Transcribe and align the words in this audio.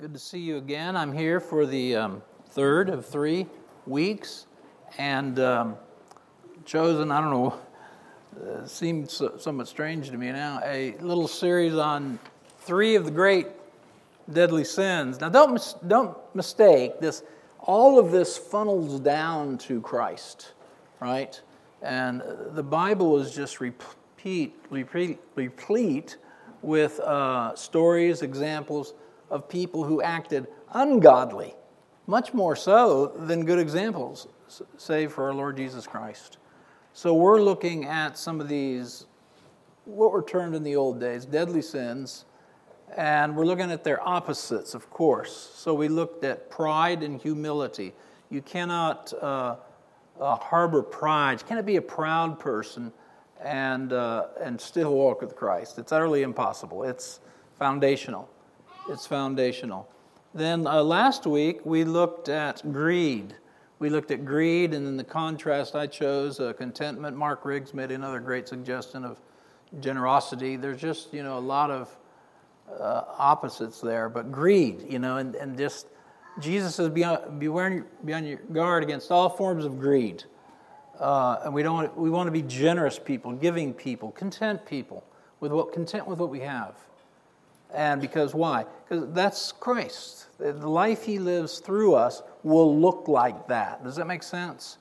Good 0.00 0.12
to 0.12 0.18
see 0.18 0.40
you 0.40 0.56
again. 0.56 0.96
I'm 0.96 1.12
here 1.12 1.38
for 1.38 1.66
the 1.66 1.94
um, 1.94 2.22
third 2.50 2.88
of 2.88 3.06
three 3.06 3.46
weeks, 3.86 4.46
and 4.98 5.38
um, 5.38 5.76
chosen, 6.64 7.12
I 7.12 7.20
don't 7.20 7.30
know, 7.30 7.58
uh, 8.42 8.66
seems 8.66 9.12
so, 9.12 9.36
somewhat 9.38 9.68
strange 9.68 10.10
to 10.10 10.18
me 10.18 10.32
now, 10.32 10.60
a 10.64 10.96
little 10.98 11.28
series 11.28 11.76
on 11.76 12.18
three 12.58 12.96
of 12.96 13.04
the 13.04 13.12
great 13.12 13.46
deadly 14.32 14.64
sins. 14.64 15.20
Now, 15.20 15.28
don't, 15.28 15.52
mis- 15.52 15.76
don't 15.86 16.18
mistake 16.34 16.98
this, 16.98 17.22
all 17.60 17.96
of 17.96 18.10
this 18.10 18.36
funnels 18.36 18.98
down 18.98 19.58
to 19.58 19.80
Christ, 19.80 20.54
right? 20.98 21.40
And 21.82 22.20
the 22.50 22.64
Bible 22.64 23.16
is 23.20 23.32
just 23.32 23.60
repeat, 23.60 24.56
repeat, 24.70 25.20
replete 25.36 26.16
with 26.62 26.98
uh, 26.98 27.54
stories, 27.54 28.22
examples 28.22 28.94
of 29.30 29.48
people 29.48 29.84
who 29.84 30.02
acted 30.02 30.46
ungodly, 30.72 31.54
much 32.06 32.34
more 32.34 32.54
so 32.56 33.08
than 33.08 33.44
good 33.44 33.58
examples, 33.58 34.28
save 34.76 35.12
for 35.12 35.24
our 35.24 35.34
Lord 35.34 35.56
Jesus 35.56 35.86
Christ. 35.86 36.38
So 36.92 37.14
we're 37.14 37.42
looking 37.42 37.86
at 37.86 38.16
some 38.16 38.40
of 38.40 38.48
these, 38.48 39.06
what 39.84 40.12
were 40.12 40.22
termed 40.22 40.54
in 40.54 40.62
the 40.62 40.76
old 40.76 41.00
days, 41.00 41.26
deadly 41.26 41.62
sins, 41.62 42.24
and 42.96 43.36
we're 43.36 43.46
looking 43.46 43.72
at 43.72 43.82
their 43.82 44.06
opposites, 44.06 44.74
of 44.74 44.88
course. 44.90 45.52
So 45.54 45.74
we 45.74 45.88
looked 45.88 46.22
at 46.22 46.50
pride 46.50 47.02
and 47.02 47.20
humility. 47.20 47.92
You 48.30 48.42
cannot 48.42 49.12
uh, 49.20 49.56
uh, 50.20 50.36
harbor 50.36 50.82
pride. 50.82 51.40
You 51.40 51.46
cannot 51.46 51.66
be 51.66 51.76
a 51.76 51.82
proud 51.82 52.38
person 52.38 52.92
and, 53.42 53.92
uh, 53.92 54.26
and 54.40 54.60
still 54.60 54.94
walk 54.94 55.20
with 55.20 55.34
Christ. 55.34 55.78
It's 55.78 55.92
utterly 55.92 56.22
impossible. 56.22 56.84
It's 56.84 57.20
foundational. 57.58 58.28
It's 58.88 59.06
foundational. 59.06 59.88
Then 60.34 60.66
uh, 60.66 60.82
last 60.82 61.26
week 61.26 61.64
we 61.64 61.84
looked 61.84 62.28
at 62.28 62.72
greed. 62.72 63.34
We 63.78 63.88
looked 63.90 64.10
at 64.10 64.24
greed, 64.24 64.74
and 64.74 64.86
in 64.86 64.96
the 64.96 65.04
contrast, 65.04 65.74
I 65.74 65.86
chose 65.86 66.38
uh, 66.38 66.52
contentment. 66.52 67.16
Mark 67.16 67.44
Riggs 67.44 67.74
made 67.74 67.90
another 67.90 68.20
great 68.20 68.48
suggestion 68.48 69.04
of 69.04 69.20
generosity. 69.80 70.56
There's 70.56 70.80
just, 70.80 71.12
you 71.12 71.22
know, 71.22 71.38
a 71.38 71.40
lot 71.40 71.70
of 71.70 71.96
uh, 72.70 73.02
opposites 73.18 73.80
there, 73.80 74.08
but 74.08 74.30
greed, 74.30 74.84
you 74.88 74.98
know, 74.98 75.16
and, 75.16 75.34
and 75.34 75.58
just 75.58 75.86
Jesus 76.40 76.74
says, 76.74 76.88
be 76.88 77.04
on, 77.04 77.38
be 77.38 78.12
on 78.12 78.26
your 78.26 78.38
guard 78.52 78.82
against 78.82 79.10
all 79.10 79.28
forms 79.28 79.64
of 79.64 79.78
greed. 79.78 80.24
Uh, 80.98 81.40
and 81.44 81.54
we 81.54 81.62
don't 81.62 81.74
want, 81.74 81.96
we 81.96 82.10
want 82.10 82.26
to 82.26 82.32
be 82.32 82.42
generous 82.42 82.98
people, 82.98 83.32
giving 83.32 83.72
people, 83.72 84.10
content 84.12 84.64
people, 84.66 85.04
with 85.40 85.52
what 85.52 85.72
content 85.72 86.06
with 86.06 86.18
what 86.18 86.30
we 86.30 86.40
have. 86.40 86.74
And 87.72 88.00
because 88.00 88.34
why? 88.34 88.66
Because 88.88 89.12
that's 89.12 89.52
Christ. 89.52 90.26
The 90.38 90.52
life 90.52 91.04
he 91.04 91.18
lives 91.18 91.60
through 91.60 91.94
us 91.94 92.22
will 92.42 92.78
look 92.78 93.08
like 93.08 93.48
that. 93.48 93.82
Does 93.82 93.96
that 93.96 94.06
make 94.06 94.22
sense? 94.22 94.78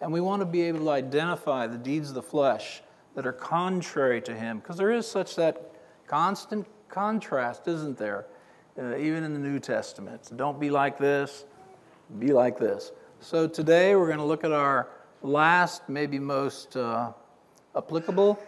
And 0.00 0.12
we 0.12 0.20
want 0.20 0.40
to 0.40 0.46
be 0.46 0.62
able 0.62 0.80
to 0.80 0.90
identify 0.90 1.66
the 1.66 1.78
deeds 1.78 2.08
of 2.08 2.14
the 2.14 2.22
flesh 2.22 2.82
that 3.14 3.26
are 3.26 3.32
contrary 3.32 4.20
to 4.22 4.34
him, 4.34 4.58
because 4.58 4.76
there 4.76 4.90
is 4.90 5.06
such 5.06 5.36
that 5.36 5.70
constant 6.06 6.66
contrast, 6.88 7.68
isn't 7.68 7.98
there? 7.98 8.26
Uh, 8.78 8.96
even 8.96 9.22
in 9.22 9.34
the 9.34 9.38
New 9.38 9.60
Testament. 9.60 10.30
Don't 10.34 10.58
be 10.58 10.70
like 10.70 10.96
this, 10.96 11.44
be 12.18 12.32
like 12.32 12.58
this. 12.58 12.90
So 13.20 13.46
today 13.46 13.94
we're 13.94 14.06
going 14.06 14.18
to 14.18 14.24
look 14.24 14.44
at 14.44 14.52
our 14.52 14.88
last, 15.20 15.88
maybe 15.90 16.18
most 16.18 16.74
uh, 16.76 17.12
applicable 17.76 18.38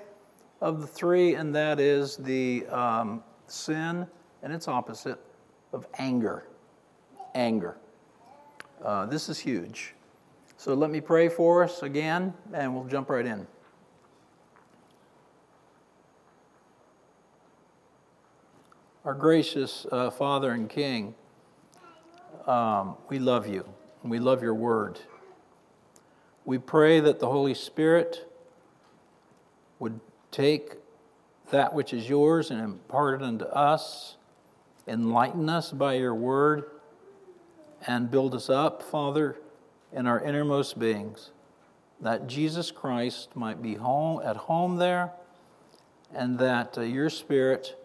of 0.62 0.80
the 0.80 0.86
three, 0.86 1.34
and 1.34 1.55
that 1.55 1.78
is 1.78 2.16
the 2.16 2.66
um, 2.68 3.22
sin 3.46 4.06
and 4.42 4.52
its 4.52 4.68
opposite 4.68 5.18
of 5.72 5.86
anger. 5.98 6.46
Anger. 7.34 7.76
Uh, 8.84 9.06
this 9.06 9.28
is 9.28 9.38
huge. 9.38 9.94
So 10.56 10.74
let 10.74 10.90
me 10.90 11.00
pray 11.00 11.28
for 11.28 11.64
us 11.64 11.82
again, 11.82 12.32
and 12.52 12.74
we'll 12.74 12.84
jump 12.84 13.10
right 13.10 13.26
in. 13.26 13.46
Our 19.04 19.14
gracious 19.14 19.86
uh, 19.92 20.10
Father 20.10 20.52
and 20.52 20.68
King, 20.68 21.14
um, 22.46 22.96
we 23.08 23.18
love 23.18 23.46
you, 23.46 23.68
and 24.02 24.10
we 24.10 24.18
love 24.18 24.42
your 24.42 24.54
word. 24.54 25.00
We 26.46 26.58
pray 26.58 27.00
that 27.00 27.20
the 27.20 27.27
Holy 27.27 27.54
Spirit 27.54 28.30
would 29.78 30.00
take 30.30 30.77
that 31.50 31.74
which 31.74 31.92
is 31.92 32.08
yours 32.08 32.50
and 32.50 32.60
impart 32.60 33.20
it 33.20 33.24
unto 33.24 33.44
us. 33.46 34.16
Enlighten 34.86 35.48
us 35.48 35.72
by 35.72 35.94
your 35.94 36.14
word 36.14 36.64
and 37.86 38.10
build 38.10 38.34
us 38.34 38.48
up, 38.48 38.82
Father, 38.82 39.36
in 39.92 40.06
our 40.06 40.20
innermost 40.20 40.78
beings, 40.78 41.30
that 42.00 42.27
Jesus 42.27 42.70
Christ 42.70 43.36
might 43.36 43.62
be 43.62 43.74
home 43.74 44.20
at 44.24 44.36
home 44.36 44.77
there, 44.77 45.12
and 46.12 46.38
that 46.38 46.77
uh, 46.78 46.83
your 46.83 47.10
Spirit 47.10 47.77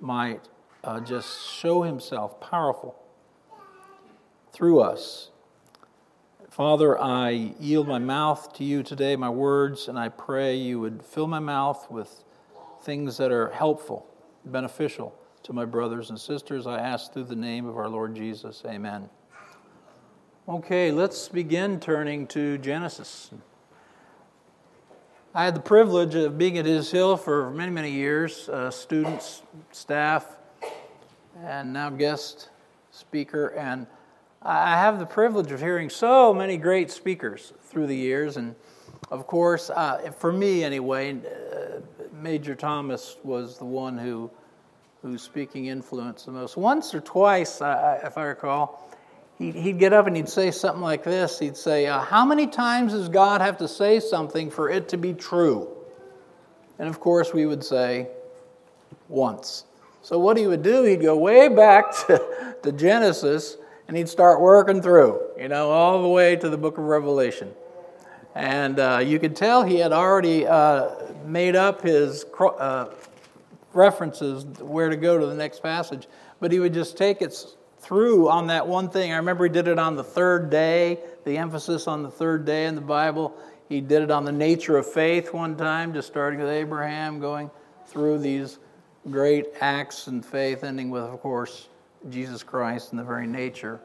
might 0.00 0.48
uh, 0.84 1.00
just 1.00 1.50
show 1.50 1.82
Himself 1.82 2.40
powerful 2.40 2.94
through 4.52 4.80
us. 4.80 5.30
Father, 6.50 7.00
I 7.00 7.30
yield 7.30 7.86
my 7.86 7.98
mouth 7.98 8.52
to 8.54 8.64
you 8.64 8.82
today, 8.82 9.14
my 9.14 9.30
words, 9.30 9.86
and 9.86 9.98
I 9.98 10.08
pray 10.08 10.56
you 10.56 10.80
would 10.80 11.04
fill 11.04 11.26
my 11.26 11.38
mouth 11.38 11.88
with 11.90 12.24
things 12.82 13.16
that 13.16 13.30
are 13.30 13.50
helpful, 13.50 14.06
beneficial 14.44 15.14
to 15.42 15.52
my 15.52 15.64
brothers 15.64 16.10
and 16.10 16.18
sisters. 16.18 16.66
I 16.66 16.78
ask 16.78 17.12
through 17.12 17.24
the 17.24 17.36
name 17.36 17.66
of 17.66 17.76
our 17.76 17.88
Lord 17.88 18.14
Jesus. 18.14 18.62
Amen. 18.66 19.08
Okay, 20.48 20.90
let's 20.90 21.28
begin 21.28 21.78
turning 21.78 22.26
to 22.28 22.58
Genesis. 22.58 23.30
I 25.34 25.44
had 25.44 25.54
the 25.54 25.60
privilege 25.60 26.14
of 26.14 26.38
being 26.38 26.56
at 26.56 26.64
His 26.64 26.90
Hill 26.90 27.16
for 27.16 27.50
many, 27.50 27.70
many 27.70 27.90
years, 27.90 28.48
uh, 28.48 28.70
students, 28.70 29.42
staff, 29.72 30.36
and 31.44 31.72
now 31.72 31.90
guest 31.90 32.48
speaker. 32.90 33.48
And 33.48 33.86
I 34.42 34.76
have 34.78 34.98
the 34.98 35.06
privilege 35.06 35.52
of 35.52 35.60
hearing 35.60 35.90
so 35.90 36.32
many 36.32 36.56
great 36.56 36.90
speakers 36.90 37.52
through 37.62 37.86
the 37.86 37.96
years. 37.96 38.36
And 38.36 38.54
of 39.10 39.26
course, 39.26 39.68
uh, 39.70 40.12
for 40.16 40.32
me 40.32 40.64
anyway, 40.64 41.14
uh, 41.14 41.97
Major 42.22 42.54
Thomas 42.54 43.16
was 43.22 43.58
the 43.58 43.64
one 43.64 43.96
who 43.96 44.30
whose 45.02 45.22
speaking 45.22 45.66
influenced 45.66 46.26
the 46.26 46.32
most. 46.32 46.56
Once 46.56 46.92
or 46.92 47.00
twice, 47.00 47.60
uh, 47.62 48.00
if 48.02 48.18
I 48.18 48.24
recall, 48.24 48.90
he'd, 49.38 49.54
he'd, 49.54 49.78
get 49.78 49.92
up 49.92 50.08
and 50.08 50.16
he'd 50.16 50.28
say 50.28 50.50
something 50.50 50.82
like 50.82 51.04
this. 51.04 51.38
He'd 51.38 51.56
say, 51.56 51.86
uh, 51.86 52.00
"How 52.00 52.24
many 52.24 52.48
times 52.48 52.92
does 52.92 53.08
God 53.08 53.40
have 53.40 53.56
to 53.58 53.68
say 53.68 54.00
something 54.00 54.50
for 54.50 54.68
it 54.68 54.88
to 54.88 54.96
be 54.96 55.14
true?" 55.14 55.68
And 56.78 56.88
of 56.88 56.98
course, 56.98 57.32
we 57.32 57.46
would 57.46 57.62
say, 57.62 58.08
"Once." 59.08 59.64
So 60.02 60.18
what 60.18 60.36
he 60.36 60.46
would 60.46 60.62
do, 60.62 60.82
he'd 60.82 61.02
go 61.02 61.16
way 61.16 61.48
back 61.48 61.92
to, 62.06 62.56
to 62.62 62.72
Genesis 62.72 63.56
and 63.86 63.96
he'd 63.96 64.08
start 64.08 64.40
working 64.40 64.82
through, 64.82 65.20
you 65.38 65.48
know, 65.48 65.70
all 65.70 66.02
the 66.02 66.08
way 66.08 66.36
to 66.36 66.48
the 66.50 66.58
book 66.58 66.76
of 66.78 66.84
Revelation. 66.84 67.52
And 68.38 68.78
uh, 68.78 69.00
you 69.04 69.18
could 69.18 69.34
tell 69.34 69.64
he 69.64 69.80
had 69.80 69.92
already 69.92 70.46
uh, 70.46 70.90
made 71.26 71.56
up 71.56 71.82
his 71.82 72.24
uh, 72.38 72.86
references 73.72 74.44
where 74.60 74.88
to 74.88 74.96
go 74.96 75.18
to 75.18 75.26
the 75.26 75.34
next 75.34 75.60
passage, 75.60 76.06
but 76.38 76.52
he 76.52 76.60
would 76.60 76.72
just 76.72 76.96
take 76.96 77.20
it 77.20 77.34
through 77.80 78.28
on 78.28 78.46
that 78.46 78.64
one 78.64 78.90
thing. 78.90 79.12
I 79.12 79.16
remember 79.16 79.42
he 79.42 79.50
did 79.50 79.66
it 79.66 79.80
on 79.80 79.96
the 79.96 80.04
third 80.04 80.50
day, 80.50 81.00
the 81.24 81.36
emphasis 81.36 81.88
on 81.88 82.04
the 82.04 82.12
third 82.12 82.44
day 82.44 82.66
in 82.66 82.76
the 82.76 82.80
Bible. 82.80 83.36
He 83.68 83.80
did 83.80 84.02
it 84.02 84.10
on 84.12 84.24
the 84.24 84.30
nature 84.30 84.76
of 84.76 84.86
faith 84.86 85.32
one 85.34 85.56
time, 85.56 85.92
just 85.92 86.06
starting 86.06 86.38
with 86.38 86.48
Abraham, 86.48 87.18
going 87.18 87.50
through 87.86 88.20
these 88.20 88.60
great 89.10 89.46
acts 89.60 90.06
and 90.06 90.24
faith, 90.24 90.62
ending 90.62 90.90
with, 90.90 91.02
of 91.02 91.20
course, 91.22 91.66
Jesus 92.08 92.44
Christ 92.44 92.92
and 92.92 93.00
the 93.00 93.04
very 93.04 93.26
nature 93.26 93.80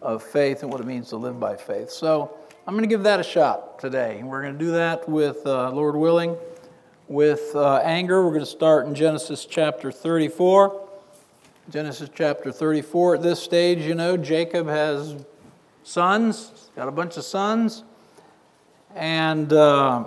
of 0.00 0.22
faith 0.22 0.62
and 0.62 0.70
what 0.70 0.80
it 0.80 0.86
means 0.86 1.08
to 1.08 1.16
live 1.16 1.40
by 1.40 1.56
faith. 1.56 1.90
So, 1.90 2.38
I'm 2.68 2.74
going 2.74 2.82
to 2.82 2.88
give 2.88 3.04
that 3.04 3.20
a 3.20 3.22
shot 3.22 3.78
today. 3.78 4.22
We're 4.24 4.42
going 4.42 4.54
to 4.54 4.58
do 4.58 4.72
that 4.72 5.08
with, 5.08 5.46
uh, 5.46 5.70
Lord 5.70 5.94
willing, 5.94 6.36
with 7.06 7.54
uh, 7.54 7.76
anger. 7.76 8.24
We're 8.24 8.32
going 8.32 8.40
to 8.40 8.46
start 8.46 8.88
in 8.88 8.94
Genesis 8.96 9.46
chapter 9.46 9.92
34. 9.92 10.88
Genesis 11.70 12.10
chapter 12.12 12.50
34. 12.50 13.14
At 13.14 13.22
this 13.22 13.40
stage, 13.40 13.82
you 13.84 13.94
know, 13.94 14.16
Jacob 14.16 14.66
has 14.66 15.14
sons, 15.84 16.68
got 16.74 16.88
a 16.88 16.90
bunch 16.90 17.16
of 17.16 17.22
sons, 17.24 17.84
and 18.96 19.52
uh, 19.52 20.06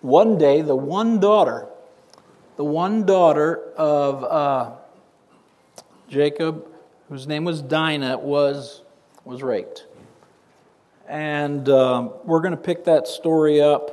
one 0.00 0.38
day, 0.38 0.60
the 0.60 0.74
one 0.74 1.20
daughter, 1.20 1.68
the 2.56 2.64
one 2.64 3.06
daughter 3.06 3.72
of 3.76 4.24
uh, 4.24 4.72
Jacob, 6.08 6.66
whose 7.08 7.28
name 7.28 7.44
was 7.44 7.62
Dinah, 7.62 8.18
was 8.18 8.82
was 9.28 9.42
raped. 9.42 9.84
And 11.06 11.68
um, 11.68 12.14
we're 12.24 12.40
going 12.40 12.56
to 12.56 12.56
pick 12.56 12.84
that 12.84 13.06
story 13.06 13.60
up 13.60 13.90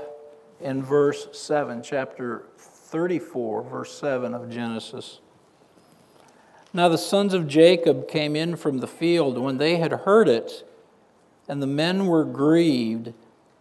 in 0.61 0.81
verse 0.81 1.27
7, 1.33 1.83
chapter 1.83 2.45
34, 2.57 3.63
verse 3.63 3.99
7 3.99 4.33
of 4.33 4.49
Genesis. 4.49 5.19
Now 6.73 6.87
the 6.87 6.97
sons 6.97 7.33
of 7.33 7.49
Jacob 7.49 8.07
came 8.07 8.37
in 8.37 8.55
from 8.55 8.77
the 8.77 8.87
field 8.87 9.37
when 9.37 9.57
they 9.57 9.75
had 9.75 9.91
heard 9.91 10.29
it, 10.29 10.65
and 11.49 11.61
the 11.61 11.67
men 11.67 12.05
were 12.05 12.23
grieved, 12.23 13.11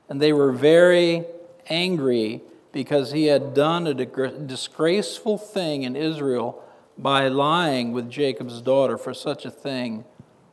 and 0.09 0.23
they 0.23 0.33
were 0.33 0.53
very 0.53 1.25
angry 1.67 2.41
because 2.71 3.11
he 3.11 3.27
had 3.27 3.53
done 3.53 3.89
a 3.89 3.95
disgraceful 3.95 5.39
thing 5.39 5.83
in 5.83 5.97
Israel 5.97 6.63
by 6.97 7.27
lying 7.27 7.91
with 7.91 8.09
Jacob's 8.09 8.61
daughter, 8.61 8.97
for 8.97 9.13
such 9.13 9.45
a 9.45 9.51
thing 9.51 10.05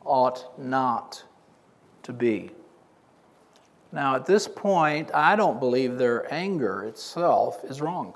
ought 0.04 0.58
not 0.58 1.24
to 2.02 2.12
be. 2.12 2.50
Now, 3.92 4.16
at 4.16 4.24
this 4.24 4.48
point, 4.48 5.10
I 5.14 5.36
don't 5.36 5.60
believe 5.60 5.98
their 5.98 6.32
anger 6.32 6.84
itself 6.84 7.62
is 7.64 7.80
wrong. 7.80 8.14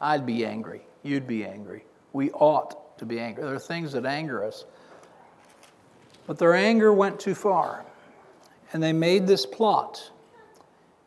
I'd 0.00 0.26
be 0.26 0.44
angry. 0.44 0.82
You'd 1.02 1.26
be 1.26 1.44
angry. 1.44 1.84
We 2.12 2.30
ought 2.32 2.98
to 2.98 3.06
be 3.06 3.20
angry. 3.20 3.44
There 3.44 3.54
are 3.54 3.58
things 3.58 3.92
that 3.92 4.04
anger 4.04 4.44
us. 4.44 4.64
But 6.26 6.38
their 6.38 6.54
anger 6.54 6.92
went 6.92 7.20
too 7.20 7.34
far. 7.34 7.84
And 8.72 8.82
they 8.82 8.92
made 8.92 9.26
this 9.26 9.46
plot. 9.46 10.10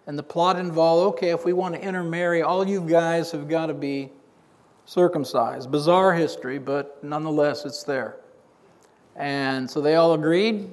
And 0.07 0.18
the 0.18 0.24
plot 0.24 0.57
involved 0.57 1.16
okay, 1.16 1.30
if 1.30 1.46
we 1.46 1.54
want 1.54 1.75
to 1.75 1.81
intermarry, 1.81 2.42
all 2.42 2.68
you 2.68 2.81
guys 2.81 3.31
have 3.31 3.48
got 3.48 3.68
to 3.68 3.74
be 3.74 4.12
circumcised. 4.86 5.72
Bizarre 5.72 6.13
history, 6.13 6.57
but 6.57 7.04
nonetheless, 7.04 7.66
it's 7.66 7.84
there. 7.84 8.18
And 9.15 9.69
so 9.69 9.81
they 9.81 9.95
all 9.95 10.13
agreed, 10.13 10.69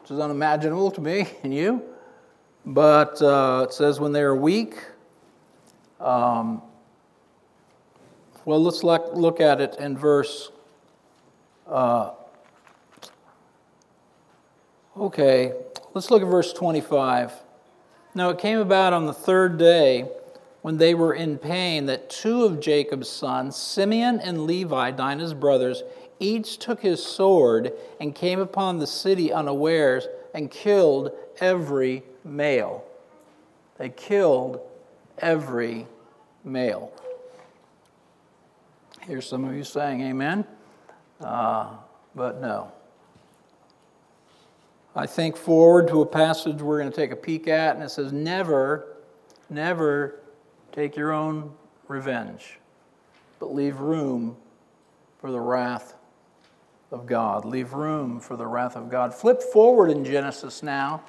which 0.00 0.10
is 0.10 0.18
unimaginable 0.18 0.90
to 0.92 1.00
me 1.00 1.26
and 1.42 1.54
you. 1.54 1.82
But 2.66 3.20
uh, 3.22 3.66
it 3.68 3.72
says 3.72 4.00
when 4.00 4.12
they 4.12 4.20
are 4.20 4.36
weak, 4.36 4.76
um, 5.98 6.62
well, 8.44 8.62
let's 8.62 8.82
look, 8.82 9.14
look 9.14 9.40
at 9.40 9.60
it 9.60 9.76
in 9.78 9.96
verse. 9.96 10.50
Uh, 11.66 12.12
okay, 14.96 15.52
let's 15.94 16.10
look 16.10 16.22
at 16.22 16.28
verse 16.28 16.52
25. 16.52 17.32
Now 18.14 18.30
it 18.30 18.38
came 18.38 18.58
about 18.58 18.92
on 18.92 19.06
the 19.06 19.12
third 19.12 19.56
day 19.56 20.08
when 20.62 20.78
they 20.78 20.94
were 20.94 21.14
in 21.14 21.38
pain 21.38 21.86
that 21.86 22.10
two 22.10 22.44
of 22.44 22.60
Jacob's 22.60 23.08
sons, 23.08 23.56
Simeon 23.56 24.20
and 24.20 24.46
Levi, 24.46 24.90
Dinah's 24.90 25.32
brothers, 25.32 25.82
each 26.20 26.58
took 26.58 26.80
his 26.80 27.04
sword 27.04 27.72
and 27.98 28.14
came 28.14 28.38
upon 28.38 28.78
the 28.78 28.86
city 28.86 29.32
unawares 29.32 30.06
and 30.34 30.50
killed 30.50 31.10
every 31.40 32.04
male. 32.22 32.84
They 33.78 33.88
killed 33.88 34.60
every 35.18 35.86
male. 36.44 36.92
Here's 39.00 39.26
some 39.26 39.44
of 39.44 39.56
you 39.56 39.64
saying 39.64 40.02
amen, 40.02 40.44
uh, 41.20 41.70
but 42.14 42.40
no. 42.40 42.70
I 44.94 45.06
think 45.06 45.36
forward 45.36 45.88
to 45.88 46.02
a 46.02 46.06
passage 46.06 46.60
we're 46.60 46.78
going 46.78 46.90
to 46.90 46.96
take 46.96 47.12
a 47.12 47.16
peek 47.16 47.48
at, 47.48 47.76
and 47.76 47.84
it 47.84 47.90
says, 47.90 48.12
Never, 48.12 48.96
never 49.48 50.20
take 50.72 50.96
your 50.96 51.12
own 51.12 51.52
revenge, 51.88 52.58
but 53.38 53.54
leave 53.54 53.80
room 53.80 54.36
for 55.18 55.30
the 55.30 55.40
wrath 55.40 55.94
of 56.90 57.06
God. 57.06 57.44
Leave 57.44 57.72
room 57.72 58.20
for 58.20 58.36
the 58.36 58.46
wrath 58.46 58.76
of 58.76 58.90
God. 58.90 59.14
Flip 59.14 59.42
forward 59.42 59.90
in 59.90 60.04
Genesis 60.04 60.62
now 60.62 61.02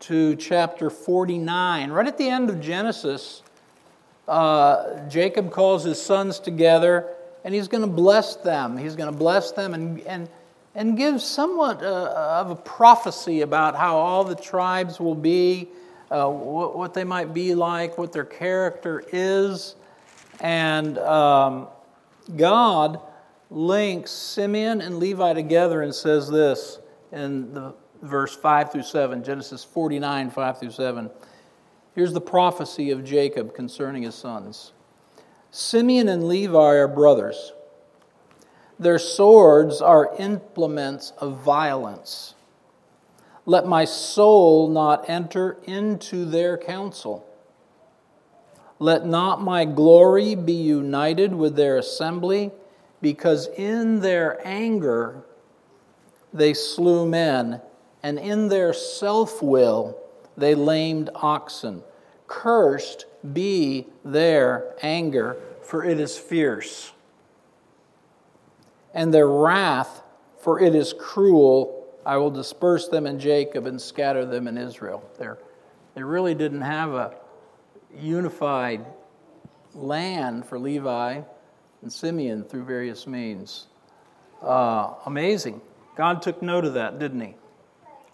to 0.00 0.34
chapter 0.36 0.90
49. 0.90 1.90
Right 1.90 2.06
at 2.06 2.18
the 2.18 2.28
end 2.28 2.50
of 2.50 2.60
Genesis, 2.60 3.42
uh, 4.26 5.08
Jacob 5.08 5.50
calls 5.50 5.84
his 5.84 6.00
sons 6.00 6.40
together 6.40 7.08
and 7.44 7.54
he's 7.54 7.68
going 7.68 7.82
to 7.82 7.90
bless 7.90 8.36
them. 8.36 8.76
He's 8.76 8.96
going 8.96 9.12
to 9.12 9.18
bless 9.18 9.52
them 9.52 9.74
and, 9.74 10.00
and 10.00 10.28
and 10.74 10.96
gives 10.96 11.24
somewhat 11.24 11.82
uh, 11.82 12.40
of 12.40 12.50
a 12.50 12.56
prophecy 12.56 13.42
about 13.42 13.76
how 13.76 13.96
all 13.96 14.24
the 14.24 14.34
tribes 14.34 14.98
will 14.98 15.14
be, 15.14 15.68
uh, 16.10 16.28
what, 16.28 16.76
what, 16.76 16.94
they 16.94 17.04
might 17.04 17.34
be 17.34 17.54
like, 17.54 17.98
what 17.98 18.12
their 18.12 18.24
character 18.24 19.04
is. 19.12 19.74
And 20.40 20.98
um, 20.98 21.68
God 22.36 23.00
links 23.52 24.10
Simeon 24.10 24.80
and 24.80 24.98
Levi 24.98 25.34
together 25.34 25.82
and 25.82 25.94
says 25.94 26.28
this 26.28 26.78
in 27.12 27.52
the 27.54 27.74
verse 28.02 28.34
5 28.34 28.72
through 28.72 28.82
7, 28.82 29.22
Genesis 29.22 29.64
49, 29.64 30.30
5 30.30 30.60
through 30.60 30.70
7. 30.70 31.10
Here's 31.94 32.12
the 32.12 32.20
prophecy 32.20 32.90
of 32.90 33.04
Jacob 33.04 33.54
concerning 33.54 34.02
his 34.02 34.14
sons 34.14 34.72
Simeon 35.50 36.08
and 36.08 36.26
Levi 36.28 36.58
are 36.58 36.88
brothers. 36.88 37.52
Their 38.78 38.98
swords 38.98 39.80
are 39.80 40.14
implements 40.18 41.12
of 41.18 41.38
violence. 41.38 42.34
Let 43.44 43.66
my 43.66 43.84
soul 43.84 44.68
not 44.68 45.08
enter 45.08 45.58
into 45.64 46.24
their 46.24 46.56
counsel. 46.56 47.26
Let 48.78 49.06
not 49.06 49.40
my 49.40 49.64
glory 49.64 50.34
be 50.34 50.54
united 50.54 51.34
with 51.34 51.54
their 51.54 51.76
assembly, 51.78 52.50
because 53.02 53.48
in 53.56 54.00
their 54.00 54.40
anger 54.46 55.24
they 56.32 56.54
slew 56.54 57.06
men, 57.06 57.60
and 58.02 58.18
in 58.18 58.48
their 58.48 58.72
self 58.72 59.42
will 59.42 59.98
they 60.36 60.54
lamed 60.54 61.10
oxen. 61.14 61.82
Cursed 62.26 63.04
be 63.34 63.86
their 64.02 64.74
anger, 64.80 65.36
for 65.62 65.84
it 65.84 66.00
is 66.00 66.16
fierce 66.16 66.92
and 68.94 69.12
their 69.12 69.28
wrath, 69.28 70.02
for 70.38 70.60
it 70.60 70.74
is 70.74 70.92
cruel. 70.92 71.86
I 72.04 72.16
will 72.16 72.30
disperse 72.30 72.88
them 72.88 73.06
in 73.06 73.18
Jacob 73.18 73.66
and 73.66 73.80
scatter 73.80 74.24
them 74.24 74.48
in 74.48 74.58
Israel. 74.58 75.08
They're, 75.18 75.38
they 75.94 76.02
really 76.02 76.34
didn't 76.34 76.62
have 76.62 76.92
a 76.92 77.14
unified 77.94 78.84
land 79.74 80.46
for 80.46 80.58
Levi 80.58 81.22
and 81.82 81.92
Simeon 81.92 82.44
through 82.44 82.64
various 82.64 83.06
means. 83.06 83.66
Uh, 84.42 84.94
amazing. 85.06 85.60
God 85.96 86.22
took 86.22 86.40
note 86.42 86.64
of 86.64 86.74
that, 86.74 86.98
didn't 86.98 87.20
He? 87.20 87.34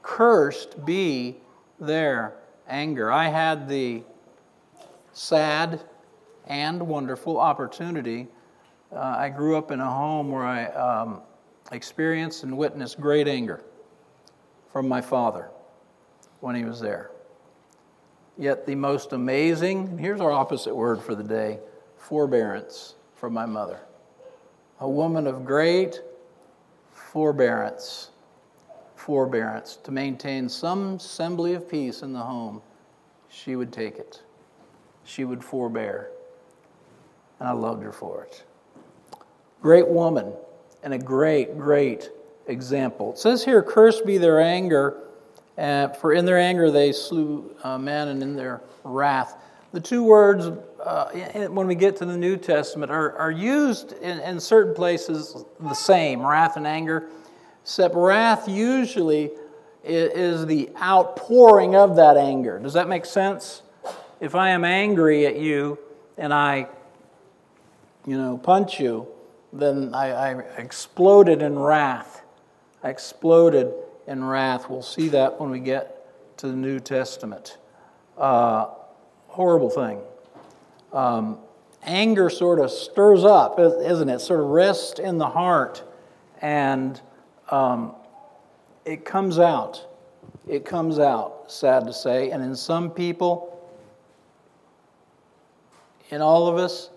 Cursed 0.03 0.85
be 0.85 1.37
their 1.79 2.35
anger. 2.69 3.13
I 3.13 3.29
had 3.29 3.69
the 3.69 4.03
sad 5.13 5.81
and 6.47 6.83
wonderful 6.83 7.39
opportunity 7.39 8.29
uh, 8.95 9.17
I 9.19 9.29
grew 9.29 9.57
up 9.57 9.71
in 9.71 9.81
a 9.81 9.91
home 9.91 10.31
where 10.31 10.45
I 10.45 10.65
um, 10.67 11.21
experienced 11.73 12.43
and 12.43 12.57
witnessed 12.57 13.01
great 13.01 13.29
anger 13.29 13.63
from 14.73 14.89
my 14.89 15.01
father 15.01 15.51
when 16.41 16.55
he 16.55 16.65
was 16.65 16.81
there. 16.81 17.11
Yet 18.39 18.67
the 18.67 18.75
most 18.75 19.13
amazing, 19.13 19.99
here's 19.99 20.21
our 20.21 20.31
opposite 20.31 20.75
word 20.75 21.03
for 21.03 21.15
the 21.15 21.25
day 21.25 21.59
forbearance 21.97 22.95
from 23.19 23.33
my 23.33 23.47
mother. 23.47 23.81
A 24.81 24.89
woman 24.89 25.27
of 25.27 25.45
great 25.45 26.01
forbearance, 26.93 28.11
forbearance 28.97 29.77
to 29.77 29.91
maintain 29.91 30.49
some 30.49 30.95
assembly 30.95 31.55
of 31.55 31.69
peace 31.69 32.03
in 32.03 32.13
the 32.13 32.21
home. 32.21 32.63
She 33.29 33.57
would 33.57 33.73
take 33.73 33.97
it, 33.97 34.23
she 35.05 35.25
would 35.25 35.43
forbear. 35.43 36.11
And 37.41 37.49
I 37.49 37.53
loved 37.53 37.85
her 37.85 37.93
for 37.93 38.25
it. 38.25 38.45
Great 39.63 39.89
woman 39.89 40.33
and 40.83 40.93
a 40.95 40.99
great, 40.99 41.59
great 41.59 42.11
example. 42.47 43.13
It 43.13 43.19
says 43.19 43.45
here, 43.45 43.63
Cursed 43.63 44.07
be 44.07 44.19
their 44.19 44.41
anger, 44.41 44.97
uh, 45.57 45.89
for 45.89 46.13
in 46.13 46.25
their 46.25 46.39
anger 46.39 46.71
they 46.71 46.93
slew 46.93 47.55
uh, 47.63 47.75
and 47.77 48.23
in 48.23 48.35
their 48.35 48.61
wrath. 48.85 49.37
The 49.73 49.81
two 49.81 50.03
words, 50.03 50.51
uh, 50.85 51.11
when 51.49 51.67
we 51.67 51.75
get 51.75 51.97
to 51.97 52.05
the 52.05 52.17
New 52.17 52.37
Testament, 52.37 52.91
are, 52.91 53.17
are 53.17 53.31
used 53.31 53.93
in, 53.93 54.21
in 54.21 54.41
certain 54.41 54.75
places 54.75 55.45
the 55.61 55.75
same 55.75 56.25
wrath 56.25 56.57
and 56.57 56.67
anger, 56.67 57.09
except 57.63 57.95
wrath 57.95 58.49
usually 58.49 59.31
is 59.85 60.47
the 60.47 60.71
outpouring 60.81 61.75
of 61.75 61.97
that 61.97 62.17
anger. 62.17 62.59
Does 62.59 62.75
that 62.75 62.89
make 62.89 63.05
sense? 63.05 63.63
If 64.21 64.35
I 64.35 64.51
am 64.51 64.65
angry 64.65 65.27
at 65.27 65.37
you 65.37 65.79
and 66.17 66.35
I, 66.35 66.69
you 68.07 68.19
know, 68.19 68.39
punch 68.39 68.81
you, 68.81 69.07
then 69.53 69.95
I, 69.95 70.11
I 70.11 70.41
exploded 70.59 71.43
in 71.43 71.59
wrath. 71.59 72.23
I 72.83 72.91
exploded 72.91 73.73
in 74.07 74.25
wrath. 74.25 74.69
We'll 74.69 74.83
see 74.83 75.09
that 75.09 75.41
when 75.41 75.51
we 75.51 75.61
get 75.61 76.37
to 76.39 76.49
the 76.49 76.57
New 76.57 76.81
Testament. 76.81 77.59
Uh, 78.17 78.69
horrible 79.29 79.71
thing. 79.71 80.01
Um, 80.93 81.39
anger 81.83 82.31
sort 82.31 82.61
of 82.61 82.71
stirs 82.71 83.25
up, 83.25 83.59
isn't 83.59 84.09
it? 84.09 84.21
Sort 84.21 84.41
of 84.41 84.47
rests 84.47 84.99
in 84.99 85.19
the 85.19 85.29
heart 85.29 85.83
and 86.41 87.01
um, 87.51 87.95
it 88.85 89.05
comes 89.05 89.39
out. 89.39 89.87
It 90.47 90.65
comes 90.65 90.99
out, 90.99 91.51
sad 91.51 91.87
to 91.87 91.93
say. 91.93 92.31
And 92.31 92.43
in 92.43 92.55
some 92.55 92.91
people, 92.91 93.71
in 96.11 96.21
all 96.21 96.49
of 96.49 96.57
us, 96.57 96.91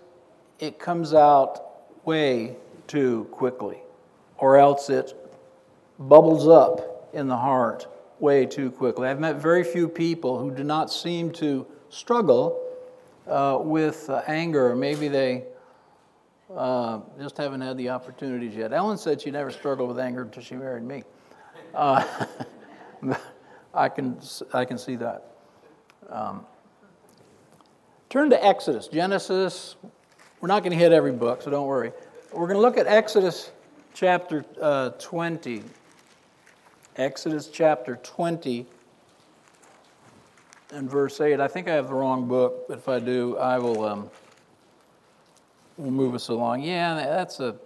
it 0.58 0.78
comes 0.78 1.12
out 1.12 2.06
way 2.06 2.56
too 2.86 3.26
quickly, 3.30 3.78
or 4.38 4.56
else 4.56 4.90
it 4.90 5.14
bubbles 5.98 6.48
up 6.48 7.10
in 7.12 7.28
the 7.28 7.36
heart 7.36 7.86
way 8.20 8.46
too 8.46 8.70
quickly. 8.70 9.08
I've 9.08 9.20
met 9.20 9.36
very 9.36 9.64
few 9.64 9.88
people 9.88 10.38
who 10.38 10.50
do 10.50 10.64
not 10.64 10.90
seem 10.90 11.30
to 11.32 11.66
struggle 11.90 12.58
uh, 13.26 13.58
with 13.60 14.08
uh, 14.10 14.22
anger. 14.26 14.74
Maybe 14.74 15.08
they 15.08 15.44
uh, 16.54 17.00
just 17.18 17.36
haven't 17.36 17.60
had 17.60 17.76
the 17.76 17.88
opportunities 17.90 18.54
yet. 18.54 18.72
Ellen 18.72 18.98
said 18.98 19.20
she 19.20 19.30
never 19.30 19.50
struggled 19.50 19.88
with 19.88 19.98
anger 19.98 20.22
until 20.22 20.42
she 20.42 20.54
married 20.54 20.82
me. 20.82 21.04
Uh, 21.74 22.04
I, 23.74 23.88
can, 23.88 24.18
I 24.52 24.64
can 24.64 24.78
see 24.78 24.96
that. 24.96 25.32
Um, 26.08 26.44
turn 28.10 28.30
to 28.30 28.44
Exodus, 28.44 28.88
Genesis. 28.88 29.76
We're 30.40 30.48
not 30.48 30.62
going 30.62 30.72
to 30.72 30.78
hit 30.78 30.92
every 30.92 31.12
book, 31.12 31.42
so 31.42 31.50
don't 31.50 31.66
worry. 31.66 31.92
We're 32.32 32.46
going 32.46 32.56
to 32.56 32.62
look 32.62 32.76
at 32.76 32.86
Exodus 32.86 33.52
chapter 33.94 34.44
uh, 34.60 34.90
20. 34.90 35.62
Exodus 36.96 37.48
chapter 37.48 37.96
20 38.02 38.66
and 40.72 40.90
verse 40.90 41.20
8. 41.20 41.38
I 41.38 41.48
think 41.48 41.68
I 41.68 41.74
have 41.74 41.88
the 41.88 41.94
wrong 41.94 42.26
book, 42.26 42.66
but 42.68 42.78
if 42.78 42.88
I 42.88 42.98
do, 42.98 43.36
I 43.36 43.58
will 43.58 43.84
um, 43.84 44.10
will 45.76 45.90
move 45.90 46.14
us 46.14 46.28
along. 46.28 46.62
Yeah, 46.62 46.94
that's 46.94 47.40
a 47.40 47.56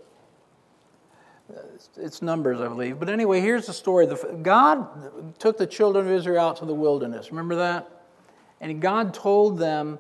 it's 1.97 2.23
numbers, 2.23 2.61
I 2.61 2.67
believe. 2.67 2.99
But 2.99 3.09
anyway, 3.09 3.41
here's 3.41 3.67
the 3.67 3.73
story. 3.73 4.09
God 4.43 5.39
took 5.39 5.59
the 5.59 5.67
children 5.67 6.07
of 6.07 6.13
Israel 6.13 6.41
out 6.41 6.57
to 6.57 6.65
the 6.65 6.75
wilderness. 6.75 7.31
Remember 7.31 7.55
that? 7.57 7.89
And 8.61 8.83
God 8.83 9.15
told 9.15 9.59
them 9.59 9.99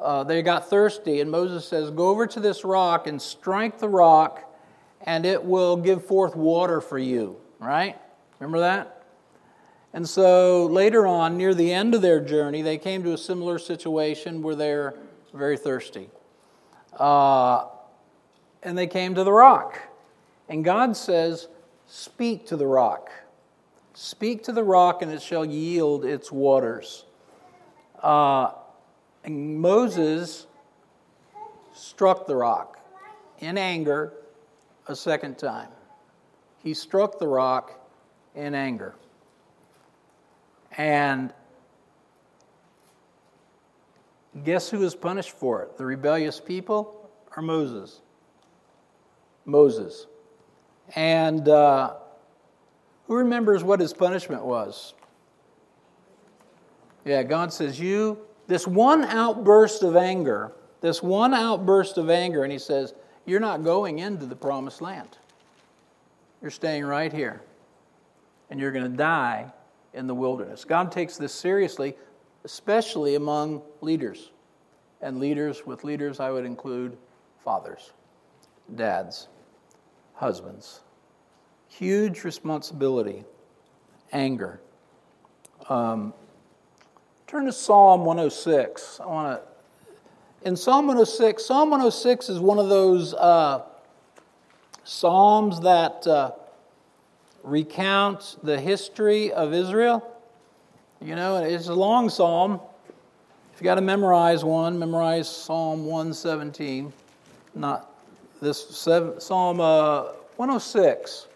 uh, 0.00 0.24
they 0.24 0.42
got 0.42 0.68
thirsty, 0.68 1.20
and 1.20 1.30
Moses 1.30 1.66
says, 1.66 1.90
"Go 1.90 2.08
over 2.08 2.26
to 2.26 2.40
this 2.40 2.64
rock 2.64 3.06
and 3.06 3.20
strike 3.20 3.78
the 3.78 3.88
rock, 3.88 4.44
and 5.02 5.24
it 5.24 5.44
will 5.44 5.76
give 5.76 6.04
forth 6.04 6.34
water 6.34 6.80
for 6.80 6.98
you." 6.98 7.36
Right? 7.60 7.96
Remember 8.40 8.60
that? 8.60 8.97
And 9.92 10.08
so 10.08 10.66
later 10.66 11.06
on, 11.06 11.36
near 11.36 11.54
the 11.54 11.72
end 11.72 11.94
of 11.94 12.02
their 12.02 12.20
journey, 12.20 12.62
they 12.62 12.78
came 12.78 13.02
to 13.04 13.12
a 13.12 13.18
similar 13.18 13.58
situation 13.58 14.42
where 14.42 14.54
they're 14.54 14.94
very 15.32 15.56
thirsty. 15.56 16.10
Uh, 16.98 17.66
and 18.62 18.76
they 18.76 18.86
came 18.86 19.14
to 19.14 19.24
the 19.24 19.32
rock. 19.32 19.80
And 20.48 20.64
God 20.64 20.96
says, 20.96 21.48
Speak 21.86 22.46
to 22.48 22.56
the 22.56 22.66
rock. 22.66 23.10
Speak 23.94 24.44
to 24.44 24.52
the 24.52 24.62
rock, 24.62 25.00
and 25.00 25.10
it 25.10 25.22
shall 25.22 25.44
yield 25.44 26.04
its 26.04 26.30
waters. 26.30 27.04
Uh, 28.02 28.52
and 29.24 29.58
Moses 29.58 30.46
struck 31.74 32.26
the 32.26 32.36
rock 32.36 32.78
in 33.40 33.56
anger 33.56 34.12
a 34.86 34.94
second 34.94 35.38
time. 35.38 35.68
He 36.62 36.74
struck 36.74 37.18
the 37.18 37.28
rock 37.28 37.72
in 38.34 38.54
anger. 38.54 38.94
And 40.78 41.32
guess 44.44 44.70
who 44.70 44.78
was 44.78 44.94
punished 44.94 45.32
for 45.32 45.62
it? 45.62 45.76
The 45.76 45.84
rebellious 45.84 46.40
people 46.40 47.10
or 47.36 47.42
Moses? 47.42 48.00
Moses. 49.44 50.06
And 50.94 51.48
uh, 51.48 51.94
who 53.08 53.16
remembers 53.16 53.64
what 53.64 53.80
his 53.80 53.92
punishment 53.92 54.44
was? 54.44 54.94
Yeah, 57.04 57.24
God 57.24 57.52
says, 57.52 57.80
You, 57.80 58.18
this 58.46 58.66
one 58.66 59.04
outburst 59.04 59.82
of 59.82 59.96
anger, 59.96 60.52
this 60.80 61.02
one 61.02 61.34
outburst 61.34 61.98
of 61.98 62.08
anger, 62.08 62.44
and 62.44 62.52
he 62.52 62.58
says, 62.58 62.94
You're 63.26 63.40
not 63.40 63.64
going 63.64 63.98
into 63.98 64.26
the 64.26 64.36
promised 64.36 64.80
land. 64.80 65.18
You're 66.40 66.50
staying 66.52 66.84
right 66.84 67.12
here. 67.12 67.42
And 68.50 68.60
you're 68.60 68.72
going 68.72 68.90
to 68.90 68.96
die 68.96 69.52
in 69.94 70.06
the 70.06 70.14
wilderness. 70.14 70.64
God 70.64 70.92
takes 70.92 71.16
this 71.16 71.32
seriously, 71.32 71.96
especially 72.44 73.14
among 73.14 73.62
leaders. 73.80 74.30
And 75.00 75.20
leaders, 75.20 75.64
with 75.64 75.84
leaders, 75.84 76.20
I 76.20 76.30
would 76.30 76.44
include 76.44 76.96
fathers, 77.44 77.92
dads, 78.74 79.28
husbands. 80.14 80.80
Huge 81.68 82.24
responsibility, 82.24 83.24
anger. 84.12 84.60
Um, 85.68 86.12
turn 87.26 87.44
to 87.46 87.52
Psalm 87.52 88.04
106. 88.04 89.00
I 89.00 89.06
want 89.06 89.40
to. 89.40 89.48
In 90.48 90.56
Psalm 90.56 90.86
106, 90.86 91.44
Psalm 91.44 91.70
106 91.70 92.28
is 92.28 92.40
one 92.40 92.58
of 92.58 92.68
those 92.68 93.12
uh, 93.14 93.62
psalms 94.84 95.60
that 95.60 96.06
uh, 96.06 96.32
recount 97.42 98.36
the 98.42 98.60
history 98.60 99.32
of 99.32 99.52
Israel. 99.52 100.06
You 101.00 101.14
know, 101.14 101.36
it's 101.36 101.68
a 101.68 101.74
long 101.74 102.10
psalm. 102.10 102.60
If 103.54 103.60
you 103.60 103.64
got 103.64 103.76
to 103.76 103.80
memorize 103.80 104.44
one, 104.44 104.78
memorize 104.78 105.28
Psalm 105.28 105.84
117, 105.84 106.92
not 107.54 107.90
this 108.40 108.68
seven, 108.68 109.20
Psalm 109.20 109.60
uh, 109.60 110.12
106. 110.36 111.26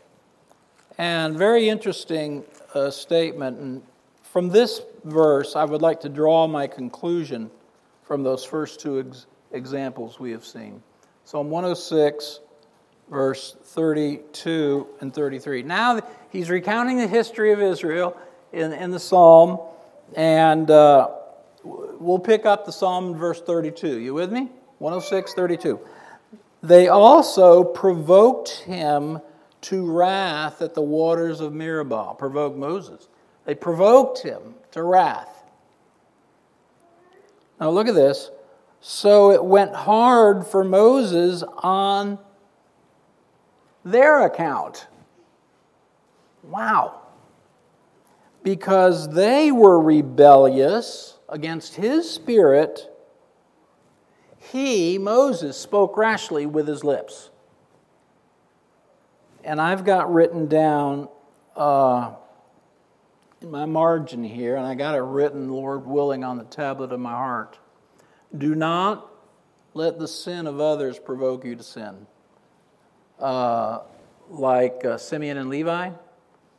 And 0.98 1.36
very 1.36 1.68
interesting 1.68 2.44
uh, 2.74 2.90
statement. 2.90 3.58
And 3.58 3.82
from 4.22 4.48
this 4.48 4.82
verse, 5.04 5.56
I 5.56 5.64
would 5.64 5.82
like 5.82 6.00
to 6.02 6.08
draw 6.08 6.46
my 6.46 6.66
conclusion 6.66 7.50
from 8.04 8.22
those 8.22 8.44
first 8.44 8.80
two 8.80 9.00
ex- 9.00 9.26
examples 9.50 10.20
we 10.20 10.30
have 10.30 10.44
seen. 10.44 10.82
Psalm 11.24 11.50
106 11.50 12.40
verse 13.10 13.56
32 13.62 14.86
and 15.00 15.12
33. 15.12 15.62
Now 15.62 16.00
he's 16.30 16.50
recounting 16.50 16.98
the 16.98 17.06
history 17.06 17.52
of 17.52 17.60
Israel 17.60 18.16
in, 18.52 18.72
in 18.72 18.90
the 18.90 19.00
psalm, 19.00 19.60
and 20.14 20.70
uh, 20.70 21.10
we'll 21.64 22.18
pick 22.18 22.46
up 22.46 22.66
the 22.66 22.72
psalm 22.72 23.08
in 23.08 23.16
verse 23.16 23.40
32. 23.40 23.98
You 23.98 24.14
with 24.14 24.32
me? 24.32 24.50
106, 24.78 25.34
32. 25.34 25.80
They 26.62 26.88
also 26.88 27.64
provoked 27.64 28.50
him 28.50 29.20
to 29.62 29.90
wrath 29.90 30.60
at 30.60 30.74
the 30.74 30.82
waters 30.82 31.40
of 31.40 31.52
Meribah, 31.52 32.14
provoked 32.18 32.56
Moses. 32.56 33.08
They 33.44 33.54
provoked 33.54 34.22
him 34.22 34.54
to 34.72 34.82
wrath. 34.82 35.44
Now 37.60 37.70
look 37.70 37.86
at 37.86 37.94
this. 37.94 38.30
So 38.80 39.30
it 39.30 39.44
went 39.44 39.74
hard 39.74 40.46
for 40.46 40.64
Moses 40.64 41.44
on 41.58 42.18
their 43.84 44.24
account. 44.24 44.86
Wow. 46.42 47.00
Because 48.42 49.12
they 49.12 49.52
were 49.52 49.80
rebellious 49.80 51.18
against 51.28 51.76
his 51.76 52.10
spirit, 52.10 52.88
he, 54.38 54.98
Moses, 54.98 55.56
spoke 55.56 55.96
rashly 55.96 56.46
with 56.46 56.66
his 56.66 56.82
lips. 56.82 57.30
And 59.44 59.60
I've 59.60 59.84
got 59.84 60.12
written 60.12 60.46
down 60.46 61.08
uh, 61.56 62.14
in 63.40 63.50
my 63.50 63.64
margin 63.64 64.22
here, 64.24 64.56
and 64.56 64.66
I 64.66 64.74
got 64.74 64.94
it 64.94 65.02
written, 65.02 65.48
Lord 65.48 65.86
willing, 65.86 66.24
on 66.24 66.38
the 66.38 66.44
tablet 66.44 66.92
of 66.92 67.00
my 67.00 67.12
heart. 67.12 67.58
Do 68.36 68.54
not 68.54 69.08
let 69.74 69.98
the 69.98 70.08
sin 70.08 70.46
of 70.46 70.60
others 70.60 70.98
provoke 70.98 71.44
you 71.44 71.56
to 71.56 71.62
sin 71.62 72.06
uh, 73.22 73.80
like 74.28 74.84
uh, 74.84 74.98
Simeon 74.98 75.38
and 75.38 75.48
Levi, 75.48 75.90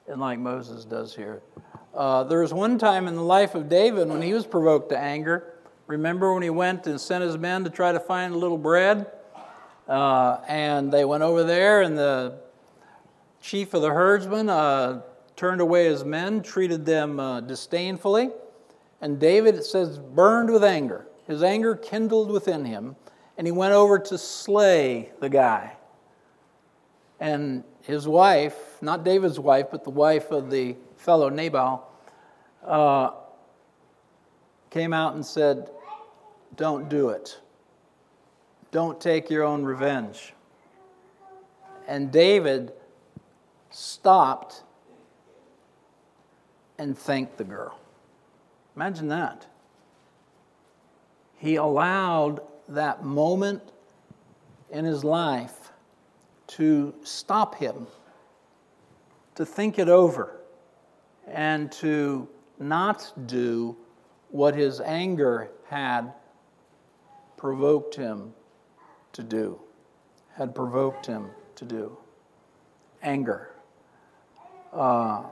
and 0.07 0.21
like 0.21 0.39
Moses 0.39 0.85
does 0.85 1.15
here. 1.15 1.41
Uh, 1.93 2.23
there 2.23 2.39
was 2.39 2.53
one 2.53 2.79
time 2.79 3.07
in 3.07 3.15
the 3.15 3.21
life 3.23 3.53
of 3.53 3.69
David 3.69 4.07
when 4.07 4.21
he 4.21 4.33
was 4.33 4.47
provoked 4.47 4.89
to 4.89 4.97
anger. 4.97 5.53
Remember 5.85 6.33
when 6.33 6.41
he 6.41 6.49
went 6.49 6.87
and 6.87 6.99
sent 6.99 7.23
his 7.23 7.37
men 7.37 7.65
to 7.65 7.69
try 7.69 7.91
to 7.91 7.99
find 7.99 8.33
a 8.33 8.37
little 8.37 8.57
bread? 8.57 9.11
Uh, 9.87 10.39
and 10.47 10.91
they 10.91 11.03
went 11.03 11.21
over 11.21 11.43
there, 11.43 11.81
and 11.81 11.97
the 11.97 12.39
chief 13.41 13.73
of 13.73 13.81
the 13.81 13.91
herdsmen 13.91 14.49
uh, 14.49 15.01
turned 15.35 15.59
away 15.59 15.85
his 15.85 16.05
men, 16.05 16.41
treated 16.41 16.85
them 16.85 17.19
uh, 17.19 17.41
disdainfully. 17.41 18.29
And 19.01 19.19
David, 19.19 19.55
it 19.55 19.65
says, 19.65 19.99
burned 19.99 20.49
with 20.49 20.63
anger. 20.63 21.05
His 21.27 21.43
anger 21.43 21.75
kindled 21.75 22.31
within 22.31 22.63
him, 22.63 22.95
and 23.37 23.45
he 23.45 23.51
went 23.51 23.73
over 23.73 23.99
to 23.99 24.17
slay 24.17 25.11
the 25.19 25.29
guy. 25.29 25.73
And 27.23 27.63
his 27.83 28.05
wife, 28.05 28.81
not 28.81 29.05
David's 29.05 29.39
wife, 29.39 29.67
but 29.71 29.85
the 29.85 29.89
wife 29.89 30.29
of 30.31 30.51
the 30.51 30.75
fellow 30.97 31.29
Nabal, 31.29 31.89
uh, 32.65 33.11
came 34.69 34.91
out 34.91 35.15
and 35.15 35.25
said, 35.25 35.69
Don't 36.57 36.89
do 36.89 37.11
it. 37.11 37.39
Don't 38.71 38.99
take 38.99 39.29
your 39.29 39.43
own 39.43 39.63
revenge. 39.63 40.33
And 41.87 42.11
David 42.11 42.73
stopped 43.69 44.63
and 46.77 46.97
thanked 46.97 47.37
the 47.37 47.45
girl. 47.45 47.79
Imagine 48.75 49.07
that. 49.07 49.47
He 51.37 51.55
allowed 51.55 52.41
that 52.67 53.05
moment 53.05 53.61
in 54.69 54.83
his 54.83 55.05
life 55.05 55.62
to 56.47 56.93
stop 57.03 57.55
him, 57.55 57.87
to 59.35 59.45
think 59.45 59.79
it 59.79 59.89
over, 59.89 60.39
and 61.27 61.71
to 61.71 62.27
not 62.59 63.11
do 63.25 63.75
what 64.29 64.55
his 64.55 64.79
anger 64.81 65.51
had 65.69 66.11
provoked 67.37 67.95
him 67.95 68.33
to 69.11 69.23
do, 69.23 69.59
had 70.35 70.55
provoked 70.55 71.05
him 71.05 71.29
to 71.55 71.65
do. 71.65 71.97
Anger. 73.01 73.49
Uh, 74.71 75.23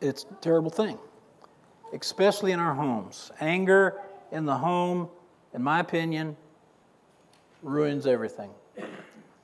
it's 0.00 0.24
a 0.30 0.34
terrible 0.34 0.70
thing, 0.70 0.98
especially 1.92 2.52
in 2.52 2.60
our 2.60 2.74
homes. 2.74 3.32
Anger 3.40 4.00
in 4.30 4.44
the 4.44 4.56
home, 4.56 5.08
in 5.54 5.62
my 5.62 5.80
opinion, 5.80 6.36
ruins 7.62 8.06
everything. 8.06 8.50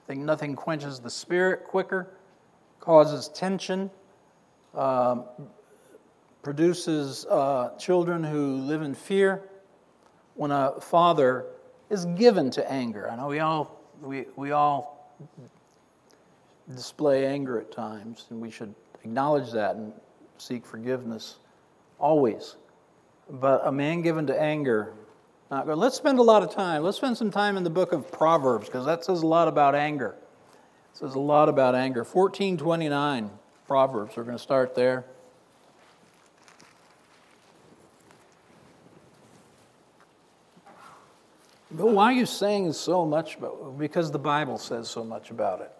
I 0.04 0.06
think 0.06 0.20
nothing 0.20 0.54
quenches 0.54 1.00
the 1.00 1.08
spirit 1.08 1.64
quicker, 1.64 2.11
causes 2.78 3.28
tension, 3.28 3.90
um, 4.75 5.25
produces 6.42 7.25
uh, 7.26 7.70
children 7.78 8.23
who 8.23 8.56
live 8.56 8.82
in 8.82 8.94
fear. 8.94 9.49
When 10.34 10.50
a 10.50 10.78
father 10.80 11.46
is 11.88 12.04
given 12.04 12.50
to 12.50 12.70
anger, 12.70 13.11
I 13.11 13.16
know 13.16 13.28
we 13.28 13.38
all 13.38 13.80
we, 14.02 14.26
we 14.37 14.50
all 14.50 15.14
display 16.75 17.26
anger 17.26 17.58
at 17.58 17.73
times, 17.73 18.26
and 18.28 18.40
we 18.40 18.50
should 18.50 18.75
acknowledge 19.02 19.52
that 19.52 19.76
and 19.76 19.92
seek 20.37 20.66
forgiveness 20.66 21.37
always. 21.99 22.56
But 23.30 23.66
a 23.66 23.73
man 23.73 24.02
given 24.02 24.26
to 24.26 24.38
anger, 24.38 24.92
not 25.50 25.66
good. 25.66 25.76
Let's 25.76 25.96
spend 25.96 26.18
a 26.18 26.22
lot 26.22 26.42
of 26.42 26.52
time. 26.52 26.82
Let's 26.82 26.96
spend 26.96 27.16
some 27.16 27.30
time 27.30 27.56
in 27.56 27.64
the 27.64 27.70
book 27.70 27.92
of 27.92 28.10
Proverbs 28.10 28.66
because 28.66 28.86
that 28.86 29.04
says 29.04 29.22
a 29.22 29.26
lot 29.26 29.48
about 29.48 29.74
anger. 29.74 30.16
It 30.92 30.98
says 30.98 31.14
a 31.14 31.20
lot 31.20 31.48
about 31.48 31.74
anger. 31.74 32.00
1429 32.00 33.30
Proverbs. 33.66 34.16
We're 34.16 34.24
going 34.24 34.36
to 34.36 34.42
start 34.42 34.74
there. 34.74 35.04
But 41.70 41.88
why 41.88 42.04
are 42.04 42.12
you 42.12 42.26
saying 42.26 42.72
so 42.72 43.04
much 43.04 43.36
about 43.36 43.76
Because 43.78 44.12
the 44.12 44.18
Bible 44.18 44.58
says 44.58 44.88
so 44.88 45.04
much 45.04 45.30
about 45.30 45.60
it. 45.60 45.72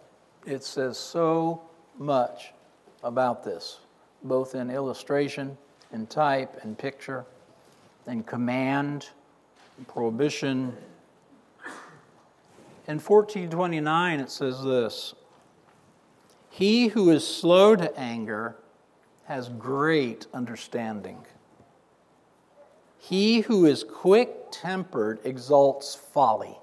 It 0.45 0.63
says 0.63 0.97
so 0.97 1.61
much 1.97 2.53
about 3.03 3.43
this, 3.43 3.79
both 4.23 4.55
in 4.55 4.69
illustration, 4.69 5.57
in 5.93 6.05
type, 6.05 6.59
and 6.63 6.77
picture, 6.77 7.25
and 8.05 8.25
command, 8.25 9.09
prohibition. 9.83 10.75
In 12.87 12.99
1429, 12.99 14.19
it 14.19 14.29
says 14.29 14.63
this 14.63 15.13
He 16.49 16.87
who 16.87 17.09
is 17.09 17.27
slow 17.27 17.75
to 17.75 17.97
anger 17.99 18.55
has 19.25 19.49
great 19.49 20.27
understanding. 20.33 21.25
He 22.97 23.41
who 23.41 23.65
is 23.65 23.83
quick 23.83 24.51
tempered 24.51 25.19
exalts 25.23 25.95
folly. 25.95 26.57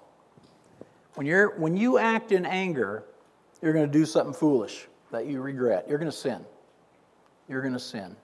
When, 1.15 1.27
you're, 1.27 1.57
when 1.59 1.77
you 1.77 1.99
act 1.99 2.33
in 2.33 2.47
anger, 2.47 3.05
you're 3.61 3.73
going 3.73 3.87
to 3.87 3.93
do 3.93 4.05
something 4.07 4.33
foolish 4.35 4.87
that 5.11 5.27
you 5.27 5.41
regret. 5.41 5.87
You're 5.89 5.99
going 5.99 6.11
to 6.11 6.17
sin. 6.17 6.45
You're 7.49 7.61
going 7.61 7.75
to 7.75 7.79
sin. 7.79 8.17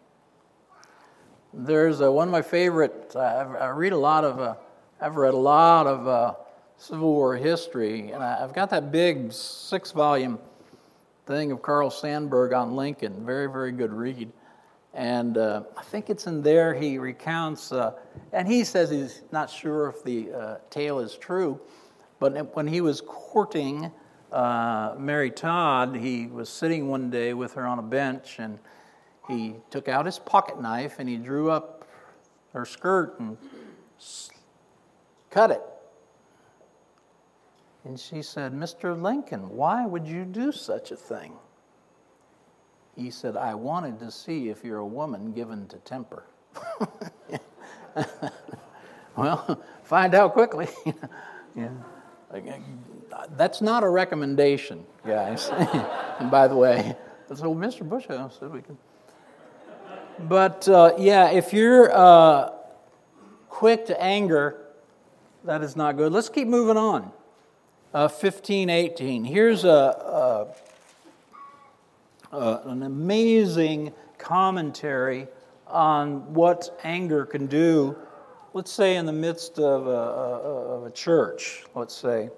There's 1.52 2.00
a, 2.00 2.10
one 2.10 2.28
of 2.28 2.32
my 2.32 2.42
favorite, 2.42 3.14
I 3.14 3.68
read 3.68 3.92
a 3.92 3.98
lot 3.98 4.24
of, 4.24 4.40
uh, 4.40 4.54
I've 5.00 5.14
read 5.14 5.34
a 5.34 5.38
lot 5.38 5.86
of 5.86 6.08
uh, 6.08 6.34
Civil 6.76 7.12
War 7.12 7.36
history, 7.36 8.10
and 8.10 8.20
I've 8.20 8.52
got 8.52 8.68
that 8.70 8.90
big 8.90 9.32
six 9.32 9.92
volume 9.92 10.40
thing 11.24 11.52
of 11.52 11.62
Carl 11.62 11.88
Sandburg 11.88 12.52
on 12.52 12.74
Lincoln. 12.74 13.24
Very, 13.24 13.46
very 13.46 13.70
good 13.70 13.92
read. 13.92 14.32
And 14.94 15.38
uh, 15.38 15.62
I 15.76 15.82
think 15.84 16.10
it's 16.10 16.26
in 16.26 16.42
there 16.42 16.74
he 16.74 16.98
recounts, 16.98 17.70
uh, 17.70 17.92
and 18.32 18.48
he 18.48 18.64
says 18.64 18.90
he's 18.90 19.22
not 19.30 19.48
sure 19.48 19.88
if 19.88 20.02
the 20.02 20.32
uh, 20.32 20.56
tale 20.68 20.98
is 20.98 21.14
true, 21.14 21.60
but 22.18 22.56
when 22.56 22.66
he 22.66 22.80
was 22.80 23.00
courting 23.00 23.92
uh, 24.32 24.96
Mary 24.98 25.30
Todd, 25.30 25.94
he 25.94 26.26
was 26.26 26.48
sitting 26.48 26.88
one 26.88 27.08
day 27.08 27.34
with 27.34 27.54
her 27.54 27.64
on 27.64 27.78
a 27.78 27.82
bench, 27.82 28.40
and 28.40 28.58
he 29.28 29.54
took 29.70 29.86
out 29.86 30.06
his 30.06 30.18
pocket 30.18 30.60
knife 30.60 30.96
and 30.98 31.08
he 31.08 31.16
drew 31.18 31.50
up 31.50 31.86
her 32.52 32.64
skirt 32.64 33.20
and 33.20 33.36
cut 35.30 35.50
it. 35.50 35.62
And 37.84 37.98
she 37.98 38.22
said, 38.22 38.52
Mr. 38.52 39.00
Lincoln, 39.00 39.48
why 39.50 39.86
would 39.86 40.06
you 40.06 40.24
do 40.24 40.52
such 40.52 40.90
a 40.90 40.96
thing? 40.96 41.32
He 42.96 43.10
said, 43.10 43.36
I 43.36 43.54
wanted 43.54 44.00
to 44.00 44.10
see 44.10 44.48
if 44.48 44.64
you're 44.64 44.78
a 44.78 44.86
woman 44.86 45.32
given 45.32 45.68
to 45.68 45.76
temper. 45.78 46.24
well, 49.16 49.62
find 49.84 50.14
out 50.14 50.32
quickly. 50.32 50.68
yeah. 51.56 51.70
That's 53.36 53.62
not 53.62 53.84
a 53.84 53.88
recommendation, 53.88 54.84
guys. 55.06 55.48
and 56.18 56.30
by 56.30 56.48
the 56.48 56.56
way, 56.56 56.96
so 57.28 57.54
Mr. 57.54 57.88
Bush 57.88 58.06
said 58.08 58.52
we 58.52 58.62
can. 58.62 58.76
But 60.20 60.68
uh, 60.68 60.94
yeah, 60.98 61.30
if 61.30 61.52
you're 61.52 61.90
uh, 61.94 62.50
quick 63.48 63.86
to 63.86 64.02
anger, 64.02 64.67
that 65.48 65.62
is 65.62 65.76
not 65.76 65.96
good. 65.96 66.12
Let's 66.12 66.28
keep 66.28 66.46
moving 66.46 66.76
on. 66.76 67.10
Uh, 67.94 68.06
15, 68.06 68.68
18. 68.68 69.24
Here's 69.24 69.64
a, 69.64 69.68
a 69.70 70.46
uh, 72.36 72.60
an 72.66 72.82
amazing 72.82 73.94
commentary 74.18 75.26
on 75.66 76.34
what 76.34 76.78
anger 76.84 77.24
can 77.24 77.46
do, 77.46 77.96
let's 78.52 78.70
say, 78.70 78.96
in 78.96 79.06
the 79.06 79.12
midst 79.12 79.58
of 79.58 79.86
a, 79.86 79.90
of 79.90 80.84
a 80.84 80.90
church, 80.90 81.64
let's 81.74 81.96
say. 81.96 82.28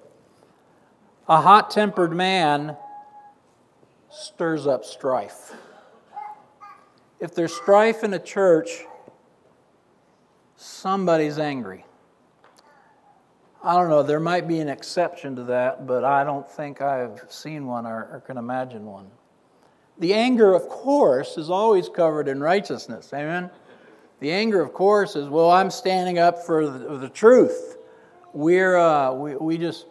A 1.28 1.40
hot 1.40 1.72
tempered 1.72 2.12
man 2.12 2.76
stirs 4.08 4.68
up 4.68 4.84
strife. 4.84 5.52
If 7.18 7.34
there's 7.34 7.52
strife 7.52 8.04
in 8.04 8.14
a 8.14 8.20
church, 8.20 8.84
somebody's 10.56 11.40
angry. 11.40 11.84
I 13.62 13.74
don't 13.74 13.90
know, 13.90 14.02
there 14.02 14.20
might 14.20 14.48
be 14.48 14.58
an 14.60 14.68
exception 14.68 15.36
to 15.36 15.44
that, 15.44 15.86
but 15.86 16.02
I 16.02 16.24
don't 16.24 16.50
think 16.50 16.80
I've 16.80 17.20
seen 17.28 17.66
one 17.66 17.86
or, 17.86 18.08
or 18.10 18.22
can 18.26 18.38
imagine 18.38 18.86
one. 18.86 19.10
The 19.98 20.14
anger, 20.14 20.54
of 20.54 20.68
course, 20.68 21.36
is 21.36 21.50
always 21.50 21.90
covered 21.90 22.26
in 22.26 22.40
righteousness. 22.40 23.10
Amen? 23.12 23.50
The 24.20 24.32
anger, 24.32 24.62
of 24.62 24.72
course, 24.72 25.14
is, 25.14 25.28
well, 25.28 25.50
I'm 25.50 25.70
standing 25.70 26.18
up 26.18 26.44
for 26.46 26.70
the, 26.70 26.96
the 26.96 27.08
truth. 27.10 27.76
We're, 28.32 28.78
uh, 28.78 29.12
we, 29.12 29.36
we 29.36 29.58
just, 29.58 29.86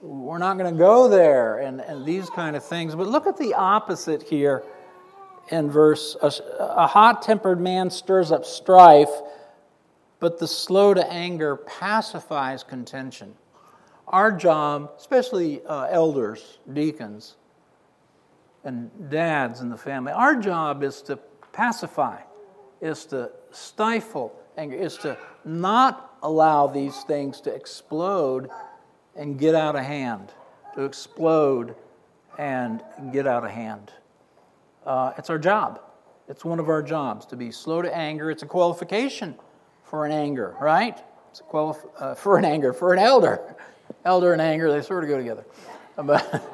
we're 0.00 0.38
not 0.38 0.58
going 0.58 0.72
to 0.72 0.78
go 0.78 1.08
there 1.08 1.58
and, 1.58 1.80
and 1.80 2.04
these 2.04 2.28
kind 2.30 2.56
of 2.56 2.64
things. 2.64 2.96
But 2.96 3.06
look 3.06 3.28
at 3.28 3.36
the 3.36 3.54
opposite 3.54 4.24
here 4.24 4.64
in 5.50 5.70
verse 5.70 6.16
a, 6.20 6.32
a 6.58 6.86
hot 6.86 7.22
tempered 7.22 7.60
man 7.60 7.90
stirs 7.90 8.32
up 8.32 8.44
strife, 8.44 9.10
but 10.20 10.38
the 10.38 10.48
slow 10.48 10.94
to 10.94 11.12
anger 11.12 11.56
pacifies 11.56 12.62
contention. 12.62 13.34
Our 14.08 14.32
job, 14.32 14.92
especially 14.96 15.64
uh, 15.64 15.86
elders, 15.90 16.58
deacons, 16.72 17.36
and 18.64 18.90
dads 19.10 19.60
in 19.60 19.68
the 19.68 19.76
family. 19.76 20.12
Our 20.12 20.36
job 20.36 20.82
is 20.82 21.02
to 21.02 21.16
pacify, 21.52 22.20
is 22.80 23.04
to 23.06 23.30
stifle 23.50 24.34
anger, 24.56 24.76
is 24.76 24.96
to 24.98 25.16
not 25.44 26.16
allow 26.22 26.66
these 26.66 27.02
things 27.04 27.40
to 27.42 27.54
explode 27.54 28.50
and 29.14 29.38
get 29.38 29.54
out 29.54 29.76
of 29.76 29.84
hand, 29.84 30.32
to 30.74 30.84
explode 30.84 31.74
and 32.38 32.82
get 33.12 33.26
out 33.26 33.44
of 33.44 33.50
hand. 33.50 33.92
Uh, 34.84 35.12
it's 35.18 35.30
our 35.30 35.38
job. 35.38 35.80
It's 36.28 36.44
one 36.44 36.58
of 36.58 36.68
our 36.68 36.82
jobs 36.82 37.26
to 37.26 37.36
be 37.36 37.50
slow 37.50 37.82
to 37.82 37.94
anger. 37.94 38.30
It's 38.30 38.42
a 38.42 38.46
qualification 38.46 39.36
for 39.88 40.04
an 40.04 40.12
anger, 40.12 40.54
right? 40.60 40.98
It's 41.30 41.40
a 41.40 41.42
qualif- 41.44 41.88
uh, 41.98 42.14
for 42.14 42.38
an 42.38 42.44
anger, 42.44 42.72
for 42.72 42.92
an 42.92 42.98
elder. 42.98 43.40
Elder 44.04 44.32
and 44.32 44.42
anger, 44.42 44.70
they 44.70 44.82
sort 44.82 45.04
of 45.04 45.10
go 45.10 45.16
together. 45.16 45.44
But 45.96 46.44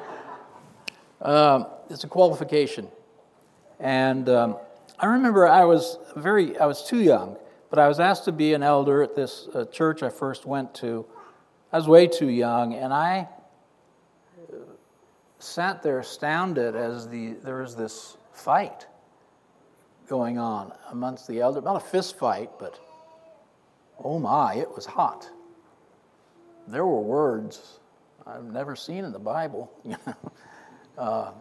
um, 1.21 1.67
it's 1.89 2.03
a 2.03 2.07
qualification. 2.07 2.87
And 3.79 4.29
um, 4.29 4.57
I 4.99 5.07
remember 5.07 5.47
I 5.47 5.65
was 5.65 5.97
very, 6.15 6.57
I 6.57 6.65
was 6.65 6.83
too 6.87 7.01
young, 7.01 7.37
but 7.69 7.79
I 7.79 7.87
was 7.87 7.99
asked 7.99 8.25
to 8.25 8.31
be 8.31 8.53
an 8.53 8.63
elder 8.63 9.03
at 9.03 9.15
this 9.15 9.47
uh, 9.53 9.65
church 9.65 10.01
I 10.01 10.09
first 10.09 10.45
went 10.45 10.73
to. 10.75 11.05
I 11.73 11.77
was 11.77 11.87
way 11.87 12.07
too 12.07 12.29
young, 12.29 12.73
and 12.73 12.93
I 12.93 13.27
uh, 14.49 14.55
sat 15.39 15.83
there 15.83 15.99
astounded 15.99 16.75
as 16.75 17.09
the 17.09 17.33
there 17.43 17.61
was 17.61 17.75
this 17.75 18.15
fight 18.31 18.87
going 20.07 20.37
on 20.37 20.71
amongst 20.91 21.27
the 21.27 21.41
elders. 21.41 21.63
Not 21.63 21.75
a 21.75 21.85
fist 21.85 22.17
fight, 22.17 22.51
but 22.59 22.79
oh 24.03 24.19
my, 24.19 24.55
it 24.55 24.73
was 24.73 24.85
hot. 24.85 25.29
There 26.67 26.85
were 26.85 27.01
words. 27.01 27.79
I've 28.25 28.45
never 28.45 28.75
seen 28.75 29.05
in 29.05 29.11
the 29.11 29.19
Bible. 29.19 29.71
Uh, 30.97 31.31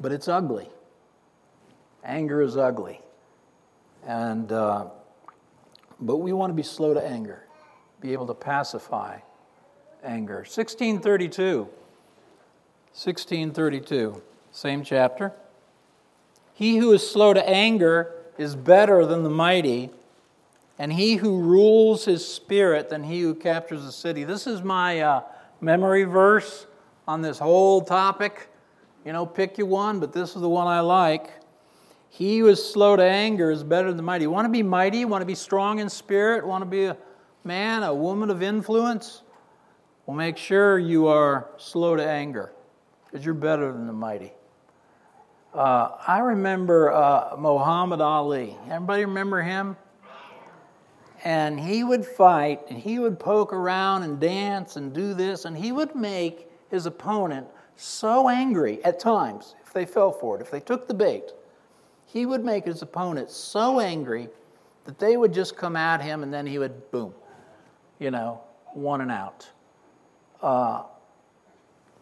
but 0.00 0.12
it's 0.12 0.28
ugly. 0.28 0.66
Anger 2.02 2.40
is 2.40 2.56
ugly. 2.56 2.98
And, 4.06 4.50
uh, 4.50 4.86
but 6.00 6.16
we 6.16 6.32
want 6.32 6.48
to 6.48 6.54
be 6.54 6.62
slow 6.62 6.94
to 6.94 7.06
anger, 7.06 7.46
be 8.00 8.14
able 8.14 8.26
to 8.28 8.34
pacify 8.34 9.18
anger. 10.02 10.36
1632. 10.36 11.68
1632, 12.94 14.22
same 14.50 14.84
chapter. 14.84 15.32
He 16.52 16.76
who 16.76 16.92
is 16.92 17.08
slow 17.08 17.32
to 17.32 17.48
anger 17.48 18.12
is 18.36 18.54
better 18.54 19.06
than 19.06 19.22
the 19.22 19.30
mighty, 19.30 19.90
and 20.82 20.92
he 20.92 21.14
who 21.14 21.38
rules 21.38 22.04
his 22.04 22.26
spirit 22.26 22.88
than 22.88 23.04
he 23.04 23.20
who 23.20 23.36
captures 23.36 23.84
a 23.84 23.92
city. 23.92 24.24
This 24.24 24.48
is 24.48 24.62
my 24.62 24.98
uh, 25.00 25.22
memory 25.60 26.02
verse 26.02 26.66
on 27.06 27.22
this 27.22 27.38
whole 27.38 27.82
topic. 27.82 28.48
You 29.06 29.12
know, 29.12 29.24
pick 29.24 29.58
you 29.58 29.66
one, 29.66 30.00
but 30.00 30.12
this 30.12 30.34
is 30.34 30.42
the 30.42 30.48
one 30.48 30.66
I 30.66 30.80
like. 30.80 31.30
He 32.08 32.40
who 32.40 32.48
is 32.48 32.68
slow 32.68 32.96
to 32.96 33.02
anger 33.04 33.52
is 33.52 33.62
better 33.62 33.86
than 33.86 33.96
the 33.96 34.02
mighty. 34.02 34.24
You 34.24 34.32
want 34.32 34.46
to 34.46 34.50
be 34.50 34.64
mighty? 34.64 34.98
You 34.98 35.06
want 35.06 35.22
to 35.22 35.26
be 35.26 35.36
strong 35.36 35.78
in 35.78 35.88
spirit? 35.88 36.44
Want 36.44 36.62
to 36.62 36.66
be 36.68 36.86
a 36.86 36.96
man, 37.44 37.84
a 37.84 37.94
woman 37.94 38.28
of 38.28 38.42
influence? 38.42 39.22
Well, 40.06 40.16
make 40.16 40.36
sure 40.36 40.80
you 40.80 41.06
are 41.06 41.48
slow 41.58 41.94
to 41.94 42.04
anger 42.04 42.52
because 43.04 43.24
you're 43.24 43.34
better 43.34 43.72
than 43.72 43.86
the 43.86 43.92
mighty. 43.92 44.32
Uh, 45.54 45.90
I 46.08 46.18
remember 46.18 46.92
uh, 46.92 47.36
Muhammad 47.38 48.00
Ali. 48.00 48.56
Everybody 48.68 49.04
remember 49.04 49.42
him? 49.42 49.76
And 51.24 51.58
he 51.58 51.84
would 51.84 52.04
fight 52.04 52.60
and 52.68 52.78
he 52.78 52.98
would 52.98 53.18
poke 53.18 53.52
around 53.52 54.02
and 54.02 54.18
dance 54.18 54.76
and 54.76 54.92
do 54.92 55.14
this, 55.14 55.44
and 55.44 55.56
he 55.56 55.70
would 55.72 55.94
make 55.94 56.48
his 56.70 56.86
opponent 56.86 57.46
so 57.76 58.28
angry 58.28 58.84
at 58.84 58.98
times 58.98 59.54
if 59.64 59.72
they 59.72 59.84
fell 59.84 60.12
for 60.12 60.36
it, 60.36 60.42
if 60.42 60.50
they 60.50 60.60
took 60.60 60.88
the 60.88 60.94
bait. 60.94 61.32
He 62.06 62.26
would 62.26 62.44
make 62.44 62.64
his 62.64 62.82
opponent 62.82 63.30
so 63.30 63.80
angry 63.80 64.28
that 64.84 64.98
they 64.98 65.16
would 65.16 65.32
just 65.32 65.56
come 65.56 65.76
at 65.76 66.02
him 66.02 66.22
and 66.22 66.32
then 66.32 66.46
he 66.46 66.58
would, 66.58 66.90
boom, 66.90 67.14
you 67.98 68.10
know, 68.10 68.40
one 68.74 69.00
and 69.00 69.10
out. 69.10 69.48
Uh, 70.40 70.82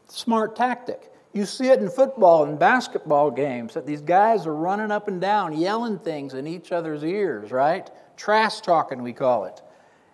smart 0.09 0.57
tactic. 0.57 1.13
You 1.33 1.47
see 1.47 1.69
it 1.69 1.79
in 1.79 1.89
football 1.89 2.45
and 2.45 2.59
basketball 2.59 3.31
games 3.31 3.75
that 3.75 3.87
these 3.87 4.01
guys 4.01 4.47
are 4.47 4.55
running 4.55 4.91
up 4.91 5.07
and 5.07 5.21
down, 5.21 5.57
yelling 5.57 5.99
things 5.99 6.35
in 6.35 6.47
each 6.47 6.73
other's 6.73 7.05
ears, 7.05 7.53
right? 7.53 7.89
Trash 8.21 8.61
talking, 8.61 9.03
we 9.03 9.15
call 9.15 9.47
it. 9.47 9.63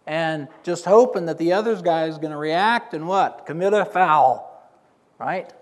And 0.07 0.47
just 0.62 0.85
hoping 0.85 1.27
that 1.27 1.38
the 1.38 1.53
other 1.55 1.75
guy 1.83 2.05
is 2.05 2.19
going 2.19 2.31
to 2.31 2.37
react 2.37 2.95
and 2.95 3.09
what? 3.09 3.47
Commit 3.47 3.73
a 3.73 3.85
foul, 3.85 4.71
right? 5.19 5.53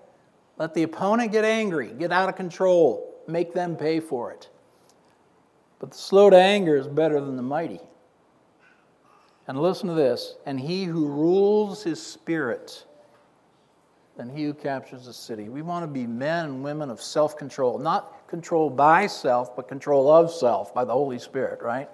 Let 0.59 0.74
the 0.74 0.83
opponent 0.83 1.33
get 1.33 1.46
angry, 1.46 1.90
get 1.98 2.12
out 2.12 2.28
of 2.28 2.37
control, 2.37 3.14
make 3.26 3.54
them 3.54 3.76
pay 3.76 3.98
for 3.98 4.30
it. 4.30 4.50
But 5.78 5.92
the 5.92 5.96
slow 5.96 6.28
to 6.28 6.37
anger 6.37 6.76
is 6.76 6.87
better 6.87 7.18
than 7.18 7.37
the 7.37 7.42
mighty. 7.42 7.80
And 9.48 9.59
listen 9.59 9.88
to 9.88 9.94
this 9.94 10.37
and 10.44 10.61
he 10.61 10.85
who 10.85 11.07
rules 11.09 11.83
his 11.83 12.04
spirit 12.04 12.85
than 14.18 14.28
he 14.28 14.44
who 14.44 14.52
captures 14.52 15.07
the 15.07 15.14
city. 15.14 15.48
We 15.48 15.62
want 15.62 15.83
to 15.83 15.87
be 15.87 16.07
men 16.07 16.44
and 16.44 16.62
women 16.62 16.90
of 16.90 17.00
self 17.00 17.38
control, 17.38 17.78
not 17.78 18.28
control 18.28 18.68
by 18.68 19.07
self, 19.07 19.57
but 19.57 19.66
control 19.66 20.12
of 20.12 20.30
self 20.30 20.74
by 20.74 20.85
the 20.85 20.92
Holy 20.92 21.18
Spirit, 21.18 21.62
right? 21.62 21.88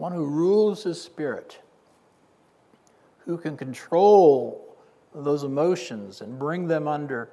One 0.00 0.12
who 0.12 0.24
rules 0.24 0.82
his 0.84 0.98
spirit, 0.98 1.60
who 3.26 3.36
can 3.36 3.58
control 3.58 4.78
those 5.14 5.42
emotions 5.42 6.22
and 6.22 6.38
bring 6.38 6.66
them 6.66 6.88
under 6.88 7.28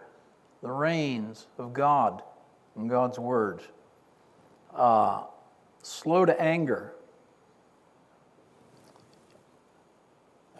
the 0.62 0.70
reins 0.70 1.48
of 1.58 1.72
God 1.72 2.22
and 2.76 2.90
God's 2.90 3.18
Word. 3.18 3.62
Uh, 4.76 5.24
slow 5.82 6.26
to 6.26 6.42
anger. 6.42 6.92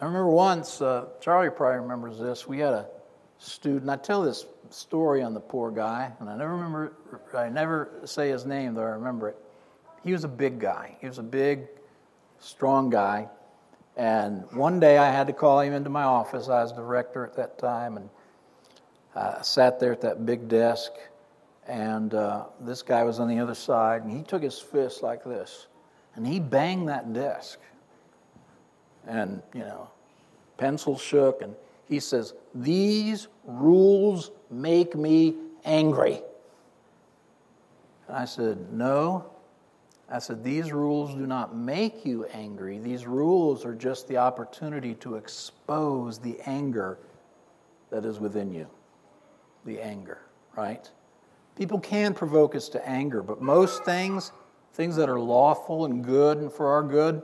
I 0.00 0.06
remember 0.06 0.30
once, 0.30 0.80
uh, 0.80 1.08
Charlie 1.20 1.50
probably 1.50 1.80
remembers 1.80 2.18
this. 2.18 2.48
We 2.48 2.60
had 2.60 2.72
a 2.72 2.86
student. 3.36 3.90
I 3.90 3.96
tell 3.96 4.22
this 4.22 4.46
story 4.70 5.20
on 5.22 5.34
the 5.34 5.40
poor 5.40 5.70
guy, 5.70 6.10
and 6.20 6.30
I 6.30 6.38
never 6.38 6.56
remember. 6.56 6.94
I 7.36 7.50
never 7.50 8.00
say 8.06 8.30
his 8.30 8.46
name, 8.46 8.72
though 8.72 8.80
I 8.80 8.92
remember 8.92 9.28
it. 9.28 9.36
He 10.02 10.12
was 10.12 10.24
a 10.24 10.28
big 10.28 10.58
guy. 10.58 10.96
He 11.02 11.06
was 11.06 11.18
a 11.18 11.22
big, 11.22 11.68
strong 12.40 12.90
guy, 12.90 13.28
and 13.96 14.44
one 14.52 14.78
day 14.80 14.96
I 14.98 15.10
had 15.10 15.26
to 15.26 15.32
call 15.32 15.60
him 15.60 15.72
into 15.72 15.90
my 15.90 16.04
office. 16.04 16.48
I 16.48 16.62
was 16.62 16.72
director 16.72 17.24
at 17.24 17.34
that 17.36 17.58
time, 17.58 17.96
and 17.96 18.08
I 19.14 19.42
sat 19.42 19.80
there 19.80 19.92
at 19.92 20.00
that 20.02 20.24
big 20.24 20.48
desk, 20.48 20.92
and 21.66 22.14
uh, 22.14 22.44
this 22.60 22.82
guy 22.82 23.02
was 23.02 23.18
on 23.18 23.28
the 23.28 23.40
other 23.40 23.54
side, 23.54 24.02
and 24.02 24.16
he 24.16 24.22
took 24.22 24.42
his 24.42 24.58
fist 24.58 25.02
like 25.02 25.24
this, 25.24 25.66
and 26.14 26.26
he 26.26 26.38
banged 26.38 26.88
that 26.88 27.12
desk. 27.12 27.58
And, 29.06 29.42
you 29.54 29.60
know, 29.60 29.90
pencil 30.58 30.98
shook, 30.98 31.42
and 31.42 31.54
he 31.88 31.98
says, 31.98 32.34
These 32.54 33.28
rules 33.44 34.30
make 34.50 34.94
me 34.94 35.34
angry. 35.64 36.20
And 38.06 38.16
I 38.16 38.24
said, 38.26 38.72
No, 38.72 39.30
I 40.10 40.18
said, 40.18 40.42
These 40.42 40.72
rules 40.72 41.14
do 41.14 41.26
not 41.26 41.54
make 41.54 42.04
you 42.04 42.24
angry. 42.26 42.78
These 42.78 43.06
rules 43.06 43.64
are 43.64 43.74
just 43.74 44.08
the 44.08 44.16
opportunity 44.16 44.94
to 44.96 45.16
expose 45.16 46.18
the 46.18 46.38
anger 46.46 46.98
that 47.90 48.04
is 48.04 48.18
within 48.18 48.52
you. 48.52 48.66
The 49.64 49.80
anger, 49.80 50.18
right? 50.56 50.88
People 51.56 51.78
can 51.78 52.14
provoke 52.14 52.54
us 52.54 52.68
to 52.70 52.88
anger, 52.88 53.22
but 53.22 53.42
most 53.42 53.84
things, 53.84 54.32
things 54.72 54.96
that 54.96 55.08
are 55.08 55.20
lawful 55.20 55.84
and 55.84 56.04
good 56.04 56.38
and 56.38 56.52
for 56.52 56.68
our 56.68 56.82
good, 56.82 57.22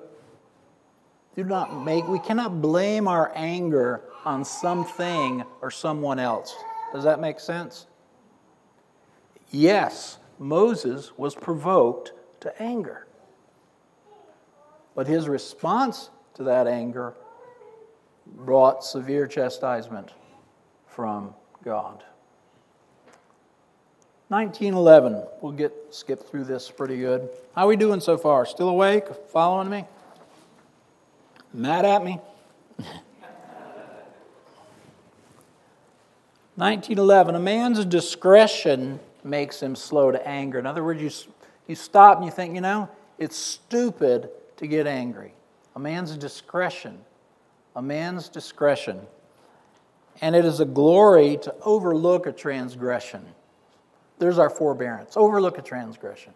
do 1.36 1.44
not 1.44 1.84
make, 1.84 2.06
we 2.06 2.18
cannot 2.18 2.60
blame 2.60 3.08
our 3.08 3.32
anger 3.34 4.02
on 4.24 4.44
something 4.44 5.42
or 5.62 5.70
someone 5.70 6.18
else. 6.18 6.54
Does 6.92 7.04
that 7.04 7.20
make 7.20 7.40
sense? 7.40 7.86
Yes, 9.50 10.18
Moses 10.38 11.16
was 11.16 11.34
provoked 11.34 12.12
to 12.44 12.62
anger. 12.62 13.06
But 14.94 15.08
his 15.08 15.28
response 15.28 16.10
to 16.34 16.44
that 16.44 16.66
anger 16.66 17.14
brought 18.26 18.84
severe 18.84 19.26
chastisement 19.26 20.12
from 20.86 21.34
God. 21.64 22.04
1911. 24.28 25.22
We'll 25.40 25.52
get 25.52 25.72
skip 25.90 26.28
through 26.28 26.44
this 26.44 26.70
pretty 26.70 26.98
good. 26.98 27.28
How 27.54 27.64
are 27.64 27.68
we 27.68 27.76
doing 27.76 28.00
so 28.00 28.16
far? 28.16 28.46
Still 28.46 28.68
awake? 28.68 29.04
Following 29.32 29.68
me? 29.68 29.84
Mad 31.52 31.84
at 31.84 32.04
me? 32.04 32.18
1911. 36.56 37.34
A 37.34 37.40
man's 37.40 37.84
discretion 37.84 39.00
makes 39.22 39.62
him 39.62 39.76
slow 39.76 40.10
to 40.10 40.26
anger. 40.26 40.58
In 40.58 40.66
other 40.66 40.82
words, 40.84 41.02
you 41.02 41.10
you 41.66 41.74
stop 41.74 42.18
and 42.18 42.26
you 42.26 42.30
think, 42.30 42.54
you 42.54 42.60
know, 42.60 42.88
it's 43.18 43.36
stupid 43.36 44.30
to 44.56 44.66
get 44.66 44.86
angry. 44.86 45.34
A 45.76 45.78
man's 45.78 46.16
discretion. 46.16 46.98
A 47.76 47.82
man's 47.82 48.28
discretion. 48.28 49.00
And 50.20 50.36
it 50.36 50.44
is 50.44 50.60
a 50.60 50.64
glory 50.64 51.38
to 51.38 51.54
overlook 51.62 52.26
a 52.26 52.32
transgression. 52.32 53.24
There's 54.18 54.38
our 54.38 54.50
forbearance. 54.50 55.16
Overlook 55.16 55.58
a 55.58 55.62
transgression. 55.62 56.32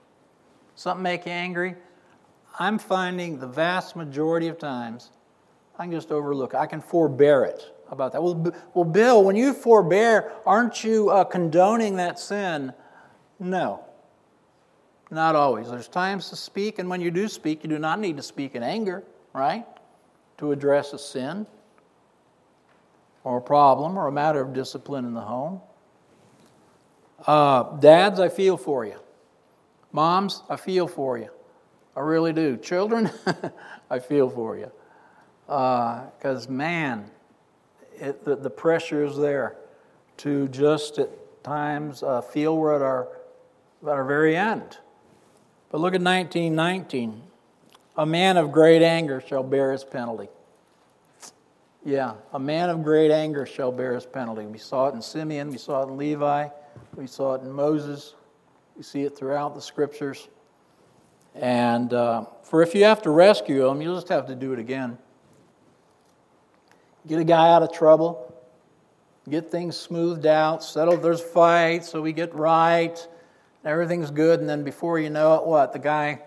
Something 0.75 1.03
make 1.03 1.27
you 1.27 1.33
angry? 1.33 1.75
I'm 2.59 2.79
finding 2.79 3.39
the 3.39 3.47
vast 3.47 3.95
majority 3.95 4.49
of 4.49 4.59
times 4.59 5.11
I 5.79 5.85
can 5.85 5.93
just 5.93 6.11
overlook. 6.11 6.55
I 6.55 6.67
can 6.67 6.81
forbear 6.81 7.45
it. 7.45 7.73
How 7.87 7.93
about 7.93 8.13
that? 8.13 8.23
Well, 8.23 8.53
well 8.75 8.85
Bill, 8.85 9.23
when 9.23 9.37
you 9.37 9.53
forbear, 9.53 10.33
aren't 10.45 10.83
you 10.83 11.09
uh, 11.11 11.25
condoning 11.25 11.97
that 11.97 12.19
sin? 12.19 12.73
No. 13.39 13.85
Not 15.11 15.37
always. 15.37 15.71
There's 15.71 15.89
times 15.89 16.29
to 16.31 16.37
speak, 16.37 16.79
and 16.79 16.89
when 16.89 17.01
you 17.01 17.11
do 17.11 17.29
speak, 17.29 17.63
you 17.63 17.71
do 17.71 17.79
not 17.79 17.99
need 17.99 18.17
to 18.19 18.23
speak 18.23 18.55
in 18.55 18.63
anger, 18.63 19.05
right? 19.33 19.65
To 20.39 20.53
address 20.53 20.93
a 20.93 20.99
sin 20.99 21.47
or 23.25 23.39
a 23.39 23.43
problem 23.43 23.99
or 23.99 24.07
a 24.07 24.13
matter 24.13 24.41
of 24.41 24.53
discipline 24.53 25.05
in 25.05 25.15
the 25.15 25.21
home. 25.21 25.61
Uh, 27.27 27.77
dads, 27.79 28.21
I 28.21 28.29
feel 28.29 28.57
for 28.57 28.85
you. 28.85 28.97
Moms, 29.93 30.43
I 30.49 30.57
feel 30.57 30.87
for 30.87 31.19
you. 31.19 31.31
I 31.97 32.01
really 32.01 32.33
do. 32.33 32.57
Children, 32.57 33.11
I 33.91 33.99
feel 33.99 34.31
for 34.31 34.57
you. 34.57 34.71
Because, 35.47 36.47
uh, 36.47 36.51
man, 36.51 37.11
it, 37.99 38.25
the, 38.25 38.37
the 38.37 38.51
pressure 38.51 39.05
is 39.05 39.17
there 39.17 39.57
to 40.19 40.49
just 40.49 40.99
at 40.99 41.09
times 41.43 42.03
uh, 42.03 42.21
feel 42.21 42.57
we're 42.57 42.77
at 42.77 42.83
our, 42.83 43.09
at 43.83 43.89
our 43.89 44.05
very 44.05 44.37
end. 44.37 44.79
But 45.71 45.81
look 45.81 45.95
at 45.95 46.01
1919. 46.01 47.23
A 47.97 48.07
man 48.07 48.37
of 48.37 48.53
great 48.53 48.83
anger 48.83 49.21
shall 49.21 49.43
bear 49.43 49.73
his 49.73 49.85
penalty. 49.85 50.29
Yeah, 51.85 52.15
a 52.33 52.39
man 52.39 52.71
of 52.71 52.83
great 52.83 53.11
anger 53.11 53.47
shall 53.47 53.73
bear 53.73 53.95
his 53.95 54.07
penalty. 54.07 54.47
We 54.47 54.59
saw 54.59 54.89
it 54.89 54.95
in 54.95 55.03
Simeon, 55.03 55.51
we 55.51 55.59
saw 55.59 55.83
it 55.83 55.89
in 55.89 55.97
Levi, 55.97 56.49
we 56.97 57.07
saw 57.07 57.35
it 57.35 57.43
in 57.43 57.51
Moses, 57.51 58.15
we 58.77 58.83
see 58.83 59.03
it 59.03 59.17
throughout 59.17 59.55
the 59.55 59.61
scriptures. 59.61 60.29
And 61.35 61.93
uh, 61.93 62.27
for 62.43 62.63
if 62.63 62.75
you 62.75 62.85
have 62.85 63.03
to 63.03 63.11
rescue 63.11 63.63
them, 63.63 63.81
you'll 63.81 63.95
just 63.95 64.09
have 64.09 64.27
to 64.27 64.35
do 64.35 64.53
it 64.53 64.59
again. 64.59 64.99
Get 67.07 67.21
a 67.21 67.25
guy 67.25 67.51
out 67.53 67.63
of 67.63 67.73
trouble, 67.73 68.35
get 69.31 69.51
things 69.51 69.77
smoothed 69.77 70.27
out, 70.27 70.63
settle 70.63 70.97
there's 70.97 71.21
fights, 71.21 71.89
so 71.89 72.03
we 72.03 72.13
get 72.13 72.35
right, 72.35 73.07
everything's 73.65 74.11
good, 74.11 74.41
and 74.41 74.49
then 74.49 74.65
before 74.65 74.99
you 74.99 75.11
know 75.11 75.35
it, 75.35 75.45
what? 75.45 75.73
The 75.73 75.79
guy 75.79 76.21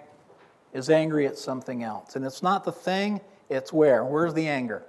is 0.73 0.89
angry 0.89 1.27
at 1.27 1.37
something 1.37 1.83
else. 1.83 2.15
And 2.15 2.25
it's 2.25 2.41
not 2.41 2.63
the 2.63 2.71
thing, 2.71 3.21
it's 3.49 3.73
where? 3.73 4.05
Where's 4.05 4.33
the 4.33 4.47
anger? 4.47 4.83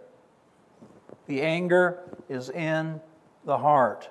The 1.27 1.43
anger 1.43 2.01
is 2.29 2.51
in 2.51 3.01
the 3.45 3.59
heart. 3.59 4.09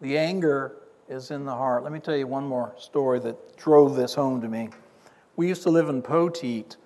The 0.00 0.16
anger 0.16 0.76
is 1.08 1.30
in 1.30 1.44
the 1.44 1.54
heart. 1.54 1.82
Let 1.82 1.92
me 1.92 2.00
tell 2.00 2.16
you 2.16 2.26
one 2.26 2.46
more 2.46 2.74
story 2.78 3.18
that 3.20 3.56
drove 3.56 3.96
this 3.96 4.14
home 4.14 4.40
to 4.40 4.48
me. 4.48 4.70
We 5.36 5.48
used 5.48 5.62
to 5.64 5.70
live 5.70 5.88
in 5.88 6.02
Poteet, 6.02 6.76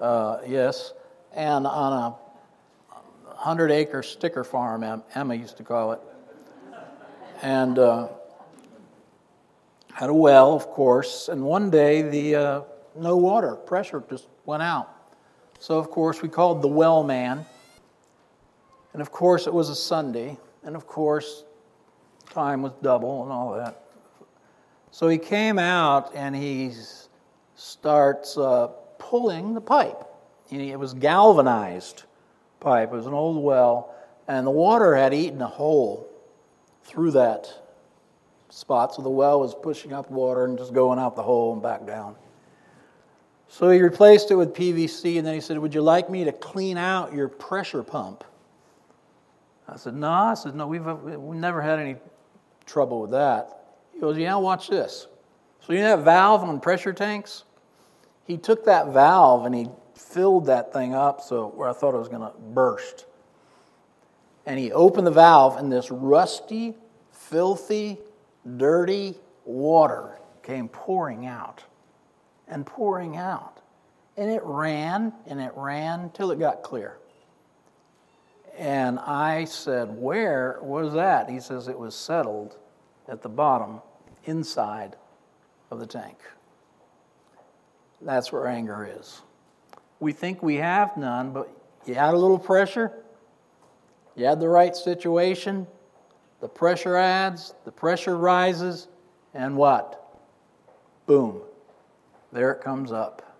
uh, 0.00 0.38
yes, 0.46 0.92
and 1.32 1.66
on 1.66 1.92
a 1.92 2.16
100 3.38 3.70
acre 3.70 4.02
sticker 4.02 4.42
farm, 4.42 5.02
Emma 5.14 5.34
used 5.34 5.56
to 5.58 5.62
call 5.62 5.92
it. 5.92 6.00
And 7.42 7.78
uh, 7.78 8.08
had 9.98 10.10
a 10.10 10.14
well, 10.14 10.54
of 10.54 10.68
course, 10.68 11.28
and 11.28 11.42
one 11.42 11.70
day 11.70 12.02
the 12.02 12.36
uh, 12.36 12.60
no 12.96 13.16
water, 13.16 13.56
pressure 13.56 14.00
just 14.08 14.28
went 14.46 14.62
out. 14.62 14.88
So, 15.58 15.76
of 15.76 15.90
course, 15.90 16.22
we 16.22 16.28
called 16.28 16.62
the 16.62 16.68
well 16.68 17.02
man. 17.02 17.44
And 18.92 19.02
of 19.02 19.10
course, 19.10 19.48
it 19.48 19.52
was 19.52 19.70
a 19.70 19.74
Sunday. 19.74 20.38
And 20.62 20.76
of 20.76 20.86
course, 20.86 21.42
time 22.30 22.62
was 22.62 22.70
double 22.80 23.24
and 23.24 23.32
all 23.32 23.54
that. 23.54 23.86
So 24.92 25.08
he 25.08 25.18
came 25.18 25.58
out 25.58 26.14
and 26.14 26.36
he 26.36 26.70
starts 27.56 28.38
uh, 28.38 28.68
pulling 28.98 29.54
the 29.54 29.60
pipe. 29.60 30.04
It 30.48 30.78
was 30.78 30.94
galvanized 30.94 32.04
pipe. 32.60 32.92
It 32.92 32.94
was 32.94 33.06
an 33.06 33.14
old 33.14 33.42
well, 33.42 33.96
and 34.28 34.46
the 34.46 34.52
water 34.52 34.94
had 34.94 35.12
eaten 35.12 35.42
a 35.42 35.48
hole 35.48 36.08
through 36.84 37.10
that 37.10 37.52
spot, 38.58 38.94
so 38.94 39.02
the 39.02 39.10
well 39.10 39.40
was 39.40 39.54
pushing 39.54 39.92
up 39.92 40.10
water 40.10 40.44
and 40.44 40.58
just 40.58 40.72
going 40.72 40.98
out 40.98 41.14
the 41.14 41.22
hole 41.22 41.52
and 41.52 41.62
back 41.62 41.86
down. 41.86 42.16
So 43.48 43.70
he 43.70 43.80
replaced 43.80 44.30
it 44.30 44.34
with 44.34 44.52
PVC, 44.52 45.16
and 45.16 45.26
then 45.26 45.34
he 45.34 45.40
said, 45.40 45.58
Would 45.58 45.74
you 45.74 45.80
like 45.80 46.10
me 46.10 46.24
to 46.24 46.32
clean 46.32 46.76
out 46.76 47.14
your 47.14 47.28
pressure 47.28 47.82
pump? 47.82 48.24
I 49.68 49.76
said, 49.76 49.94
No. 49.94 50.10
I 50.10 50.34
said, 50.34 50.54
No, 50.54 50.66
we've, 50.66 50.84
we've 50.84 51.40
never 51.40 51.62
had 51.62 51.78
any 51.78 51.96
trouble 52.66 53.00
with 53.00 53.12
that. 53.12 53.64
He 53.94 54.00
goes, 54.00 54.18
Yeah, 54.18 54.36
watch 54.36 54.68
this. 54.68 55.06
So 55.60 55.72
you 55.72 55.80
know 55.80 55.96
that 55.96 56.04
valve 56.04 56.42
on 56.42 56.60
pressure 56.60 56.92
tanks? 56.92 57.44
He 58.24 58.36
took 58.36 58.66
that 58.66 58.88
valve 58.88 59.46
and 59.46 59.54
he 59.54 59.68
filled 59.94 60.46
that 60.46 60.72
thing 60.72 60.94
up 60.94 61.20
so 61.20 61.48
where 61.48 61.68
I 61.68 61.72
thought 61.72 61.94
it 61.94 61.98
was 61.98 62.08
going 62.08 62.22
to 62.22 62.32
burst. 62.38 63.06
And 64.46 64.58
he 64.58 64.72
opened 64.72 65.06
the 65.06 65.10
valve, 65.10 65.58
and 65.58 65.70
this 65.70 65.90
rusty, 65.90 66.74
filthy, 67.12 67.98
dirty 68.56 69.16
water 69.44 70.18
came 70.42 70.68
pouring 70.68 71.26
out 71.26 71.64
and 72.46 72.64
pouring 72.64 73.16
out. 73.16 73.60
And 74.16 74.30
it 74.30 74.42
ran 74.44 75.12
and 75.26 75.40
it 75.40 75.52
ran 75.54 76.10
till 76.10 76.30
it 76.30 76.38
got 76.38 76.62
clear. 76.62 76.98
And 78.56 78.98
I 78.98 79.44
said, 79.44 79.88
Where 79.96 80.58
was 80.60 80.92
that? 80.94 81.30
He 81.30 81.38
says, 81.38 81.68
It 81.68 81.78
was 81.78 81.94
settled 81.94 82.56
at 83.06 83.22
the 83.22 83.28
bottom, 83.28 83.80
inside 84.24 84.96
of 85.70 85.80
the 85.80 85.86
tank. 85.86 86.18
That's 88.02 88.32
where 88.32 88.46
anger 88.46 88.88
is. 88.98 89.22
We 90.00 90.12
think 90.12 90.42
we 90.42 90.56
have 90.56 90.96
none, 90.96 91.32
but 91.32 91.48
you 91.86 91.94
add 91.94 92.14
a 92.14 92.18
little 92.18 92.38
pressure, 92.38 92.92
you 94.14 94.26
add 94.26 94.40
the 94.40 94.48
right 94.48 94.76
situation, 94.76 95.66
the 96.40 96.48
pressure 96.48 96.96
adds, 96.96 97.54
the 97.64 97.72
pressure 97.72 98.16
rises, 98.16 98.88
and 99.34 99.56
what? 99.56 100.18
Boom, 101.06 101.40
there 102.32 102.52
it 102.52 102.60
comes 102.62 102.92
up. 102.92 103.36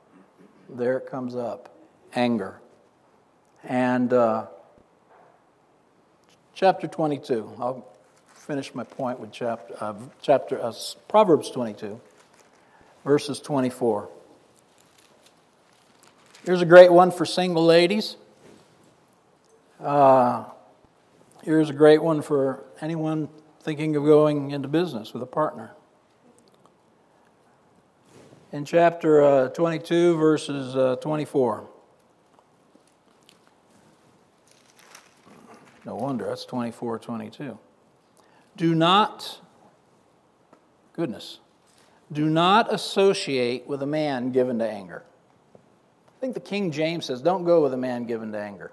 There 0.69 0.99
it 0.99 1.07
comes 1.07 1.35
up. 1.35 1.75
Anger. 2.15 2.61
And 3.65 4.13
uh, 4.13 4.47
chapter 6.55 6.87
22, 6.87 7.57
I'll 7.59 7.87
finish 8.35 8.75
my 8.75 8.85
point 8.85 9.21
with 9.21 9.31
chapter, 9.33 9.75
uh, 9.81 9.95
chapter 10.23 10.63
uh, 10.63 10.73
Proverbs 11.09 11.51
22, 11.51 12.01
verses 13.05 13.41
24. 13.41 14.09
Here's 16.45 16.63
a 16.63 16.67
great 16.67 16.91
one 16.91 17.11
for 17.11 17.27
single 17.27 17.65
ladies. 17.65 18.17
Uh, 19.81 20.45
here's 21.49 21.71
a 21.71 21.73
great 21.73 22.03
one 22.03 22.21
for 22.21 22.63
anyone 22.83 23.27
thinking 23.63 23.97
of 23.97 24.05
going 24.05 24.51
into 24.51 24.69
business 24.69 25.15
with 25.15 25.23
a 25.23 25.27
partner 25.27 25.73
in 28.53 28.67
chapter 28.67 29.23
uh, 29.23 29.49
22, 29.49 30.19
verses 30.19 30.77
uh, 30.77 30.97
24. 30.97 31.67
No 35.87 35.95
wonder, 35.95 36.27
that's 36.27 36.45
24, 36.45 36.99
22. 36.99 37.59
Do 38.59 38.75
not, 38.75 39.41
goodness, 40.93 41.39
do 42.13 42.27
not 42.27 42.71
associate 42.75 43.67
with 43.67 43.83
a 43.83 43.87
man 43.87 44.33
given 44.33 44.59
to 44.59 44.69
anger. 44.69 45.03
I 45.55 46.21
think 46.21 46.35
the 46.35 46.41
King 46.41 46.71
James 46.71 47.07
says, 47.07 47.23
don't 47.23 47.45
go 47.45 47.63
with 47.63 47.73
a 47.73 47.79
man 47.79 48.05
given 48.05 48.33
to 48.33 48.39
anger. 48.39 48.71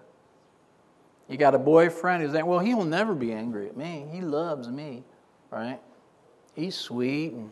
You 1.28 1.38
got 1.38 1.56
a 1.56 1.60
boyfriend 1.60 2.24
who's 2.24 2.34
like, 2.34 2.46
well, 2.46 2.60
he 2.60 2.76
will 2.76 2.86
never 2.86 3.16
be 3.16 3.34
angry 3.34 3.68
at 3.68 3.76
me. 3.76 4.06
He 4.12 4.22
loves 4.22 4.68
me, 4.70 5.04
right? 5.50 5.80
He's 6.54 6.76
sweet 6.76 7.34
and 7.34 7.52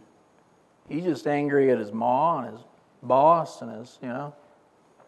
He's 0.90 1.04
just 1.04 1.28
angry 1.28 1.72
at 1.72 1.80
his 1.80 1.92
ma 1.92 2.40
and 2.40 2.52
his 2.52 2.66
boss 3.02 3.62
and 3.62 3.72
his, 3.80 3.98
you 4.02 4.10
know, 4.10 4.34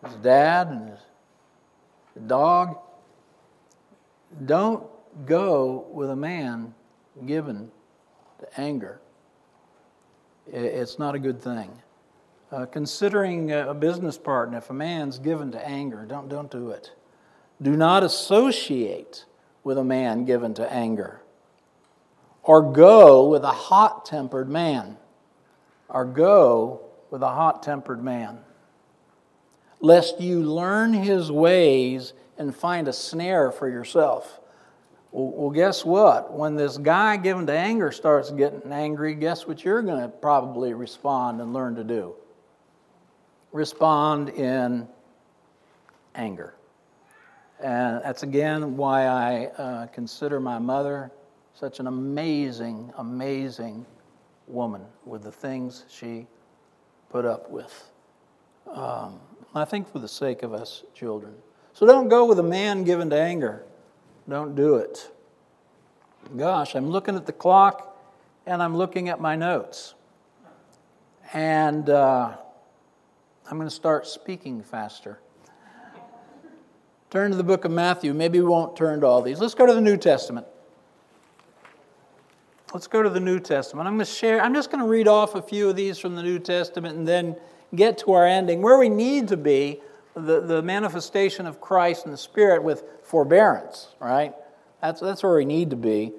his 0.06 0.15
dad 0.15 0.67
and 0.67 0.89
his 0.89 0.99
dog. 2.28 2.78
Don't 4.45 4.84
go 5.25 5.86
with 5.91 6.10
a 6.10 6.15
man 6.15 6.73
given 7.25 7.71
to 8.39 8.60
anger. 8.60 8.99
It's 10.47 10.99
not 10.99 11.15
a 11.15 11.19
good 11.19 11.41
thing. 11.41 11.71
Uh, 12.51 12.65
considering 12.67 13.51
a 13.51 13.73
business 13.73 14.17
partner, 14.17 14.60
if 14.60 14.69
a 14.69 14.73
man's 14.73 15.17
given 15.19 15.51
to 15.51 15.67
anger, 15.67 16.06
don't, 16.06 16.30
don't 16.30 16.49
do 16.51 16.69
it. 16.69 16.91
Do 17.61 17.75
not 17.75 18.03
associate 18.03 19.25
with 19.63 19.77
a 19.77 19.83
man 19.83 20.25
given 20.25 20.53
to 20.55 20.71
anger, 20.71 21.21
or 22.43 22.61
go 22.61 23.27
with 23.27 23.43
a 23.43 23.51
hot 23.51 24.05
tempered 24.05 24.49
man 24.49 24.97
or 25.89 26.05
go 26.05 26.81
with 27.09 27.21
a 27.21 27.29
hot 27.29 27.63
tempered 27.63 28.03
man, 28.03 28.39
lest 29.79 30.19
you 30.19 30.41
learn 30.41 30.93
his 30.93 31.31
ways 31.31 32.13
and 32.37 32.55
find 32.55 32.87
a 32.87 32.93
snare 32.93 33.51
for 33.51 33.69
yourself. 33.69 34.39
Well, 35.11 35.51
guess 35.51 35.85
what? 35.85 36.33
When 36.33 36.55
this 36.55 36.77
guy 36.77 37.15
given 37.15 37.47
to 37.47 37.53
anger 37.53 37.93
starts 37.93 38.31
getting 38.31 38.73
angry, 38.73 39.15
guess 39.15 39.47
what 39.47 39.63
you're 39.63 39.81
going 39.81 40.01
to 40.01 40.09
probably 40.09 40.73
respond 40.73 41.39
and 41.39 41.53
learn 41.53 41.75
to 41.75 41.85
do? 41.85 42.15
Respond 43.53 44.29
in 44.29 44.89
anger. 46.13 46.55
And 47.61 48.01
that's 48.03 48.23
again 48.23 48.75
why 48.75 49.05
I 49.05 49.45
uh, 49.45 49.87
consider 49.87 50.39
my 50.39 50.59
mother 50.59 51.11
such 51.53 51.79
an 51.79 51.87
amazing, 51.87 52.91
amazing 52.97 53.85
woman 54.47 54.81
with 55.05 55.23
the 55.23 55.31
things 55.31 55.85
she 55.89 56.27
put 57.09 57.25
up 57.25 57.49
with. 57.49 57.91
Um, 58.71 59.19
I 59.53 59.63
think 59.63 59.89
for 59.89 59.99
the 59.99 60.07
sake 60.07 60.43
of 60.43 60.53
us 60.53 60.83
children. 60.93 61.33
So 61.73 61.85
don't 61.85 62.09
go 62.09 62.25
with 62.25 62.39
a 62.39 62.43
man 62.43 62.83
given 62.83 63.09
to 63.11 63.19
anger. 63.19 63.63
Don't 64.27 64.55
do 64.55 64.75
it. 64.75 65.09
Gosh, 66.35 66.75
I'm 66.75 66.89
looking 66.89 67.15
at 67.15 67.25
the 67.25 67.33
clock 67.33 67.97
and 68.45 68.61
I'm 68.61 68.75
looking 68.75 69.09
at 69.09 69.21
my 69.21 69.35
notes. 69.35 69.93
And 71.33 71.89
uh, 71.89 72.35
I'm 73.49 73.57
going 73.57 73.67
to 73.67 73.75
start 73.75 74.07
speaking 74.07 74.61
faster. 74.61 75.19
Turn 77.15 77.32
to 77.32 77.38
the 77.38 77.45
book 77.45 77.63
of 77.63 77.71
Matthew. 77.71 78.13
Maybe 78.13 78.41
we 78.41 78.45
won't 78.45 78.75
turn 78.75 78.99
to 78.99 79.08
all 79.08 79.21
these. 79.21 79.39
Let's 79.39 79.54
go 79.54 79.65
to 79.65 79.73
the 79.73 79.80
New 79.80 79.95
Testament. 79.95 80.45
Let's 82.73 82.88
go 82.88 83.01
to 83.01 83.10
the 83.10 83.21
New 83.21 83.39
Testament. 83.39 83.88
I'm 83.88 83.93
going 83.95 84.06
to 84.06 84.12
share, 84.12 84.41
I'm 84.41 84.54
just 84.54 84.69
going 84.69 84.84
to 84.84 84.89
read 84.89 85.08
off 85.08 85.34
a 85.34 85.41
few 85.41 85.69
of 85.69 85.78
these 85.78 85.97
from 85.97 86.17
the 86.17 86.21
New 86.21 86.39
Testament 86.39 86.97
and 86.97 87.08
then 87.08 87.38
get 87.73 87.97
to 87.99 88.12
our 88.12 88.28
ending. 88.28 88.62
Where 88.62 88.78
we 88.78 88.89
need 88.89 89.30
to 89.30 89.38
be, 89.38 89.80
the, 90.13 90.41
the 90.41 90.62
manifestation 90.62 91.45
of 91.45 91.62
Christ 91.62 92.04
and 92.04 92.13
the 92.13 92.17
Spirit 92.17 92.62
with 92.62 92.84
forbearance, 93.04 93.95
right? 94.01 94.34
That's, 94.82 94.99
that's 94.99 95.23
where 95.23 95.38
we 95.38 95.45
need 95.45 95.69
to 95.69 95.78
be. 95.78 96.12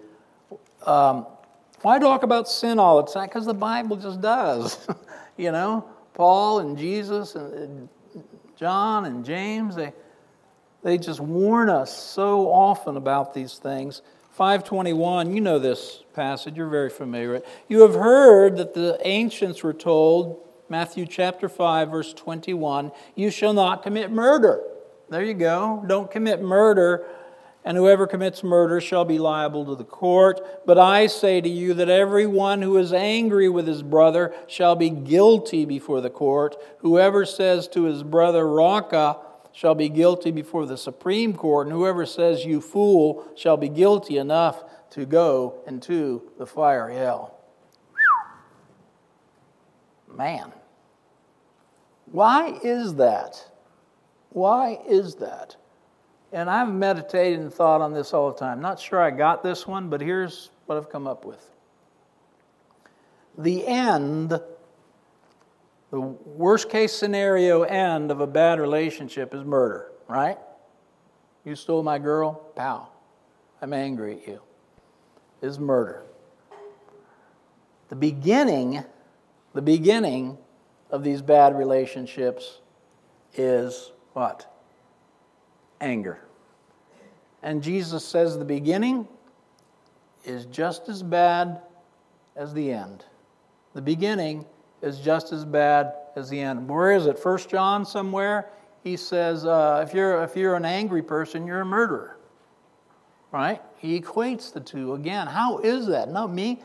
Um, 0.87 1.27
why 1.83 1.99
talk 1.99 2.23
about 2.23 2.49
sin 2.49 2.79
all 2.79 3.03
the 3.03 3.13
time? 3.13 3.29
Because 3.29 3.45
the 3.45 3.53
Bible 3.53 3.99
just 3.99 4.23
does. 4.23 4.79
you 5.37 5.53
know, 5.53 5.87
Paul 6.15 6.61
and 6.61 6.79
Jesus 6.79 7.35
and 7.35 7.91
John 8.57 9.05
and 9.05 9.27
James, 9.27 9.77
they, 9.77 9.93
they 10.87 10.99
just 10.99 11.19
warn 11.19 11.69
us 11.69 11.93
so 11.93 12.49
often 12.49 12.97
about 12.97 13.35
these 13.35 13.55
things. 13.55 14.03
521, 14.31 15.35
you 15.35 15.41
know 15.41 15.59
this 15.59 16.05
passage, 16.15 16.57
you're 16.57 16.69
very 16.69 16.91
familiar 16.91 17.33
with 17.33 17.43
it. 17.43 17.49
You 17.69 17.81
have 17.81 17.95
heard 17.95 18.59
that 18.59 18.73
the 18.73 18.97
ancients 19.03 19.65
were 19.65 19.73
told, 19.73 20.47
Matthew 20.69 21.05
chapter 21.05 21.49
5, 21.49 21.91
verse 21.91 22.15
21, 22.15 22.93
you 23.17 23.33
shall 23.33 23.53
not 23.53 23.83
commit 23.83 24.13
murder. 24.13 24.63
There 25.09 25.25
you 25.25 25.35
go. 25.35 25.83
Don't 25.89 26.09
commit 26.09 26.41
murder, 26.41 27.05
and 27.65 27.77
whoever 27.77 28.07
commits 28.07 28.45
murder 28.45 28.81
shall 28.81 29.05
be 29.05 29.19
liable 29.19 29.65
to 29.67 29.75
the 29.75 29.83
court. 29.83 30.67
But 30.67 30.79
I 30.79 31.09
say 31.09 31.41
to 31.41 31.49
you 31.49 31.75
that 31.75 31.89
everyone 31.89 32.63
who 32.63 32.77
is 32.77 32.93
angry 32.93 33.49
with 33.49 33.67
his 33.67 33.83
brother 33.83 34.33
shall 34.47 34.77
be 34.77 34.91
guilty 34.91 35.65
before 35.65 36.01
the 36.01 36.11
court. 36.11 36.55
Whoever 36.79 37.27
says 37.27 37.67
to 37.69 37.87
his 37.87 38.05
brother, 38.05 38.47
Raca, 38.47 39.17
shall 39.57 39.75
be 39.75 39.89
guilty 39.89 40.31
before 40.31 40.67
the 40.67 40.77
Supreme 40.77 41.33
Court, 41.33 41.67
and 41.67 41.75
whoever 41.75 42.05
says, 42.05 42.45
You 42.45 42.61
fool, 42.61 43.27
shall 43.37 43.57
be 43.57 43.71
guilty 43.71 44.19
enough 44.19 44.63
to 44.91 45.07
go 45.07 45.63
into 45.67 46.31
the 46.37 46.45
fire 46.45 46.91
hell. 46.91 47.39
Man. 50.15 50.53
Why 52.13 52.59
is 52.63 52.97
that? 52.97 53.51
Why 54.29 54.79
is 54.87 55.15
that? 55.17 55.57
And 56.33 56.51
I've 56.51 56.71
meditated 56.71 57.41
and 57.41 57.53
thought 57.53 57.81
on 57.81 57.95
this 57.95 58.13
all 58.13 58.31
the 58.33 58.39
time. 58.39 58.61
Not 58.61 58.79
sure 58.79 59.01
I 59.01 59.11
got 59.11 59.43
this 59.43 59.67
one, 59.67 59.89
but 59.89 60.03
here's 60.03 60.51
what 60.67 60.77
I've 60.77 60.91
come 60.91 61.07
up 61.07 61.25
with. 61.25 61.51
The 63.39 63.67
end 63.67 64.39
the 65.91 66.01
worst 66.01 66.69
case 66.69 66.93
scenario 66.93 67.63
end 67.63 68.11
of 68.11 68.21
a 68.21 68.27
bad 68.27 68.59
relationship 68.59 69.35
is 69.35 69.45
murder, 69.45 69.93
right? 70.09 70.39
You 71.45 71.55
stole 71.55 71.83
my 71.83 71.99
girl? 71.99 72.35
Pow. 72.57 72.89
I'm 73.63 73.73
angry 73.73 74.21
at 74.21 74.29
you. 74.29 74.41
Is 75.43 75.59
murder. 75.59 76.03
The 77.89 77.97
beginning, 77.97 78.83
the 79.55 79.63
beginning 79.63 80.39
of 80.91 81.05
these 81.05 81.23
bad 81.23 81.57
relationships 81.57 82.61
is 83.35 83.93
what? 84.13 84.53
Anger. 85.81 86.21
And 87.43 87.63
Jesus 87.63 88.05
says 88.05 88.39
the 88.39 88.45
beginning 88.45 89.07
is 90.25 90.47
just 90.47 90.89
as 90.89 91.03
bad 91.03 91.61
as 92.35 92.53
the 92.53 92.73
end. 92.73 93.05
The 93.75 93.83
beginning 93.83 94.47
is 94.83 94.99
just 94.99 95.33
as 95.33 95.45
bad 95.45 95.95
as 96.15 96.29
the 96.29 96.41
end. 96.41 96.69
Where 96.69 96.93
is 96.93 97.07
it? 97.07 97.19
First 97.19 97.49
John 97.49 97.85
somewhere. 97.85 98.51
He 98.83 98.97
says, 98.97 99.45
uh, 99.45 99.85
if 99.87 99.95
you're 99.95 100.23
if 100.23 100.37
you're 100.37 100.55
an 100.55 100.65
angry 100.65 101.03
person, 101.03 101.47
you're 101.47 101.63
a 101.63 101.67
murderer. 101.67 102.19
Right? 103.33 103.61
He 103.79 104.01
equates 104.01 104.53
the 104.53 104.61
two 104.61 104.95
again. 104.95 105.27
How 105.27 105.59
is 105.59 105.87
that? 105.89 106.09
Not 106.11 106.33
me. 106.33 106.63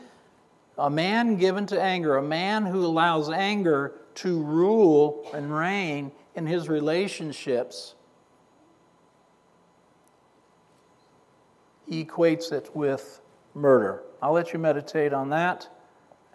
A 0.78 0.88
man 0.88 1.36
given 1.36 1.66
to 1.66 1.80
anger, 1.80 2.16
a 2.16 2.22
man 2.22 2.64
who 2.64 2.86
allows 2.86 3.28
anger 3.28 4.00
to 4.16 4.42
rule 4.42 5.28
and 5.34 5.54
reign 5.54 6.12
in 6.34 6.46
his 6.46 6.68
relationships. 6.68 7.94
He 11.86 12.04
equates 12.04 12.52
it 12.52 12.70
with 12.74 13.20
murder. 13.54 14.02
I'll 14.22 14.32
let 14.32 14.52
you 14.52 14.58
meditate 14.58 15.12
on 15.12 15.28
that. 15.30 15.68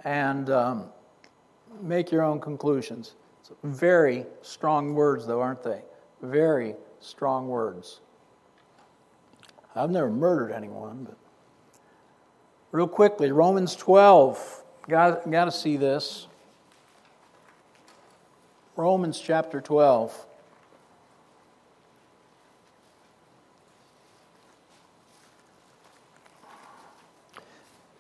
And 0.04 0.50
um, 0.50 0.90
make 1.82 2.12
your 2.12 2.24
own 2.24 2.40
conclusions. 2.40 3.16
It's 3.42 3.52
very 3.64 4.26
strong 4.42 4.94
words, 4.94 5.26
though, 5.26 5.42
aren't 5.42 5.64
they? 5.64 5.82
Very 6.22 6.76
strong 7.00 7.48
words. 7.48 8.02
I've 9.76 9.92
never 9.92 10.10
murdered 10.10 10.52
anyone, 10.52 11.06
but 11.06 11.18
real 12.72 12.88
quickly, 12.88 13.32
Romans 13.32 13.76
12. 13.76 14.64
Got, 14.90 15.30
got 15.30 15.46
to 15.46 15.52
see 15.52 15.78
this. 15.78 16.28
Romans 18.76 19.20
chapter 19.20 19.60
12. 19.60 20.26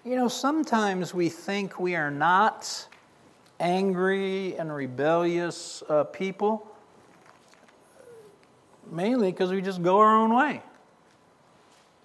You 0.05 0.15
know, 0.15 0.29
sometimes 0.29 1.13
we 1.13 1.27
think 1.27 1.79
we 1.79 1.95
are 1.95 2.09
not 2.09 2.87
angry 3.59 4.55
and 4.57 4.73
rebellious 4.73 5.83
uh, 5.89 6.03
people, 6.05 6.67
mainly 8.91 9.31
because 9.31 9.51
we 9.51 9.61
just 9.61 9.81
go 9.81 9.99
our 9.99 10.15
own 10.15 10.33
way. 10.33 10.61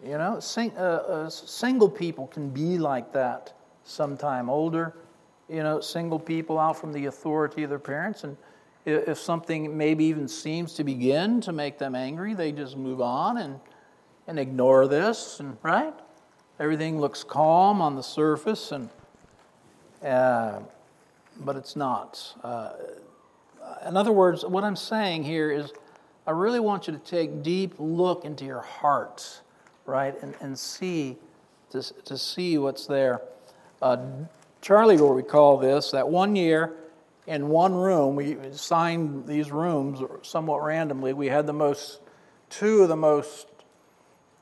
You 0.04 0.18
know, 0.18 0.40
sing, 0.40 0.72
uh, 0.76 0.80
uh, 0.80 1.30
single 1.30 1.88
people 1.88 2.26
can 2.26 2.50
be 2.50 2.78
like 2.78 3.12
that 3.12 3.52
sometime. 3.84 4.50
Older, 4.50 4.94
you 5.48 5.62
know, 5.62 5.80
single 5.80 6.18
people 6.18 6.58
out 6.58 6.76
from 6.76 6.92
the 6.92 7.06
authority 7.06 7.62
of 7.62 7.70
their 7.70 7.78
parents, 7.78 8.24
and 8.24 8.36
if 8.84 9.18
something 9.18 9.76
maybe 9.76 10.04
even 10.06 10.26
seems 10.26 10.74
to 10.74 10.84
begin 10.84 11.40
to 11.42 11.52
make 11.52 11.78
them 11.78 11.94
angry, 11.94 12.34
they 12.34 12.50
just 12.50 12.76
move 12.76 13.00
on 13.00 13.38
and 13.38 13.60
and 14.26 14.38
ignore 14.38 14.86
this, 14.86 15.40
and 15.40 15.56
right, 15.62 15.94
everything 16.60 17.00
looks 17.00 17.24
calm 17.24 17.80
on 17.80 17.94
the 17.94 18.02
surface, 18.02 18.72
and. 18.72 18.88
Uh, 20.02 20.60
but 21.40 21.56
it's 21.56 21.76
not. 21.76 22.34
Uh, 22.42 22.72
in 23.86 23.96
other 23.96 24.12
words, 24.12 24.44
what 24.44 24.64
I'm 24.64 24.76
saying 24.76 25.24
here 25.24 25.50
is 25.50 25.72
I 26.26 26.30
really 26.30 26.60
want 26.60 26.86
you 26.86 26.92
to 26.92 26.98
take 26.98 27.42
deep 27.42 27.74
look 27.78 28.24
into 28.24 28.44
your 28.44 28.60
heart, 28.60 29.40
right, 29.86 30.14
and, 30.22 30.34
and 30.40 30.58
see 30.58 31.16
to, 31.70 31.82
to 32.04 32.18
see 32.18 32.58
what's 32.58 32.86
there. 32.86 33.22
Uh, 33.80 33.98
Charlie 34.60 34.96
will 34.96 35.14
recall 35.14 35.56
this 35.58 35.90
that 35.90 36.08
one 36.08 36.36
year 36.36 36.72
in 37.26 37.48
one 37.48 37.74
room, 37.74 38.16
we 38.16 38.34
assigned 38.34 39.26
these 39.26 39.50
rooms 39.50 40.00
somewhat 40.22 40.62
randomly. 40.62 41.12
We 41.12 41.28
had 41.28 41.46
the 41.46 41.52
most, 41.52 42.00
two 42.50 42.82
of 42.82 42.88
the 42.88 42.96
most 42.96 43.46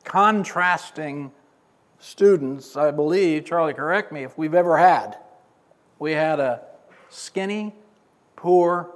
contrasting 0.05 1.31
students, 1.99 2.77
I 2.77 2.91
believe, 2.91 3.45
Charlie, 3.45 3.75
correct 3.75 4.13
me, 4.13 4.23
if 4.25 4.37
we've 4.39 4.55
ever 4.55 4.79
had. 4.79 5.19
We 5.99 6.13
had 6.13 6.41
a 6.41 6.63
skinny, 7.11 7.75
poor 8.37 8.95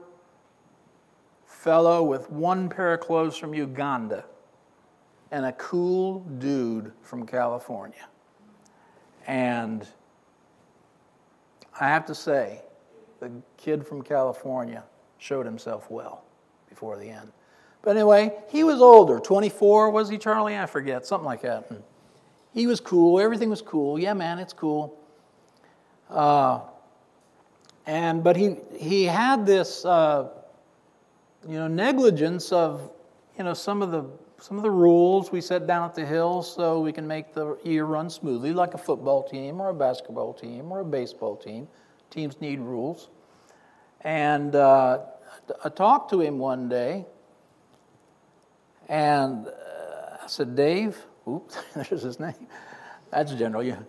fellow 1.44 2.02
with 2.02 2.30
one 2.30 2.68
pair 2.68 2.94
of 2.94 3.00
clothes 3.00 3.36
from 3.36 3.54
Uganda 3.54 4.24
and 5.30 5.46
a 5.46 5.52
cool 5.52 6.20
dude 6.38 6.92
from 7.02 7.26
California. 7.26 8.06
And 9.26 9.86
I 11.80 11.88
have 11.88 12.06
to 12.06 12.14
say, 12.14 12.62
the 13.20 13.30
kid 13.56 13.86
from 13.86 14.02
California 14.02 14.84
showed 15.18 15.46
himself 15.46 15.90
well 15.90 16.24
before 16.68 16.98
the 16.98 17.08
end. 17.08 17.32
But 17.82 17.96
anyway, 17.96 18.32
he 18.48 18.64
was 18.64 18.80
older, 18.80 19.18
24, 19.18 19.90
was 19.90 20.08
he, 20.08 20.18
Charlie? 20.18 20.56
I 20.56 20.66
forget, 20.66 21.04
something 21.06 21.26
like 21.26 21.42
that. 21.42 21.70
And 21.70 21.82
he 22.52 22.66
was 22.66 22.80
cool, 22.80 23.18
everything 23.20 23.50
was 23.50 23.62
cool. 23.62 23.98
Yeah, 23.98 24.14
man, 24.14 24.38
it's 24.38 24.52
cool. 24.52 24.98
Uh, 26.08 26.60
and, 27.86 28.24
but 28.24 28.36
he, 28.36 28.56
he 28.76 29.04
had 29.04 29.44
this, 29.44 29.84
uh, 29.84 30.28
you 31.46 31.58
know, 31.58 31.68
negligence 31.68 32.50
of, 32.52 32.90
you 33.36 33.44
know, 33.44 33.54
some 33.54 33.82
of 33.82 33.90
the, 33.90 34.04
some 34.40 34.56
of 34.56 34.62
the 34.62 34.70
rules 34.70 35.30
we 35.30 35.40
set 35.40 35.66
down 35.66 35.88
at 35.88 35.94
the 35.94 36.04
hill 36.04 36.42
so 36.42 36.80
we 36.80 36.92
can 36.92 37.06
make 37.06 37.34
the 37.34 37.58
year 37.64 37.84
run 37.84 38.08
smoothly, 38.08 38.52
like 38.52 38.74
a 38.74 38.78
football 38.78 39.22
team 39.22 39.60
or 39.60 39.68
a 39.70 39.74
basketball 39.74 40.32
team 40.32 40.72
or 40.72 40.80
a 40.80 40.84
baseball 40.84 41.36
team. 41.36 41.68
Teams 42.10 42.40
need 42.40 42.60
rules. 42.60 43.08
And 44.02 44.54
uh, 44.54 45.00
I 45.64 45.68
talked 45.68 46.10
to 46.10 46.20
him 46.20 46.38
one 46.38 46.68
day, 46.68 47.06
and 48.88 49.46
uh, 49.46 50.16
I 50.22 50.26
said, 50.26 50.54
Dave, 50.54 50.96
oops, 51.26 51.56
there's 51.74 52.02
his 52.02 52.20
name. 52.20 52.46
That's 53.10 53.32
general. 53.32 53.62
Yeah. 53.62 53.80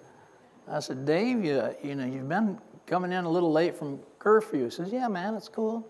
I 0.68 0.80
said, 0.80 1.06
Dave, 1.06 1.44
you, 1.44 1.76
you 1.84 1.96
know, 1.96 2.06
you've 2.06 2.30
been 2.30 2.60
coming 2.88 3.12
in 3.12 3.26
a 3.26 3.30
little 3.30 3.52
late 3.52 3.76
from 3.76 4.00
curfew. 4.20 4.70
Says, 4.70 4.92
Yeah, 4.92 5.08
man, 5.08 5.36
it's 5.36 5.48
cool. 5.48 5.88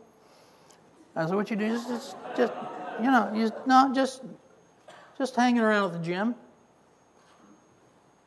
I 1.15 1.25
said, 1.25 1.35
What 1.35 1.49
you 1.49 1.55
do? 1.55 1.69
Just, 1.69 1.89
just, 1.89 2.15
just 2.37 2.53
you 3.01 3.11
know, 3.11 3.31
just, 3.35 3.53
no, 3.65 3.91
just, 3.93 4.23
just 5.17 5.35
hanging 5.35 5.61
around 5.61 5.93
at 5.93 5.93
the 5.93 6.05
gym. 6.05 6.35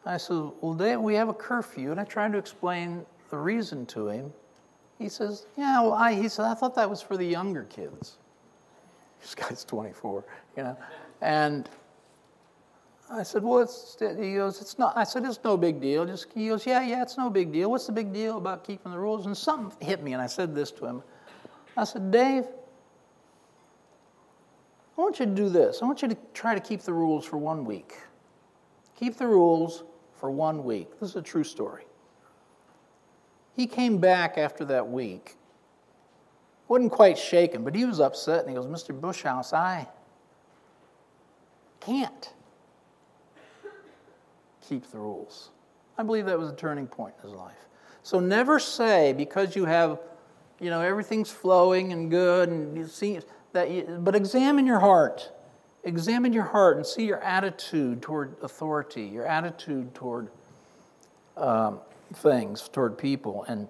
I 0.05 0.17
said, 0.17 0.51
Well, 0.61 0.75
Dave, 0.75 1.01
we 1.01 1.15
have 1.15 1.29
a 1.29 1.35
curfew. 1.35 1.91
And 1.91 2.01
I 2.01 2.05
tried 2.05 2.33
to 2.33 2.39
explain 2.39 3.05
the 3.31 3.39
reason 3.39 3.87
to 3.87 4.09
him. 4.09 4.33
He 4.99 5.09
says, 5.09 5.47
Yeah, 5.57 5.83
well, 5.83 5.93
I, 5.93 6.15
he 6.15 6.29
said, 6.29 6.47
I 6.47 6.55
thought 6.55 6.75
that 6.75 6.89
was 6.89 7.03
for 7.03 7.17
the 7.17 7.27
younger 7.27 7.65
kids. 7.65 8.19
This 9.21 9.35
guy's 9.35 9.65
24, 9.65 10.25
you 10.57 10.63
know. 10.63 10.77
And 11.21 11.69
I 13.11 13.23
said, 13.23 13.43
well, 13.43 13.61
it's, 13.61 13.97
he 13.99 14.35
goes, 14.35 14.61
it's 14.61 14.79
not, 14.79 14.97
I 14.97 15.05
said, 15.05 15.25
it's 15.25 15.41
no 15.43 15.57
big 15.57 15.81
deal. 15.81 16.05
Just, 16.05 16.27
he 16.35 16.49
goes, 16.49 16.67
yeah, 16.67 16.83
yeah, 16.83 17.03
it's 17.03 17.17
no 17.17 17.31
big 17.31 17.53
deal. 17.53 17.71
What's 17.71 17.87
the 17.87 17.93
big 17.93 18.13
deal 18.13 18.37
about 18.37 18.65
keeping 18.65 18.93
the 18.93 18.99
rules? 18.99 19.25
And 19.25 19.37
something 19.37 19.87
hit 19.87 20.03
me, 20.03 20.13
and 20.13 20.21
I 20.21 20.27
said 20.27 20.55
this 20.55 20.71
to 20.73 20.85
him. 20.85 21.03
I 21.77 21.85
said, 21.85 22.11
Dave, 22.11 22.45
I 24.97 25.01
want 25.01 25.21
you 25.21 25.27
to 25.27 25.35
do 25.35 25.49
this. 25.49 25.81
I 25.81 25.87
want 25.87 26.03
you 26.03 26.09
to 26.09 26.17
try 26.35 26.55
to 26.55 26.61
keep 26.61 26.83
the 26.83 26.93
rules 26.93 27.25
for 27.25 27.39
one 27.39 27.65
week. 27.65 27.95
Keep 28.99 29.17
the 29.17 29.27
rules 29.27 29.85
for 30.19 30.31
one 30.31 30.65
week. 30.65 30.89
This 31.01 31.11
is 31.11 31.17
a 31.17 31.23
true 31.23 31.45
story. 31.45 31.85
He 33.57 33.67
came 33.67 33.99
back 33.99 34.37
after 34.37 34.65
that 34.67 34.87
week. 34.87 35.37
Wasn't 36.67 36.93
quite 36.93 37.17
shaken, 37.17 37.65
but 37.65 37.75
he 37.75 37.87
was 37.87 38.01
upset, 38.01 38.41
and 38.41 38.51
he 38.51 38.55
goes, 38.55 38.67
Mr. 38.67 38.99
Busshaus, 38.99 39.55
I 39.55 39.89
can't 41.81 42.35
keep 44.69 44.91
the 44.91 44.99
rules. 44.99 45.51
I 45.97 46.03
believe 46.03 46.27
that 46.27 46.39
was 46.39 46.51
a 46.51 46.55
turning 46.55 46.87
point 46.87 47.15
in 47.23 47.31
his 47.31 47.39
life. 47.39 47.67
So 48.03 48.21
never 48.21 48.59
say 48.59 49.13
because 49.13 49.57
you 49.57 49.65
have, 49.65 49.99
you 50.61 50.71
know, 50.71 50.81
everything's 50.81 51.31
flowing 51.31 51.93
and 51.93 52.11
good 52.11 52.49
and 52.49 52.77
you 52.77 52.87
see 52.87 53.21
that, 53.53 53.71
you, 53.71 53.83
but 54.01 54.15
examine 54.15 54.67
your 54.67 54.79
heart. 54.79 55.33
Examine 55.85 56.33
your 56.33 56.45
heart 56.45 56.77
and 56.77 56.87
see 56.87 57.07
your 57.07 57.21
attitude 57.23 58.03
toward 58.03 58.37
authority, 58.43 59.05
your 59.05 59.27
attitude 59.27 59.95
toward 59.95 60.29
um, 61.37 61.81
things, 62.15 62.69
toward 62.69 62.99
people, 62.99 63.45
and 63.49 63.69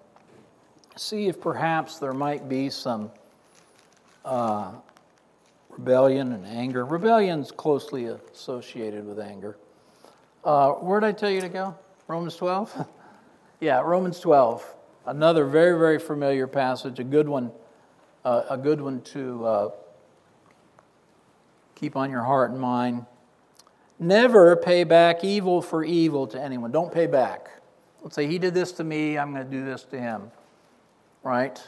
see 0.96 1.28
if 1.28 1.40
perhaps 1.40 1.98
there 1.98 2.12
might 2.12 2.48
be 2.48 2.70
some 2.70 3.10
uh, 4.24 4.72
rebellion 5.70 6.32
and 6.32 6.44
anger. 6.46 6.84
Rebellion's 6.84 7.50
closely 7.50 8.06
associated 8.06 9.06
with 9.06 9.20
anger. 9.20 9.56
Uh, 10.48 10.72
where 10.76 10.98
did 10.98 11.06
I 11.08 11.12
tell 11.12 11.28
you 11.28 11.42
to 11.42 11.50
go? 11.50 11.76
Romans 12.06 12.34
12? 12.36 12.86
yeah, 13.60 13.82
Romans 13.82 14.18
12. 14.18 14.64
Another 15.04 15.44
very, 15.44 15.78
very 15.78 15.98
familiar 15.98 16.46
passage, 16.46 16.98
a 16.98 17.04
good 17.04 17.28
one, 17.28 17.52
uh, 18.24 18.44
a 18.48 18.56
good 18.56 18.80
one 18.80 19.02
to 19.02 19.44
uh, 19.44 19.70
keep 21.74 21.96
on 21.96 22.10
your 22.10 22.22
heart 22.22 22.50
and 22.50 22.58
mind. 22.58 23.04
Never 23.98 24.56
pay 24.56 24.84
back 24.84 25.22
evil 25.22 25.60
for 25.60 25.84
evil 25.84 26.26
to 26.28 26.42
anyone. 26.42 26.72
Don't 26.72 26.94
pay 26.94 27.06
back. 27.06 27.50
Let's 28.00 28.14
say 28.14 28.26
he 28.26 28.38
did 28.38 28.54
this 28.54 28.72
to 28.72 28.84
me, 28.84 29.18
I'm 29.18 29.34
going 29.34 29.44
to 29.44 29.50
do 29.50 29.66
this 29.66 29.82
to 29.90 30.00
him. 30.00 30.30
Right? 31.22 31.62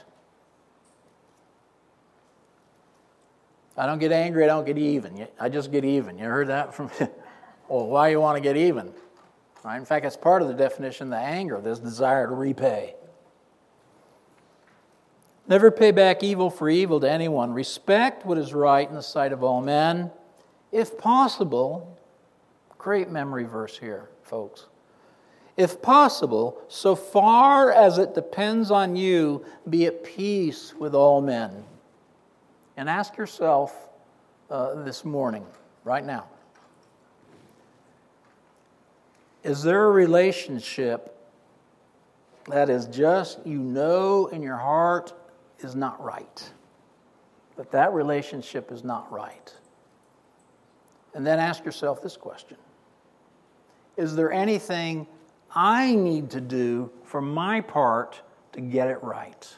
I 3.77 3.85
don't 3.85 3.99
get 3.99 4.11
angry, 4.11 4.45
I 4.45 4.47
don't 4.47 4.65
get 4.65 4.79
even. 4.79 5.29
I 5.39 5.51
just 5.51 5.71
get 5.71 5.85
even. 5.85 6.17
You 6.17 6.25
heard 6.25 6.49
that 6.49 6.75
from 6.75 6.91
Well, 7.71 7.87
why 7.87 8.09
you 8.09 8.21
want 8.21 8.37
to 8.37 8.41
get 8.43 8.57
even? 8.57 8.93
Right? 9.65 9.77
In 9.77 9.85
fact, 9.85 10.05
it's 10.05 10.17
part 10.17 10.43
of 10.43 10.49
the 10.49 10.55
definition 10.55 11.09
the 11.09 11.17
anger, 11.17 11.61
this 11.61 11.79
desire 11.79 12.27
to 12.27 12.35
repay. 12.35 12.97
Never 15.47 15.71
pay 15.71 15.93
back 15.93 16.25
evil 16.25 16.51
for 16.51 16.69
evil 16.69 16.99
to 16.99 17.09
anyone. 17.09 17.53
Respect 17.53 18.27
what 18.27 18.39
is 18.39 18.53
right 18.53 18.89
in 18.89 18.97
the 18.97 19.03
sight 19.03 19.33
of 19.33 19.45
all 19.45 19.61
men. 19.61 20.11
If 20.73 20.99
possible, 20.99 21.97
great 22.77 23.09
memory 23.09 23.45
verse 23.45 23.79
here, 23.79 24.11
folks. 24.25 24.67
If 25.57 25.81
possible, 25.81 26.61
so 26.67 26.97
far 26.97 27.71
as 27.71 27.99
it 27.99 28.17
depends 28.17 28.73
on 28.73 28.97
you, 28.97 29.45
be 29.69 29.87
at 29.87 30.03
peace 30.03 30.75
with 30.77 30.97
all 30.97 31.21
men. 31.21 31.63
And 32.77 32.89
ask 32.89 33.17
yourself 33.17 33.89
uh, 34.51 34.83
this 34.83 35.05
morning, 35.05 35.47
right 35.85 36.05
now, 36.05 36.27
is 39.43 39.63
there 39.63 39.87
a 39.87 39.91
relationship 39.91 41.17
that 42.49 42.69
is 42.69 42.87
just, 42.87 43.45
you 43.47 43.59
know, 43.59 44.27
in 44.27 44.43
your 44.43 44.57
heart 44.57 45.13
is 45.61 45.75
not 45.75 46.03
right? 46.03 46.51
That 47.57 47.71
that 47.73 47.93
relationship 47.93 48.71
is 48.71 48.85
not 48.85 49.11
right. 49.11 49.55
And 51.15 51.27
then 51.27 51.39
ask 51.39 51.65
yourself 51.65 52.03
this 52.03 52.17
question 52.17 52.57
Is 53.97 54.15
there 54.15 54.33
anything 54.33 55.07
I 55.55 55.95
need 55.95 56.31
to 56.31 56.41
do 56.41 56.91
for 57.05 57.21
my 57.21 57.61
part 57.61 58.21
to 58.53 58.61
get 58.61 58.89
it 58.89 59.03
right? 59.03 59.57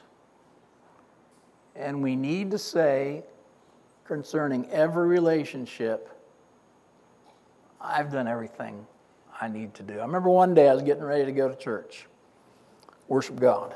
And 1.74 2.02
we 2.02 2.16
need 2.16 2.50
to 2.50 2.58
say 2.58 3.24
concerning 4.04 4.68
every 4.70 5.08
relationship, 5.08 6.10
I've 7.80 8.12
done 8.12 8.28
everything 8.28 8.86
I 9.42 9.48
need 9.48 9.74
to 9.74 9.82
do. 9.82 9.98
I 9.98 10.02
remember 10.02 10.28
one 10.28 10.54
day 10.54 10.68
I 10.68 10.72
was 10.72 10.84
getting 10.84 11.02
ready 11.02 11.24
to 11.24 11.32
go 11.32 11.48
to 11.48 11.56
church, 11.56 12.06
worship 13.08 13.40
God. 13.40 13.74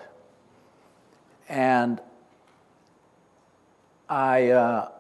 And 1.49 2.01
I, 4.09 4.51
uh, 4.51 4.91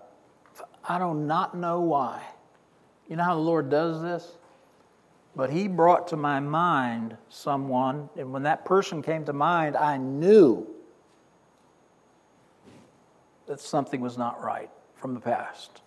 I 0.88 0.98
do 0.98 1.14
not 1.14 1.56
know 1.56 1.82
why. 1.82 2.20
You 3.08 3.14
know 3.14 3.22
how 3.22 3.36
the 3.36 3.42
Lord 3.42 3.70
does 3.70 4.02
this? 4.02 4.38
But 5.36 5.50
He 5.50 5.68
brought 5.68 6.08
to 6.08 6.16
my 6.16 6.40
mind 6.40 7.16
someone, 7.28 8.08
and 8.16 8.32
when 8.32 8.42
that 8.42 8.64
person 8.64 9.02
came 9.02 9.24
to 9.26 9.32
mind, 9.32 9.76
I 9.76 9.98
knew 9.98 10.66
that 13.46 13.60
something 13.60 14.00
was 14.00 14.18
not 14.18 14.42
right 14.42 14.70
from 14.96 15.14
the 15.14 15.20
past. 15.20 15.82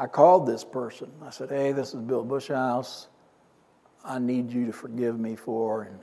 I 0.00 0.06
called 0.06 0.46
this 0.46 0.64
person. 0.64 1.12
I 1.22 1.28
said, 1.28 1.50
Hey, 1.50 1.72
this 1.72 1.88
is 1.88 2.00
Bill 2.00 2.24
Busshaus. 2.24 3.08
I 4.02 4.18
need 4.18 4.50
you 4.50 4.64
to 4.64 4.72
forgive 4.72 5.20
me 5.20 5.36
for. 5.36 5.82
And, 5.82 5.98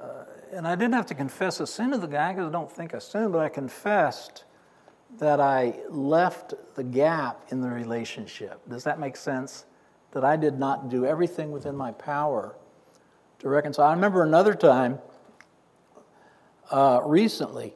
uh, 0.00 0.24
and 0.50 0.66
I 0.66 0.74
didn't 0.76 0.94
have 0.94 1.04
to 1.06 1.14
confess 1.14 1.60
a 1.60 1.66
sin 1.66 1.90
to 1.90 1.98
the 1.98 2.06
guy 2.06 2.32
because 2.32 2.48
I 2.48 2.52
don't 2.52 2.72
think 2.72 2.94
I 2.94 2.98
sinned, 2.98 3.34
but 3.34 3.40
I 3.40 3.50
confessed 3.50 4.44
that 5.18 5.40
I 5.40 5.74
left 5.90 6.54
the 6.74 6.82
gap 6.82 7.44
in 7.50 7.60
the 7.60 7.68
relationship. 7.68 8.62
Does 8.66 8.84
that 8.84 8.98
make 8.98 9.16
sense? 9.16 9.66
That 10.12 10.24
I 10.24 10.36
did 10.36 10.58
not 10.58 10.88
do 10.88 11.04
everything 11.04 11.50
within 11.50 11.76
my 11.76 11.92
power 11.92 12.56
to 13.40 13.48
reconcile. 13.50 13.88
I 13.88 13.92
remember 13.92 14.22
another 14.22 14.54
time 14.54 15.00
uh, 16.70 17.02
recently. 17.04 17.74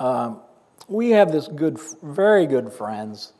Um, 0.00 0.40
we 0.90 1.10
have 1.10 1.30
this 1.30 1.46
good, 1.46 1.78
very 2.02 2.46
good 2.46 2.72
friends, 2.72 3.32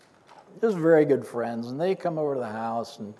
just 0.60 0.76
very 0.76 1.04
good 1.04 1.26
friends, 1.26 1.66
and 1.66 1.80
they 1.80 1.96
come 1.96 2.16
over 2.16 2.34
to 2.34 2.40
the 2.40 2.46
house, 2.46 3.00
and 3.00 3.12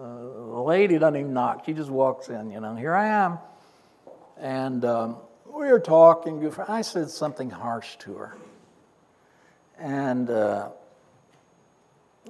uh, 0.00 0.04
the 0.04 0.62
lady 0.64 0.98
doesn't 0.98 1.16
even 1.16 1.34
knock; 1.34 1.66
she 1.66 1.72
just 1.72 1.90
walks 1.90 2.28
in. 2.28 2.52
You 2.52 2.60
know, 2.60 2.76
here 2.76 2.94
I 2.94 3.06
am, 3.06 3.38
and 4.38 4.84
um, 4.84 5.16
we 5.46 5.66
were 5.66 5.80
talking. 5.80 6.50
I 6.68 6.80
said 6.82 7.10
something 7.10 7.50
harsh 7.50 7.96
to 7.96 8.14
her, 8.14 8.36
and 9.78 10.30
uh, 10.30 10.68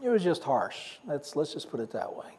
it 0.03 0.09
was 0.09 0.25
just 0.25 0.43
harsh. 0.43 0.97
Let's 1.07 1.37
let's 1.37 1.53
just 1.53 1.71
put 1.71 1.81
it 1.81 1.91
that 1.93 2.17
way. 2.17 2.39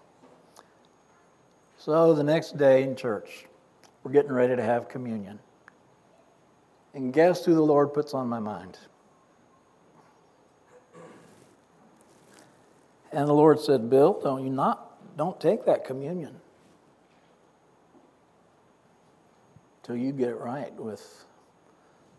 So 1.78 2.16
the 2.16 2.24
next 2.24 2.58
day 2.58 2.82
in 2.82 2.96
church, 2.96 3.46
we're 4.04 4.12
getting 4.12 4.32
ready 4.32 4.56
to 4.56 4.64
have 4.64 4.90
communion. 4.90 5.38
And 6.96 7.12
guess 7.12 7.44
who 7.44 7.54
the 7.54 7.62
Lord 7.62 7.94
puts 7.94 8.14
on 8.14 8.28
my 8.30 8.40
mind? 8.40 8.80
And 13.12 13.28
the 13.28 13.34
Lord 13.34 13.60
said, 13.60 13.90
Bill, 13.90 14.20
don't 14.24 14.44
you 14.44 14.50
not, 14.50 15.18
don't 15.18 15.40
take 15.40 15.66
that 15.66 15.86
communion 15.86 16.38
till 19.84 19.98
you 19.98 20.14
get 20.14 20.30
it 20.30 20.40
right 20.40 20.74
with. 20.74 21.26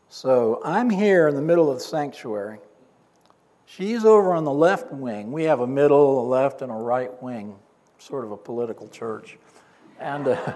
So 0.08 0.60
I'm 0.62 0.90
here 0.90 1.26
in 1.26 1.34
the 1.34 1.42
middle 1.42 1.70
of 1.70 1.78
the 1.78 1.84
sanctuary. 1.84 2.58
She's 3.64 4.04
over 4.04 4.34
on 4.34 4.44
the 4.44 4.52
left 4.52 4.92
wing. 4.92 5.32
We 5.32 5.44
have 5.44 5.60
a 5.60 5.66
middle, 5.66 6.20
a 6.20 6.26
left, 6.26 6.62
and 6.62 6.70
a 6.70 6.76
right 6.76 7.10
wing, 7.22 7.56
sort 7.98 8.24
of 8.24 8.30
a 8.30 8.36
political 8.36 8.88
church. 8.88 9.38
And 9.98 10.28
uh, 10.28 10.54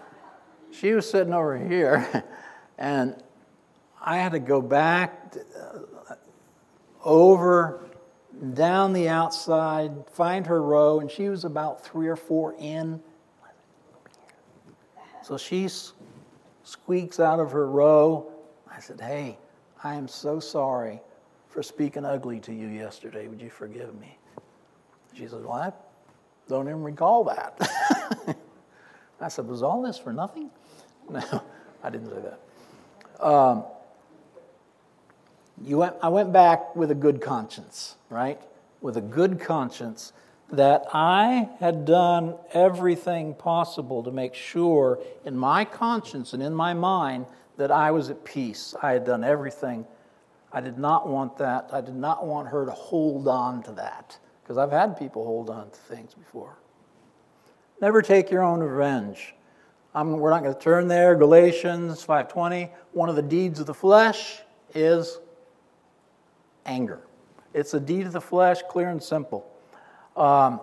she 0.70 0.92
was 0.92 1.10
sitting 1.10 1.34
over 1.34 1.58
here, 1.58 2.24
and 2.78 3.22
I 4.04 4.18
had 4.18 4.32
to 4.32 4.40
go 4.40 4.60
back 4.60 5.36
uh, 5.58 6.14
over 7.04 7.88
down 8.54 8.92
the 8.92 9.08
outside, 9.08 9.92
find 10.10 10.46
her 10.46 10.60
row, 10.60 11.00
and 11.00 11.10
she 11.10 11.28
was 11.28 11.44
about 11.44 11.84
three 11.84 12.08
or 12.08 12.16
four 12.16 12.54
in. 12.58 13.00
So 15.22 15.38
she 15.38 15.68
squeaks 16.64 17.20
out 17.20 17.38
of 17.38 17.52
her 17.52 17.68
row. 17.68 18.32
I 18.70 18.80
said, 18.80 19.00
Hey, 19.00 19.38
I 19.84 19.94
am 19.94 20.08
so 20.08 20.40
sorry 20.40 21.00
for 21.48 21.62
speaking 21.62 22.04
ugly 22.04 22.40
to 22.40 22.52
you 22.52 22.66
yesterday. 22.66 23.28
Would 23.28 23.40
you 23.40 23.50
forgive 23.50 23.94
me? 24.00 24.18
She 25.14 25.28
said, 25.28 25.44
Well, 25.44 25.52
I 25.52 25.72
don't 26.48 26.66
even 26.66 26.82
recall 26.82 27.22
that. 27.24 27.56
I 29.20 29.28
said, 29.28 29.46
Was 29.46 29.62
all 29.62 29.82
this 29.82 29.98
for 29.98 30.12
nothing? 30.12 30.50
No, 31.10 31.42
I 31.82 31.90
didn't 31.90 32.10
say 32.10 32.22
that. 32.22 33.26
Um, 33.26 33.64
You 35.60 35.78
went, 35.78 35.96
I 36.02 36.08
went 36.08 36.32
back 36.32 36.74
with 36.74 36.90
a 36.90 36.94
good 36.94 37.20
conscience, 37.20 37.96
right? 38.08 38.40
With 38.80 38.96
a 38.96 39.00
good 39.00 39.40
conscience 39.40 40.12
that 40.50 40.84
I 40.92 41.48
had 41.60 41.84
done 41.84 42.34
everything 42.52 43.34
possible 43.34 44.02
to 44.02 44.10
make 44.10 44.34
sure 44.34 44.98
in 45.24 45.36
my 45.36 45.64
conscience 45.64 46.32
and 46.32 46.42
in 46.42 46.54
my 46.54 46.74
mind 46.74 47.26
that 47.56 47.70
I 47.70 47.90
was 47.90 48.10
at 48.10 48.24
peace. 48.24 48.74
I 48.82 48.92
had 48.92 49.04
done 49.04 49.24
everything. 49.24 49.86
I 50.52 50.60
did 50.60 50.78
not 50.78 51.08
want 51.08 51.38
that. 51.38 51.70
I 51.72 51.80
did 51.80 51.94
not 51.94 52.26
want 52.26 52.48
her 52.48 52.66
to 52.66 52.72
hold 52.72 53.28
on 53.28 53.62
to 53.64 53.72
that 53.72 54.18
because 54.42 54.58
I've 54.58 54.72
had 54.72 54.98
people 54.98 55.24
hold 55.24 55.48
on 55.48 55.70
to 55.70 55.76
things 55.76 56.14
before. 56.14 56.56
Never 57.80 58.02
take 58.02 58.30
your 58.30 58.42
own 58.42 58.60
revenge. 58.60 59.34
I'm, 59.94 60.18
we're 60.18 60.30
not 60.30 60.42
going 60.42 60.54
to 60.54 60.60
turn 60.60 60.88
there. 60.88 61.14
Galatians 61.14 62.04
5:20. 62.04 62.70
One 62.92 63.08
of 63.08 63.16
the 63.16 63.22
deeds 63.22 63.60
of 63.60 63.66
the 63.66 63.74
flesh 63.74 64.42
is 64.74 65.18
anger. 66.66 67.00
It's 67.54 67.74
a 67.74 67.80
deed 67.80 68.06
of 68.06 68.12
the 68.12 68.20
flesh, 68.20 68.58
clear 68.68 68.88
and 68.88 69.02
simple. 69.02 69.46
Um, 70.16 70.60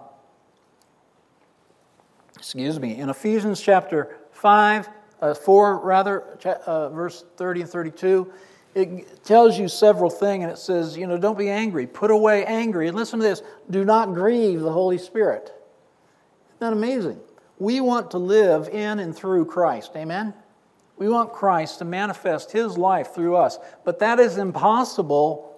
excuse 2.35 2.79
me. 2.79 2.97
In 2.99 3.09
Ephesians 3.09 3.61
chapter 3.61 4.17
5, 4.31 4.89
uh, 5.21 5.33
4 5.33 5.79
rather, 5.79 6.21
uh, 6.65 6.89
verse 6.89 7.25
30 7.37 7.61
and 7.61 7.69
32, 7.69 8.31
it 8.75 9.23
tells 9.23 9.57
you 9.57 9.67
several 9.67 10.09
things, 10.09 10.43
and 10.43 10.51
it 10.51 10.57
says, 10.57 10.95
you 10.95 11.07
know, 11.07 11.17
don't 11.17 11.37
be 11.37 11.49
angry. 11.49 11.87
Put 11.87 12.11
away 12.11 12.45
angry. 12.45 12.87
And 12.87 12.95
listen 12.95 13.19
to 13.19 13.23
this 13.23 13.41
do 13.69 13.83
not 13.83 14.13
grieve 14.13 14.61
the 14.61 14.71
Holy 14.71 14.97
Spirit. 14.97 15.43
Isn't 15.43 16.59
that 16.59 16.73
amazing? 16.73 17.19
We 17.57 17.81
want 17.81 18.11
to 18.11 18.17
live 18.17 18.69
in 18.69 18.99
and 18.99 19.15
through 19.15 19.45
Christ. 19.45 19.91
Amen? 19.95 20.33
We 20.97 21.09
want 21.09 21.33
Christ 21.33 21.79
to 21.79 21.85
manifest 21.85 22.51
His 22.51 22.77
life 22.77 23.13
through 23.13 23.35
us. 23.35 23.57
But 23.83 23.99
that 23.99 24.19
is 24.19 24.37
impossible 24.37 25.48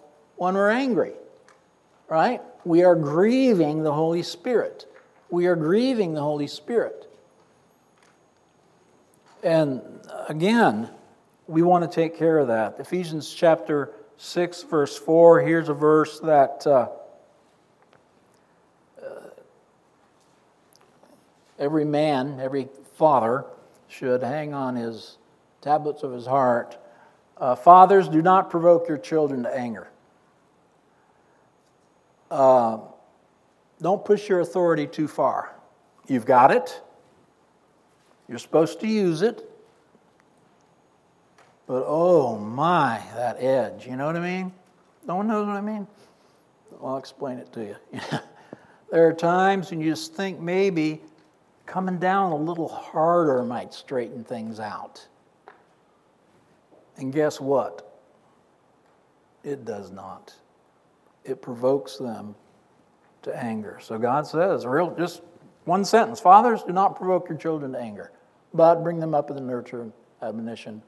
when 0.42 0.56
we're 0.56 0.72
angry, 0.72 1.14
right? 2.10 2.42
We 2.66 2.84
are 2.84 2.96
grieving 2.96 3.84
the 3.84 3.94
Holy 3.94 4.24
Spirit. 4.24 4.92
We 5.30 5.46
are 5.46 5.56
grieving 5.56 6.16
the 6.16 6.22
Holy 6.22 6.48
Spirit. 6.48 7.08
And 9.44 9.84
again, 10.28 10.90
we 11.46 11.62
want 11.62 11.84
to 11.84 11.96
take 11.96 12.18
care 12.18 12.40
of 12.40 12.48
that. 12.48 12.80
Ephesians 12.80 13.32
chapter 13.32 13.92
6, 14.18 14.64
verse 14.64 14.98
4, 14.98 15.42
here's 15.42 15.70
a 15.70 15.76
verse 15.76 16.20
that. 16.22 16.66
Uh, 16.66 16.88
every 21.60 21.86
man, 21.86 22.40
every 22.40 22.68
father 22.96 23.46
should 23.90 24.24
hang 24.24 24.56
on 24.56 24.76
his 24.76 25.20
tablets 25.62 26.02
of 26.02 26.12
his 26.12 26.26
heart. 26.26 26.80
Uh, 27.38 27.54
fathers, 27.54 28.10
do 28.10 28.24
not 28.24 28.50
provoke 28.50 28.88
your 28.88 28.98
children 28.98 29.44
to 29.44 29.56
anger. 29.56 29.91
Uh, 32.32 32.80
don't 33.82 34.06
push 34.06 34.30
your 34.30 34.40
authority 34.40 34.88
too 34.88 35.08
far. 35.08 35.54
You've 36.08 36.26
got 36.26 36.52
it, 36.52 36.82
you're 38.28 38.40
supposed 38.40 38.80
to 38.80 38.88
use 38.88 39.22
it. 39.22 39.48
But 41.68 41.84
oh 41.86 42.38
my, 42.38 43.02
that 43.16 43.42
edge, 43.42 43.86
you 43.86 43.96
know 43.96 44.06
what 44.06 44.16
I 44.16 44.22
mean? 44.22 44.52
No 45.06 45.18
one 45.18 45.28
knows 45.28 45.48
what 45.48 45.56
I 45.56 45.62
mean? 45.62 45.86
I'll 46.82 46.98
explain 46.98 47.38
it 47.38 47.52
to 47.54 47.64
you. 47.66 47.76
there 48.92 49.08
are 49.08 49.14
times 49.14 49.70
when 49.70 49.82
you 49.82 49.92
just 49.92 50.14
think 50.16 50.40
maybe 50.40 51.02
coming 51.66 51.98
down 51.98 52.32
a 52.32 52.36
little 52.36 52.68
harder 52.68 53.44
might 53.44 53.74
straighten 53.74 54.24
things 54.24 54.60
out. 54.60 55.06
And 56.98 57.14
guess 57.14 57.40
what? 57.40 58.00
It 59.44 59.66
does 59.66 59.92
not. 59.92 60.34
It 61.24 61.42
provokes 61.42 61.98
them 61.98 62.36
to 63.24 63.36
anger. 63.36 63.80
So 63.82 63.98
God 63.98 64.26
says, 64.26 64.66
real 64.66 64.96
just 64.98 65.22
one 65.66 65.86
sentence 65.86 66.20
Fathers, 66.20 66.64
do 66.64 66.74
not 66.74 66.96
provoke 66.96 67.30
your 67.30 67.38
children 67.38 67.74
to 67.74 67.80
anger, 67.80 68.12
but 68.54 68.84
bring 68.84 69.00
them 69.00 69.14
up 69.14 69.30
in 69.30 69.36
the 69.36 69.42
nurture 69.42 69.84
and 69.84 69.94
admonition 70.22 70.82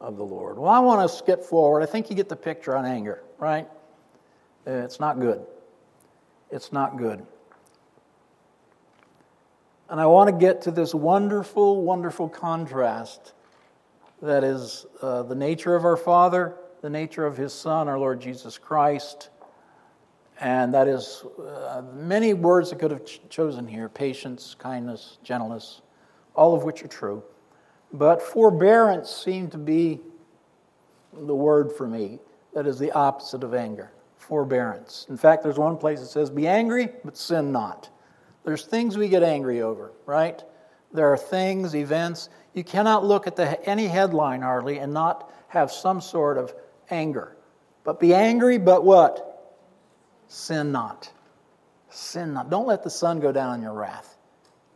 of 0.00 0.16
the 0.16 0.24
Lord. 0.24 0.58
Well, 0.58 0.70
I 0.70 0.80
want 0.80 1.08
to 1.08 1.16
skip 1.16 1.42
forward. 1.42 1.82
I 1.82 1.86
think 1.86 2.10
you 2.10 2.16
get 2.16 2.28
the 2.28 2.36
picture 2.36 2.76
on 2.76 2.84
anger, 2.84 3.22
right? 3.38 3.68
It's 4.66 5.00
not 5.00 5.20
good. 5.20 5.46
It's 6.50 6.72
not 6.72 6.96
good. 6.96 7.24
And 9.88 10.00
I 10.00 10.06
want 10.06 10.28
to 10.28 10.36
get 10.36 10.62
to 10.62 10.72
this 10.72 10.94
wonderful, 10.94 11.82
wonderful 11.82 12.28
contrast 12.28 13.32
that 14.20 14.42
is 14.42 14.86
uh, 15.00 15.22
the 15.22 15.34
nature 15.34 15.76
of 15.76 15.84
our 15.84 15.96
Father, 15.96 16.56
the 16.82 16.90
nature 16.90 17.24
of 17.24 17.36
His 17.36 17.52
Son, 17.52 17.88
our 17.88 17.98
Lord 17.98 18.20
Jesus 18.20 18.58
Christ. 18.58 19.30
And 20.40 20.74
that 20.74 20.86
is 20.86 21.24
uh, 21.38 21.82
many 21.94 22.34
words 22.34 22.72
I 22.72 22.76
could 22.76 22.90
have 22.90 23.04
ch- 23.04 23.20
chosen 23.30 23.66
here 23.66 23.88
patience, 23.88 24.54
kindness, 24.58 25.18
gentleness, 25.22 25.80
all 26.34 26.54
of 26.54 26.64
which 26.64 26.82
are 26.82 26.88
true. 26.88 27.22
But 27.92 28.20
forbearance 28.20 29.10
seemed 29.10 29.52
to 29.52 29.58
be 29.58 30.00
the 31.12 31.34
word 31.34 31.72
for 31.72 31.86
me 31.86 32.18
that 32.52 32.66
is 32.66 32.78
the 32.78 32.92
opposite 32.92 33.44
of 33.44 33.54
anger 33.54 33.90
forbearance. 34.26 35.06
In 35.08 35.16
fact, 35.16 35.42
there's 35.42 35.58
one 35.58 35.76
place 35.76 36.00
that 36.00 36.06
says, 36.06 36.30
Be 36.30 36.48
angry, 36.48 36.88
but 37.04 37.16
sin 37.16 37.52
not. 37.52 37.88
There's 38.44 38.64
things 38.64 38.96
we 38.96 39.08
get 39.08 39.22
angry 39.22 39.62
over, 39.62 39.92
right? 40.04 40.42
There 40.92 41.12
are 41.12 41.16
things, 41.16 41.74
events. 41.74 42.28
You 42.54 42.64
cannot 42.64 43.04
look 43.04 43.26
at 43.26 43.36
the, 43.36 43.64
any 43.68 43.86
headline 43.86 44.42
hardly 44.42 44.78
and 44.78 44.92
not 44.92 45.32
have 45.48 45.70
some 45.70 46.00
sort 46.00 46.38
of 46.38 46.54
anger. 46.90 47.36
But 47.84 48.00
be 48.00 48.14
angry, 48.14 48.58
but 48.58 48.84
what? 48.84 49.35
Sin 50.28 50.72
not. 50.72 51.10
Sin 51.90 52.32
not. 52.32 52.50
Don't 52.50 52.66
let 52.66 52.82
the 52.82 52.90
sun 52.90 53.20
go 53.20 53.32
down 53.32 53.50
on 53.50 53.62
your 53.62 53.72
wrath. 53.72 54.16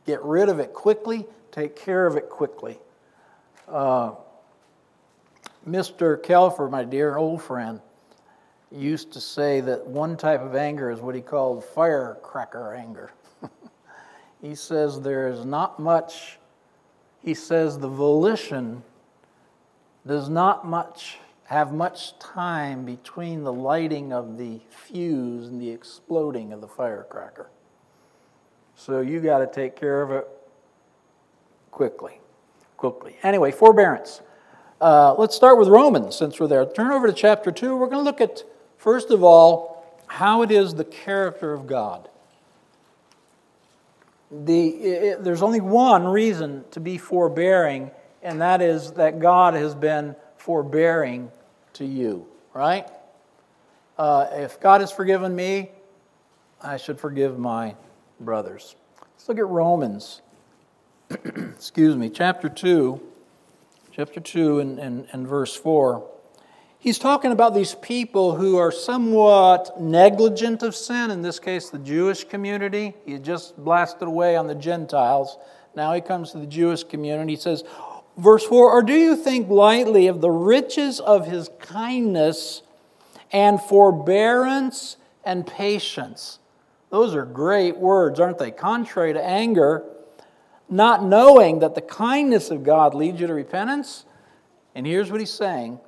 Get 0.07 0.23
rid 0.23 0.49
of 0.49 0.59
it 0.59 0.73
quickly, 0.73 1.27
take 1.53 1.77
care 1.77 2.07
of 2.07 2.17
it 2.17 2.29
quickly. 2.29 2.79
Uh, 3.69 4.13
Mr. 5.69 6.17
Kelfer, 6.21 6.71
my 6.71 6.85
dear 6.85 7.17
old 7.17 7.43
friend, 7.43 7.81
used 8.73 9.13
to 9.13 9.21
say 9.21 9.61
that 9.61 9.87
one 9.87 10.17
type 10.17 10.41
of 10.41 10.55
anger 10.55 10.91
is 10.91 11.01
what 11.01 11.15
he 11.15 11.21
called 11.21 11.65
firecracker 11.65 12.75
anger 12.75 13.11
he 14.43 14.55
says 14.55 15.01
there 15.01 15.29
is 15.29 15.45
not 15.45 15.81
much, 15.81 16.39
he 17.23 17.35
says 17.35 17.79
the 17.79 17.89
volition 17.89 18.83
does 20.07 20.29
not 20.29 20.67
much 20.67 21.19
have 21.51 21.73
much 21.73 22.19
time 22.19 22.85
between 22.85 23.43
the 23.43 23.53
lighting 23.53 24.13
of 24.13 24.39
the 24.39 24.61
fuse 24.71 25.49
and 25.49 25.61
the 25.61 25.71
exploding 25.71 26.53
of 26.53 26.61
the 26.61 26.69
firecracker. 26.69 27.51
So 28.77 29.01
you 29.01 29.21
got 29.21 29.39
to 29.39 29.47
take 29.47 29.77
care 29.77 30.03
of 30.03 30.11
it 30.11 30.27
quickly. 31.71 32.21
Quickly. 32.77 33.17
Anyway, 33.23 33.53
forbearance. 33.53 34.23
Uh, 34.81 35.15
let's 35.19 35.35
start 35.35 35.59
with 35.59 35.69
Romans 35.69 36.17
since 36.17 36.41
we're 36.41 36.47
there. 36.47 36.65
Turn 36.65 36.91
over 36.93 37.07
to 37.07 37.13
chapter 37.13 37.53
2. 37.53 37.77
We're 37.77 37.87
going 37.87 37.99
to 37.99 38.03
look 38.03 38.21
at, 38.21 38.43
first 38.79 39.11
of 39.11 39.23
all, 39.23 39.85
how 40.07 40.43
it 40.43 40.51
is 40.51 40.75
the 40.75 40.85
character 40.85 41.53
of 41.53 41.67
God 41.67 42.09
the, 44.31 44.69
it, 44.69 45.25
there's 45.25 45.43
only 45.43 45.61
one 45.61 46.05
reason 46.05 46.65
to 46.71 46.81
be 46.81 46.99
forbearing, 46.99 47.91
and 48.23 48.41
that 48.41 48.63
is 48.63 48.93
that 48.93 49.19
God 49.19 49.55
has 49.55 49.75
been 49.75 50.15
forbearing 50.37 51.31
to 51.81 51.87
you, 51.87 52.27
right? 52.53 52.87
Uh, 53.97 54.27
if 54.33 54.61
God 54.61 54.83
has 54.83 54.93
forgiven 54.93 55.35
me, 55.35 55.71
I 56.63 56.77
should 56.77 57.01
forgive 57.01 57.39
my 57.39 57.75
brothers. 58.21 58.77
Let's 59.01 59.27
look 59.31 59.39
at 59.39 59.47
Romans, 59.47 60.21
excuse 61.11 61.97
me, 61.97 62.11
chapter 62.11 62.51
2, 62.51 63.01
chapter 63.93 64.21
2 64.21 64.61
and, 64.61 64.79
and, 64.79 65.09
and 65.13 65.27
verse 65.27 65.57
4 65.57 66.07
he's 66.81 66.99
talking 66.99 67.31
about 67.31 67.55
these 67.55 67.75
people 67.77 68.35
who 68.35 68.57
are 68.57 68.73
somewhat 68.73 69.81
negligent 69.81 70.63
of 70.63 70.75
sin, 70.75 71.11
in 71.11 71.23
this 71.23 71.39
case, 71.39 71.71
the 71.71 71.79
Jewish 71.79 72.25
community. 72.25 72.95
He 73.07 73.19
just 73.19 73.57
blasted 73.57 74.09
away 74.09 74.35
on 74.35 74.49
the 74.49 74.55
Gentiles. 74.55 75.39
Now 75.77 75.93
he 75.93 76.01
comes 76.01 76.33
to 76.33 76.39
the 76.39 76.47
Jewish 76.47 76.83
community. 76.83 77.33
He 77.33 77.41
says, 77.41 77.65
verse 78.21 78.45
4 78.45 78.71
Or 78.73 78.83
do 78.83 78.95
you 78.95 79.17
think 79.17 79.49
lightly 79.49 80.07
of 80.07 80.21
the 80.21 80.31
riches 80.31 81.01
of 81.01 81.27
his 81.27 81.51
kindness 81.59 82.63
and 83.33 83.61
forbearance 83.61 84.97
and 85.25 85.47
patience? 85.47 86.39
Those 86.91 87.15
are 87.15 87.25
great 87.25 87.77
words, 87.77 88.19
aren't 88.19 88.39
they? 88.39 88.51
Contrary 88.51 89.13
to 89.13 89.25
anger, 89.25 89.85
not 90.69 91.05
knowing 91.05 91.61
that 91.61 91.75
the 91.75 91.81
kindness 91.81 92.51
of 92.51 92.65
God 92.65 92.95
leads 92.95 93.21
you 93.21 93.27
to 93.27 93.35
repentance. 93.35 94.05
And 94.75 94.87
here's 94.87 95.11
what 95.11 95.21
he's 95.21 95.33
saying 95.33 95.81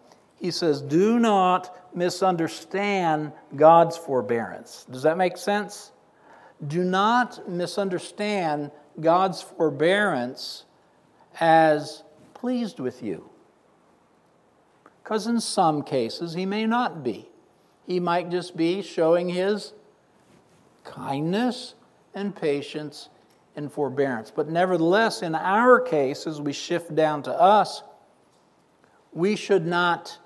he 0.43 0.51
says, 0.51 0.83
do 0.83 1.21
not 1.21 1.95
misunderstand 1.95 3.33
God's 3.55 3.97
forbearance. 3.97 4.85
Does 4.91 5.05
that 5.05 5.17
make 5.17 5.37
sense? 5.37 5.93
Do 6.67 6.83
not 6.83 7.49
misunderstand 7.49 8.73
God's 9.01 9.41
forbearance 9.41 10.65
as 11.39 12.03
pleased 12.43 12.81
with 12.81 13.05
you. 13.05 13.31
Because 15.01 15.29
in 15.29 15.41
some 15.41 15.85
cases, 15.85 16.35
he 16.35 16.45
may 16.45 16.67
not 16.67 17.05
be. 17.05 17.29
He 17.87 18.01
might 18.01 18.33
just 18.33 18.57
be 18.57 18.83
showing 18.83 19.29
his 19.29 19.75
kindness 20.83 21.75
and 22.17 22.35
patience 22.35 23.11
and 23.55 23.71
forbearance. 23.71 24.33
But 24.33 24.49
nevertheless, 24.49 25.23
in 25.23 25.37
our 25.37 25.79
case, 25.79 26.27
as 26.27 26.41
we 26.41 26.53
shift 26.53 26.93
down 26.97 27.23
to 27.23 27.33
us, 27.33 27.85
we 29.13 29.37
should 29.37 29.65
not 29.65 30.19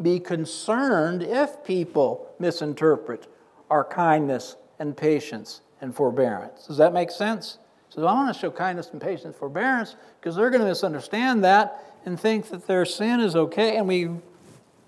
be 0.00 0.18
concerned 0.18 1.22
if 1.22 1.62
people 1.64 2.30
misinterpret 2.38 3.26
our 3.68 3.84
kindness 3.84 4.56
and 4.78 4.96
patience 4.96 5.60
and 5.82 5.94
forbearance. 5.94 6.66
Does 6.66 6.78
that 6.78 6.94
make 6.94 7.10
sense? 7.10 7.58
So 7.98 8.06
I 8.06 8.12
want 8.12 8.32
to 8.32 8.40
show 8.40 8.52
kindness 8.52 8.90
and 8.92 9.00
patience 9.00 9.24
and 9.24 9.34
forbearance 9.34 9.96
because 10.20 10.36
they're 10.36 10.50
going 10.50 10.60
to 10.60 10.68
misunderstand 10.68 11.42
that 11.42 11.82
and 12.06 12.18
think 12.18 12.48
that 12.50 12.64
their 12.64 12.84
sin 12.84 13.18
is 13.18 13.34
okay 13.34 13.76
and 13.76 13.88
we 13.88 14.10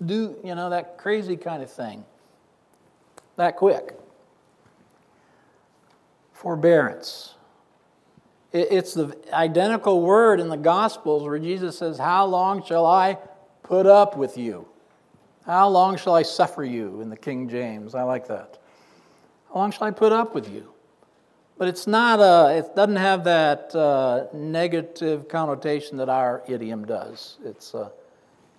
do, 0.05 0.37
you 0.45 0.55
know, 0.55 0.69
that 0.69 0.97
crazy 0.97 1.35
kind 1.35 1.61
of 1.61 1.69
thing 1.69 2.05
that 3.35 3.57
quick. 3.57 3.97
Forbearance. 6.31 7.35
It's 8.53 8.93
the 8.93 9.13
identical 9.33 10.01
word 10.01 10.39
in 10.39 10.47
the 10.47 10.55
Gospels 10.55 11.23
where 11.23 11.37
Jesus 11.37 11.77
says, 11.77 11.97
How 11.97 12.25
long 12.25 12.63
shall 12.63 12.85
I 12.85 13.17
put 13.61 13.87
up 13.87 14.15
with 14.15 14.37
you? 14.37 14.65
How 15.45 15.67
long 15.67 15.97
shall 15.97 16.15
I 16.15 16.21
suffer 16.21 16.63
you 16.63 17.01
in 17.01 17.09
the 17.09 17.17
King 17.17 17.49
James? 17.49 17.93
I 17.93 18.03
like 18.03 18.27
that. 18.29 18.57
How 19.49 19.59
long 19.59 19.71
shall 19.71 19.87
I 19.87 19.91
put 19.91 20.13
up 20.13 20.33
with 20.33 20.49
you? 20.49 20.70
But 21.61 21.67
it's 21.67 21.85
not 21.85 22.19
a, 22.19 22.57
it 22.57 22.75
doesn't 22.75 22.95
have 22.95 23.23
that 23.25 23.75
uh, 23.75 24.25
negative 24.33 25.27
connotation 25.27 25.97
that 25.97 26.09
our 26.09 26.41
idiom 26.47 26.85
does. 26.87 27.37
It's, 27.45 27.75
uh, 27.75 27.89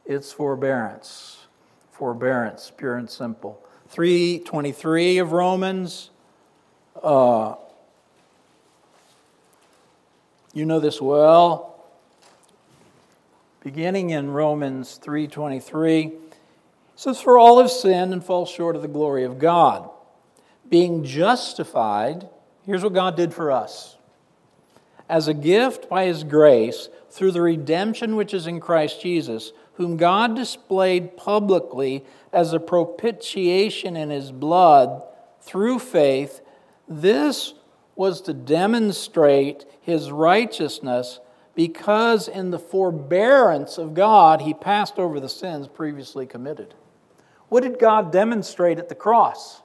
it's 0.06 0.30
forbearance. 0.30 1.48
Forbearance, 1.90 2.70
pure 2.76 2.94
and 2.98 3.10
simple. 3.10 3.60
323 3.88 5.18
of 5.18 5.32
Romans. 5.32 6.10
Uh, 7.02 7.56
you 10.54 10.64
know 10.64 10.78
this 10.78 11.02
well. 11.02 11.84
Beginning 13.64 14.10
in 14.10 14.30
Romans 14.30 15.00
3:23, 15.02 16.12
says, 16.94 17.20
For 17.20 17.36
all 17.36 17.58
have 17.58 17.72
sinned 17.72 18.12
and 18.12 18.24
fall 18.24 18.46
short 18.46 18.76
of 18.76 18.82
the 18.82 18.86
glory 18.86 19.24
of 19.24 19.40
God. 19.40 19.90
Being 20.68 21.02
justified, 21.02 22.28
here's 22.66 22.82
what 22.82 22.92
God 22.92 23.16
did 23.16 23.32
for 23.32 23.50
us. 23.50 23.96
As 25.08 25.28
a 25.28 25.34
gift 25.34 25.88
by 25.88 26.04
his 26.04 26.24
grace, 26.24 26.88
through 27.10 27.32
the 27.32 27.42
redemption 27.42 28.16
which 28.16 28.32
is 28.32 28.46
in 28.46 28.60
Christ 28.60 29.02
Jesus, 29.02 29.52
whom 29.74 29.96
God 29.96 30.34
displayed 30.34 31.16
publicly 31.16 32.04
as 32.32 32.52
a 32.52 32.60
propitiation 32.60 33.96
in 33.96 34.10
his 34.10 34.32
blood 34.32 35.02
through 35.40 35.78
faith, 35.78 36.40
this 36.88 37.54
was 37.94 38.20
to 38.22 38.32
demonstrate 38.32 39.66
his 39.80 40.10
righteousness 40.10 41.20
because 41.54 42.28
in 42.28 42.50
the 42.50 42.58
forbearance 42.58 43.76
of 43.76 43.94
God 43.94 44.42
he 44.42 44.54
passed 44.54 44.98
over 44.98 45.20
the 45.20 45.28
sins 45.28 45.68
previously 45.68 46.26
committed. 46.26 46.74
What 47.48 47.62
did 47.62 47.78
God 47.78 48.10
demonstrate 48.10 48.78
at 48.78 48.88
the 48.88 48.94
cross? 48.94 49.61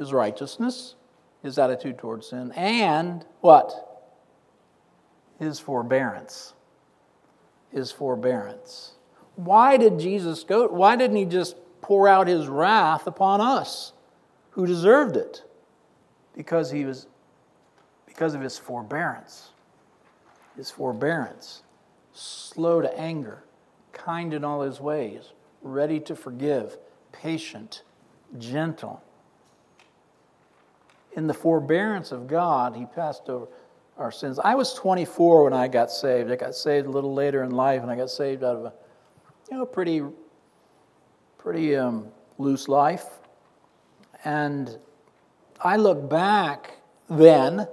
His 0.00 0.14
righteousness, 0.14 0.94
his 1.42 1.58
attitude 1.58 1.98
towards 1.98 2.28
sin, 2.28 2.52
and 2.52 3.22
what? 3.42 4.08
His 5.38 5.60
forbearance. 5.60 6.54
His 7.70 7.92
forbearance. 7.92 8.94
Why 9.36 9.76
did 9.76 9.98
Jesus 9.98 10.42
go? 10.42 10.68
Why 10.68 10.96
didn't 10.96 11.18
he 11.18 11.26
just 11.26 11.54
pour 11.82 12.08
out 12.08 12.28
his 12.28 12.48
wrath 12.48 13.06
upon 13.06 13.42
us 13.42 13.92
who 14.52 14.66
deserved 14.66 15.16
it? 15.16 15.44
Because 16.34 16.70
he 16.70 16.86
was 16.86 17.06
because 18.06 18.32
of 18.34 18.40
his 18.40 18.56
forbearance. 18.56 19.50
His 20.56 20.70
forbearance. 20.70 21.62
Slow 22.14 22.80
to 22.80 22.98
anger 22.98 23.44
kind 23.92 24.32
in 24.32 24.44
all 24.44 24.62
his 24.62 24.80
ways, 24.80 25.32
ready 25.60 26.00
to 26.00 26.16
forgive, 26.16 26.78
patient, 27.12 27.82
gentle. 28.38 29.02
In 31.12 31.26
the 31.26 31.34
forbearance 31.34 32.12
of 32.12 32.26
God, 32.26 32.76
he 32.76 32.86
passed 32.86 33.28
over 33.28 33.48
our 34.00 34.10
sins. 34.10 34.38
I 34.38 34.54
was 34.54 34.74
24 34.74 35.44
when 35.44 35.52
I 35.52 35.68
got 35.68 35.90
saved. 35.90 36.30
I 36.30 36.36
got 36.36 36.54
saved 36.54 36.86
a 36.86 36.90
little 36.90 37.12
later 37.12 37.42
in 37.42 37.50
life, 37.50 37.82
and 37.82 37.90
I 37.90 37.96
got 37.96 38.10
saved 38.10 38.42
out 38.42 38.56
of 38.56 38.64
a, 38.64 38.72
you 39.50 39.58
know, 39.58 39.66
pretty, 39.66 40.02
pretty 41.36 41.76
um, 41.76 42.08
loose 42.38 42.66
life. 42.66 43.06
And 44.24 44.78
I 45.60 45.76
look 45.76 46.08
back 46.08 46.78
then, 47.08 47.68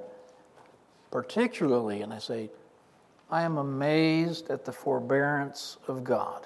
particularly, 1.11 2.01
and 2.01 2.13
I 2.13 2.19
say, 2.19 2.49
I 3.29 3.43
am 3.43 3.57
amazed 3.57 4.49
at 4.49 4.65
the 4.65 4.71
forbearance 4.71 5.77
of 5.87 6.03
God. 6.03 6.45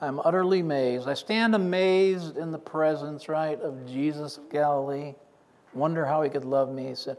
I'm 0.00 0.18
utterly 0.20 0.60
amazed. 0.60 1.08
I 1.08 1.14
stand 1.14 1.54
amazed 1.54 2.38
in 2.38 2.52
the 2.52 2.58
presence, 2.58 3.28
right, 3.28 3.60
of 3.60 3.86
Jesus 3.86 4.38
of 4.38 4.50
Galilee. 4.50 5.14
Wonder 5.72 6.04
how 6.04 6.22
he 6.22 6.30
could 6.30 6.44
love 6.44 6.70
me. 6.72 6.88
He 6.88 6.94
said, 6.94 7.16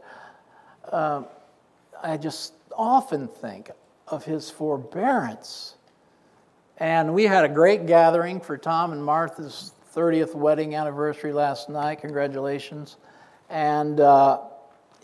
uh, 0.90 1.22
I 2.02 2.16
just 2.16 2.54
often 2.76 3.28
think 3.28 3.70
of 4.08 4.24
his 4.24 4.50
forbearance. 4.50 5.76
And 6.78 7.14
we 7.14 7.24
had 7.24 7.44
a 7.44 7.48
great 7.48 7.86
gathering 7.86 8.40
for 8.40 8.56
Tom 8.56 8.92
and 8.92 9.04
Martha's 9.04 9.72
30th 9.94 10.34
wedding 10.34 10.74
anniversary 10.74 11.32
last 11.32 11.68
night. 11.68 12.00
Congratulations. 12.00 12.96
And 13.48 14.00
uh, 14.00 14.40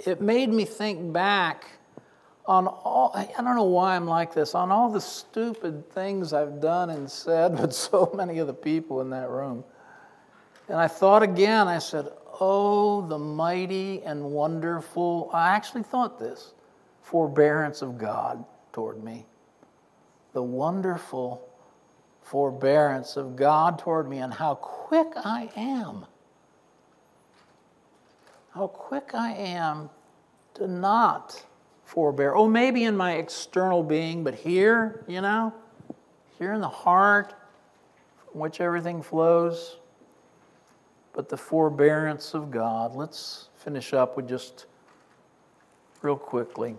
it 0.04 0.20
made 0.20 0.50
me 0.50 0.64
think 0.64 1.12
back 1.12 1.66
on 2.46 2.66
all, 2.66 3.12
I 3.14 3.42
don't 3.42 3.56
know 3.56 3.64
why 3.64 3.94
I'm 3.94 4.06
like 4.06 4.32
this, 4.32 4.54
on 4.54 4.70
all 4.70 4.90
the 4.90 5.00
stupid 5.00 5.90
things 5.90 6.32
I've 6.32 6.60
done 6.60 6.88
and 6.90 7.10
said 7.10 7.58
with 7.60 7.74
so 7.74 8.10
many 8.14 8.38
of 8.38 8.46
the 8.46 8.54
people 8.54 9.02
in 9.02 9.10
that 9.10 9.28
room. 9.28 9.64
And 10.68 10.78
I 10.78 10.88
thought 10.88 11.22
again, 11.22 11.68
I 11.68 11.78
said, 11.78 12.08
Oh, 12.40 13.06
the 13.06 13.18
mighty 13.18 14.02
and 14.02 14.22
wonderful, 14.32 15.30
I 15.32 15.48
actually 15.48 15.82
thought 15.82 16.18
this, 16.18 16.52
forbearance 17.02 17.82
of 17.82 17.98
God 17.98 18.44
toward 18.72 19.02
me. 19.02 19.26
The 20.34 20.42
wonderful 20.42 21.48
forbearance 22.22 23.16
of 23.16 23.34
God 23.34 23.78
toward 23.78 24.08
me 24.08 24.18
and 24.18 24.32
how 24.32 24.54
quick 24.56 25.08
I 25.16 25.50
am. 25.56 26.06
How 28.50 28.68
quick 28.68 29.10
I 29.14 29.32
am 29.32 29.90
to 30.54 30.68
not 30.68 31.44
forbear. 31.84 32.34
Oh, 32.34 32.46
maybe 32.46 32.84
in 32.84 32.96
my 32.96 33.14
external 33.14 33.82
being, 33.82 34.22
but 34.22 34.34
here, 34.34 35.04
you 35.08 35.20
know, 35.20 35.54
here 36.38 36.52
in 36.52 36.60
the 36.60 36.68
heart 36.68 37.34
from 38.30 38.40
which 38.40 38.60
everything 38.60 39.02
flows. 39.02 39.78
But 41.18 41.28
the 41.28 41.36
forbearance 41.36 42.32
of 42.32 42.52
God. 42.52 42.94
Let's 42.94 43.48
finish 43.56 43.92
up 43.92 44.16
with 44.16 44.28
just 44.28 44.66
real 46.00 46.14
quickly. 46.14 46.76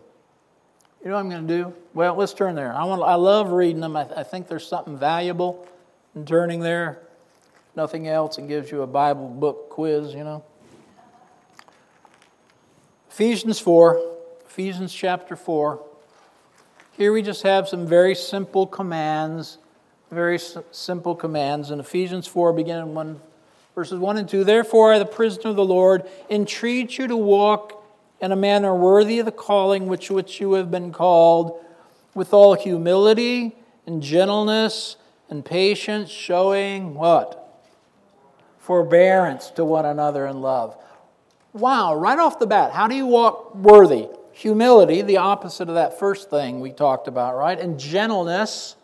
You 1.04 1.10
know 1.10 1.16
what 1.16 1.20
I'm 1.20 1.30
going 1.30 1.46
to 1.46 1.54
do? 1.58 1.74
Well, 1.94 2.16
let's 2.16 2.34
turn 2.34 2.56
there. 2.56 2.74
I, 2.74 2.86
want, 2.86 3.02
I 3.04 3.16
love 3.16 3.52
reading 3.52 3.82
them. 3.82 3.98
I, 3.98 4.08
I 4.16 4.24
think 4.24 4.48
there's 4.48 4.66
something 4.66 4.98
valuable 4.98 5.68
in 6.16 6.24
turning 6.24 6.62
there. 6.62 7.02
Nothing 7.76 8.08
else. 8.08 8.38
It 8.38 8.48
gives 8.48 8.72
you 8.72 8.82
a 8.82 8.88
Bible 8.88 9.28
book 9.28 9.72
quiz, 9.72 10.14
you 10.14 10.24
know. 10.24 10.42
Ephesians 13.10 13.60
4. 13.60 14.02
Ephesians 14.48 14.94
chapter 14.94 15.36
4. 15.36 15.86
Here 16.94 17.12
we 17.12 17.24
just 17.24 17.44
have 17.44 17.68
some 17.68 17.86
very 17.86 18.16
simple 18.16 18.66
commands, 18.68 19.58
very 20.10 20.40
simple 20.72 21.14
commands. 21.14 21.72
In 21.72 21.82
Ephesians 21.82 22.26
4, 22.26 22.54
beginning 22.54 22.94
one, 22.96 23.20
verses 23.80 23.98
1 23.98 24.18
and 24.18 24.28
2, 24.28 24.44
Therefore, 24.44 24.92
I, 24.92 25.00
the 25.00 25.06
prisoner 25.06 25.52
of 25.52 25.56
the 25.56 25.64
Lord, 25.64 26.04
entreat 26.30 26.98
you 26.98 27.08
to 27.08 27.16
walk 27.16 27.82
in 28.20 28.34
a 28.34 28.36
manner 28.36 28.76
worthy 28.76 29.20
of 29.20 29.26
the 29.26 29.32
calling 29.32 29.88
which, 29.88 30.12
which 30.12 30.42
you 30.42 30.52
have 30.56 30.70
been 30.70 30.92
called, 30.92 31.64
with 32.14 32.34
all 32.34 32.56
humility 32.56 33.56
and 33.86 34.04
gentleness 34.04 34.98
and 35.30 35.46
patience, 35.46 36.10
showing 36.10 36.94
what? 36.94 37.64
Forbearance 38.58 39.50
to 39.52 39.64
one 39.64 39.86
another 39.86 40.28
in 40.28 40.42
love. 40.42 40.76
Wow, 41.54 41.96
right 41.96 42.20
off 42.20 42.38
the 42.38 42.48
bat, 42.48 42.74
how 42.74 42.90
do 42.90 42.96
you 42.96 43.06
walk 43.06 43.56
worthy? 43.56 44.10
Humility, 44.34 45.04
the 45.04 45.16
opposite 45.16 45.70
of 45.70 45.76
that 45.76 45.98
first 45.98 46.30
thing 46.30 46.60
we 46.60 46.74
talked 46.74 47.08
about, 47.08 47.38
right? 47.38 47.58
And 47.58 47.80
gentleness 47.80 48.76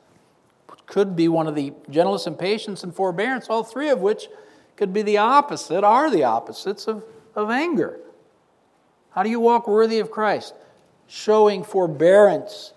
could 0.86 1.18
be 1.18 1.28
one 1.28 1.48
of 1.48 1.56
the 1.56 1.74
gentleness 1.90 2.28
and 2.28 2.40
patience 2.40 2.86
and 2.86 2.96
forbearance, 2.96 3.48
all 3.50 3.66
three 3.66 3.90
of 3.90 4.00
which 4.00 4.30
could 4.76 4.94
be 4.94 5.02
the 5.02 5.18
opposite, 5.18 5.84
are 5.84 6.10
the 6.12 6.24
opposites 6.24 6.88
of, 6.88 7.04
of 7.34 7.50
anger. 7.50 8.00
How 9.12 9.24
do 9.24 9.30
you 9.30 9.40
walk 9.40 9.68
worthy 9.68 10.00
of 10.00 10.12
Christ? 10.12 10.54
Showing 11.08 11.64
forbearance 11.64 12.74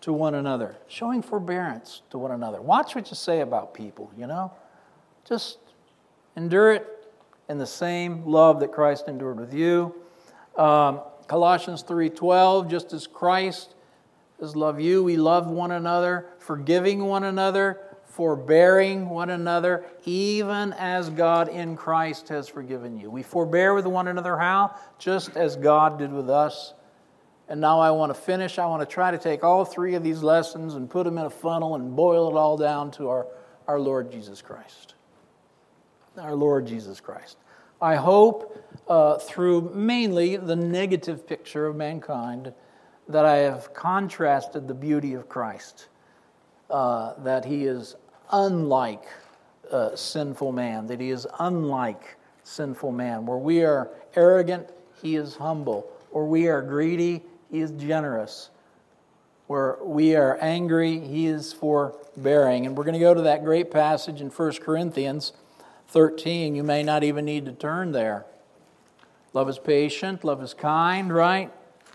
to 0.00 0.12
one 0.12 0.34
another, 0.34 0.76
showing 0.86 1.20
forbearance 1.20 2.02
to 2.10 2.18
one 2.18 2.30
another. 2.30 2.60
Watch 2.62 2.94
what 2.94 3.10
you 3.10 3.16
say 3.16 3.40
about 3.40 3.74
people, 3.74 4.10
you 4.16 4.26
know? 4.26 4.52
Just 5.28 5.58
endure 6.36 6.72
it 6.72 6.86
in 7.48 7.58
the 7.58 7.66
same 7.66 8.24
love 8.24 8.60
that 8.60 8.72
Christ 8.72 9.08
endured 9.08 9.38
with 9.38 9.52
you. 9.52 9.94
Um, 10.56 11.00
Colossians 11.26 11.82
3:12, 11.82 12.68
just 12.68 12.92
as 12.92 13.06
Christ 13.06 13.74
has 14.40 14.54
loved 14.54 14.80
you, 14.80 15.02
we 15.02 15.16
love 15.16 15.50
one 15.50 15.72
another, 15.72 16.26
forgiving 16.38 17.04
one 17.06 17.24
another, 17.24 17.80
forbearing 18.16 19.10
one 19.10 19.28
another, 19.28 19.84
even 20.06 20.72
as 20.72 21.10
God 21.10 21.50
in 21.50 21.76
Christ 21.76 22.30
has 22.30 22.48
forgiven 22.48 22.98
you. 22.98 23.10
We 23.10 23.22
forbear 23.22 23.74
with 23.74 23.84
one 23.84 24.08
another 24.08 24.38
how? 24.38 24.74
Just 24.98 25.36
as 25.36 25.54
God 25.54 25.98
did 25.98 26.10
with 26.10 26.30
us. 26.30 26.72
And 27.46 27.60
now 27.60 27.78
I 27.78 27.90
want 27.90 28.14
to 28.14 28.20
finish. 28.20 28.58
I 28.58 28.64
want 28.64 28.80
to 28.80 28.92
try 28.92 29.10
to 29.10 29.18
take 29.18 29.44
all 29.44 29.66
three 29.66 29.94
of 29.94 30.02
these 30.02 30.22
lessons 30.22 30.74
and 30.74 30.88
put 30.88 31.04
them 31.04 31.18
in 31.18 31.26
a 31.26 31.30
funnel 31.30 31.74
and 31.74 31.94
boil 31.94 32.30
it 32.30 32.34
all 32.34 32.56
down 32.56 32.90
to 32.92 33.10
our, 33.10 33.26
our 33.68 33.78
Lord 33.78 34.10
Jesus 34.10 34.40
Christ. 34.40 34.94
Our 36.16 36.34
Lord 36.34 36.66
Jesus 36.66 37.00
Christ. 37.00 37.36
I 37.82 37.96
hope 37.96 38.64
uh, 38.88 39.18
through 39.18 39.74
mainly 39.74 40.38
the 40.38 40.56
negative 40.56 41.26
picture 41.26 41.66
of 41.66 41.76
mankind 41.76 42.54
that 43.08 43.26
I 43.26 43.36
have 43.36 43.74
contrasted 43.74 44.66
the 44.66 44.74
beauty 44.74 45.12
of 45.12 45.28
Christ, 45.28 45.88
uh, 46.70 47.12
that 47.22 47.44
he 47.44 47.66
is 47.66 47.94
unlike 48.30 49.04
uh, 49.70 49.94
sinful 49.96 50.52
man, 50.52 50.86
that 50.86 51.00
he 51.00 51.10
is 51.10 51.26
unlike 51.38 52.16
sinful 52.44 52.92
man. 52.92 53.26
Where 53.26 53.38
we 53.38 53.64
are 53.64 53.90
arrogant, 54.14 54.68
he 55.02 55.16
is 55.16 55.36
humble. 55.36 55.90
Where 56.10 56.24
we 56.24 56.48
are 56.48 56.62
greedy, 56.62 57.22
he 57.50 57.60
is 57.60 57.70
generous. 57.72 58.50
Where 59.46 59.76
we 59.82 60.16
are 60.16 60.38
angry, 60.40 60.98
he 60.98 61.26
is 61.26 61.52
forbearing. 61.52 62.66
And 62.66 62.76
we're 62.76 62.84
going 62.84 62.94
to 62.94 63.00
go 63.00 63.14
to 63.14 63.22
that 63.22 63.44
great 63.44 63.70
passage 63.70 64.20
in 64.20 64.28
1 64.28 64.52
Corinthians 64.54 65.32
13. 65.88 66.54
You 66.54 66.64
may 66.64 66.82
not 66.82 67.04
even 67.04 67.24
need 67.24 67.44
to 67.46 67.52
turn 67.52 67.92
there. 67.92 68.26
Love 69.32 69.48
is 69.48 69.58
patient, 69.58 70.24
love 70.24 70.42
is 70.42 70.54
kind, 70.54 71.12
right? 71.12 71.52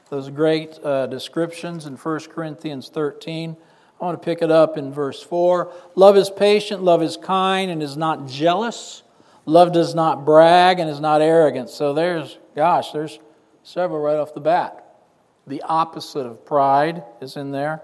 Those 0.10 0.30
great 0.30 0.78
uh, 0.84 1.08
descriptions 1.08 1.86
in 1.86 1.96
1 1.96 2.20
Corinthians 2.30 2.90
13. 2.90 3.58
I 4.02 4.06
want 4.06 4.20
to 4.20 4.26
pick 4.26 4.42
it 4.42 4.50
up 4.50 4.78
in 4.78 4.92
verse 4.92 5.22
4. 5.22 5.72
Love 5.94 6.18
is 6.18 6.32
patient, 6.32 6.82
love 6.82 7.04
is 7.04 7.18
kind, 7.18 7.70
and 7.70 7.84
is 7.84 7.96
not 7.96 8.28
jealous. 8.28 9.04
Love 9.46 9.72
does 9.74 9.94
not 9.94 10.26
brag 10.26 10.80
and 10.80 10.90
is 10.90 11.00
not 11.00 11.22
arrogant. 11.22 11.70
So 11.70 11.94
there's, 11.94 12.40
gosh, 12.56 12.92
there's 12.94 13.20
several 13.62 14.00
right 14.00 14.18
off 14.18 14.34
the 14.34 14.40
bat. 14.40 14.84
The 15.46 15.62
opposite 15.62 16.26
of 16.26 16.44
pride 16.44 17.04
is 17.22 17.38
in 17.38 17.52
there, 17.52 17.84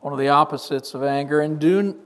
one 0.00 0.12
of 0.12 0.18
the 0.18 0.30
opposites 0.30 0.94
of 0.94 1.04
anger. 1.04 1.40
And, 1.40 1.60
do, 1.60 1.96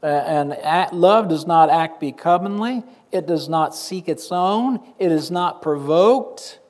uh, 0.00 0.06
and 0.06 0.56
love 0.92 1.28
does 1.28 1.44
not 1.44 1.70
act 1.70 1.98
becomingly, 1.98 2.84
it 3.10 3.26
does 3.26 3.48
not 3.48 3.74
seek 3.74 4.08
its 4.08 4.30
own, 4.30 4.80
it 5.00 5.10
is 5.10 5.32
not 5.32 5.60
provoked 5.60 6.60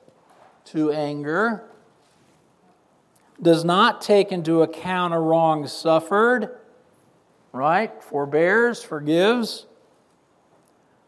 to 0.65 0.91
anger, 0.91 1.66
does 3.41 3.63
not 3.63 4.01
take 4.01 4.31
into 4.31 4.61
account 4.61 5.13
a 5.13 5.19
wrong 5.19 5.67
suffered, 5.67 6.57
right? 7.51 8.03
Forbears, 8.03 8.83
forgives 8.83 9.67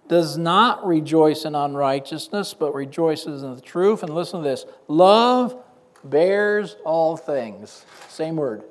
does 0.09 0.37
not 0.37 0.85
rejoice 0.85 1.45
in 1.45 1.55
unrighteousness, 1.55 2.55
but 2.55 2.73
rejoices 2.73 3.43
in 3.43 3.55
the 3.55 3.61
truth. 3.61 4.03
And 4.03 4.13
listen 4.13 4.41
to 4.41 4.49
this 4.49 4.65
love 4.89 5.55
bears 6.03 6.75
all 6.83 7.15
things. 7.15 7.85
Same 8.09 8.35
word. 8.35 8.63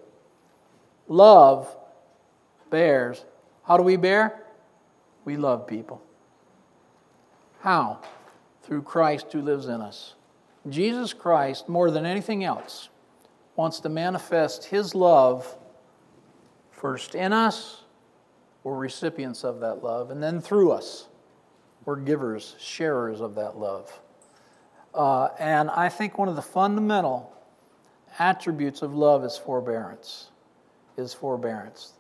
Love 1.07 1.75
bears. 2.69 3.25
How 3.63 3.79
do 3.79 3.83
we 3.85 3.97
bear? 3.97 4.43
We 5.25 5.37
love 5.37 5.67
people. 5.67 6.03
How? 7.61 8.01
Through 8.65 8.83
Christ 8.83 9.33
who 9.33 9.41
lives 9.41 9.67
in 9.67 9.81
us. 9.81 10.15
Jesus 10.69 11.13
Christ, 11.13 11.69
more 11.69 11.91
than 11.91 12.05
anything 12.05 12.45
else, 12.45 12.89
wants 13.59 13.81
to 13.81 13.89
manifest 13.89 14.67
his 14.67 14.95
love 14.95 15.59
first 16.71 17.17
in 17.17 17.33
us, 17.33 17.83
we're 18.63 18.77
recipients 18.77 19.43
of 19.43 19.59
that 19.59 19.83
love, 19.83 20.13
and 20.13 20.23
then 20.23 20.41
through 20.41 20.71
us. 20.71 21.09
We're 21.85 21.97
givers, 21.97 22.55
sharers 22.61 23.21
of 23.21 23.35
that 23.35 23.59
love. 23.59 24.01
Uh, 24.95 25.31
and 25.41 25.71
I 25.71 25.89
think 25.89 26.19
one 26.19 26.29
of 26.29 26.37
the 26.37 26.43
fundamental 26.43 27.33
attributes 28.21 28.83
of 28.83 28.95
love 28.95 29.25
is 29.25 29.37
forbearance. 29.37 30.31
Is 30.97 31.13
forbearance. 31.13 31.95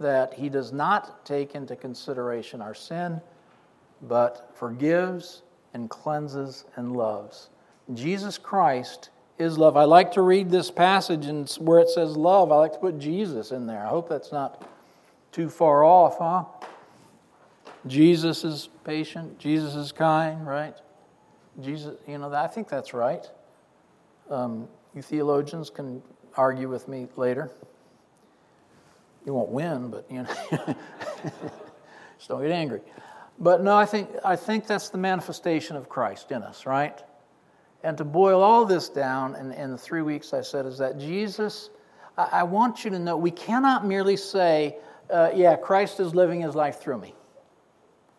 That 0.00 0.32
he 0.32 0.48
does 0.48 0.72
not 0.72 1.26
take 1.26 1.54
into 1.54 1.76
consideration 1.76 2.62
our 2.62 2.74
sin, 2.74 3.20
but 4.00 4.50
forgives 4.54 5.42
and 5.74 5.90
cleanses 5.90 6.64
and 6.76 6.96
loves. 6.96 7.50
Jesus 7.92 8.38
Christ 8.38 9.10
is 9.42 9.58
love. 9.58 9.76
I 9.76 9.84
like 9.84 10.12
to 10.12 10.22
read 10.22 10.50
this 10.50 10.70
passage 10.70 11.26
and 11.26 11.50
where 11.58 11.80
it 11.80 11.90
says 11.90 12.16
love, 12.16 12.50
I 12.50 12.56
like 12.56 12.72
to 12.72 12.78
put 12.78 12.98
Jesus 12.98 13.50
in 13.50 13.66
there. 13.66 13.84
I 13.84 13.88
hope 13.88 14.08
that's 14.08 14.32
not 14.32 14.66
too 15.32 15.48
far 15.50 15.84
off, 15.84 16.18
huh? 16.18 16.44
Jesus 17.86 18.44
is 18.44 18.68
patient, 18.84 19.38
Jesus 19.38 19.74
is 19.74 19.92
kind, 19.92 20.46
right? 20.46 20.74
Jesus, 21.60 21.98
you 22.06 22.16
know, 22.18 22.32
I 22.32 22.46
think 22.46 22.68
that's 22.68 22.94
right. 22.94 23.28
Um, 24.30 24.68
you 24.94 25.02
theologians 25.02 25.68
can 25.68 26.02
argue 26.36 26.68
with 26.68 26.88
me 26.88 27.08
later. 27.16 27.50
You 29.26 29.34
won't 29.34 29.50
win, 29.50 29.90
but 29.90 30.06
you 30.10 30.22
know, 30.22 30.34
just 32.18 32.28
don't 32.28 32.42
get 32.42 32.50
angry. 32.50 32.80
But 33.38 33.62
no, 33.62 33.76
I 33.76 33.86
think 33.86 34.08
I 34.24 34.36
think 34.36 34.66
that's 34.66 34.88
the 34.88 34.98
manifestation 34.98 35.76
of 35.76 35.88
Christ 35.88 36.30
in 36.30 36.42
us, 36.42 36.66
right? 36.66 37.02
And 37.84 37.98
to 37.98 38.04
boil 38.04 38.42
all 38.42 38.64
this 38.64 38.88
down 38.88 39.34
in, 39.36 39.52
in 39.52 39.70
the 39.70 39.78
three 39.78 40.02
weeks 40.02 40.32
I 40.32 40.42
said 40.42 40.66
is 40.66 40.78
that 40.78 40.98
Jesus, 40.98 41.70
I, 42.16 42.28
I 42.32 42.42
want 42.44 42.84
you 42.84 42.90
to 42.90 42.98
know 42.98 43.16
we 43.16 43.30
cannot 43.30 43.86
merely 43.86 44.16
say, 44.16 44.76
uh, 45.10 45.30
yeah, 45.34 45.56
Christ 45.56 46.00
is 46.00 46.14
living 46.14 46.40
his 46.40 46.54
life 46.54 46.80
through 46.80 46.98
me. 46.98 47.14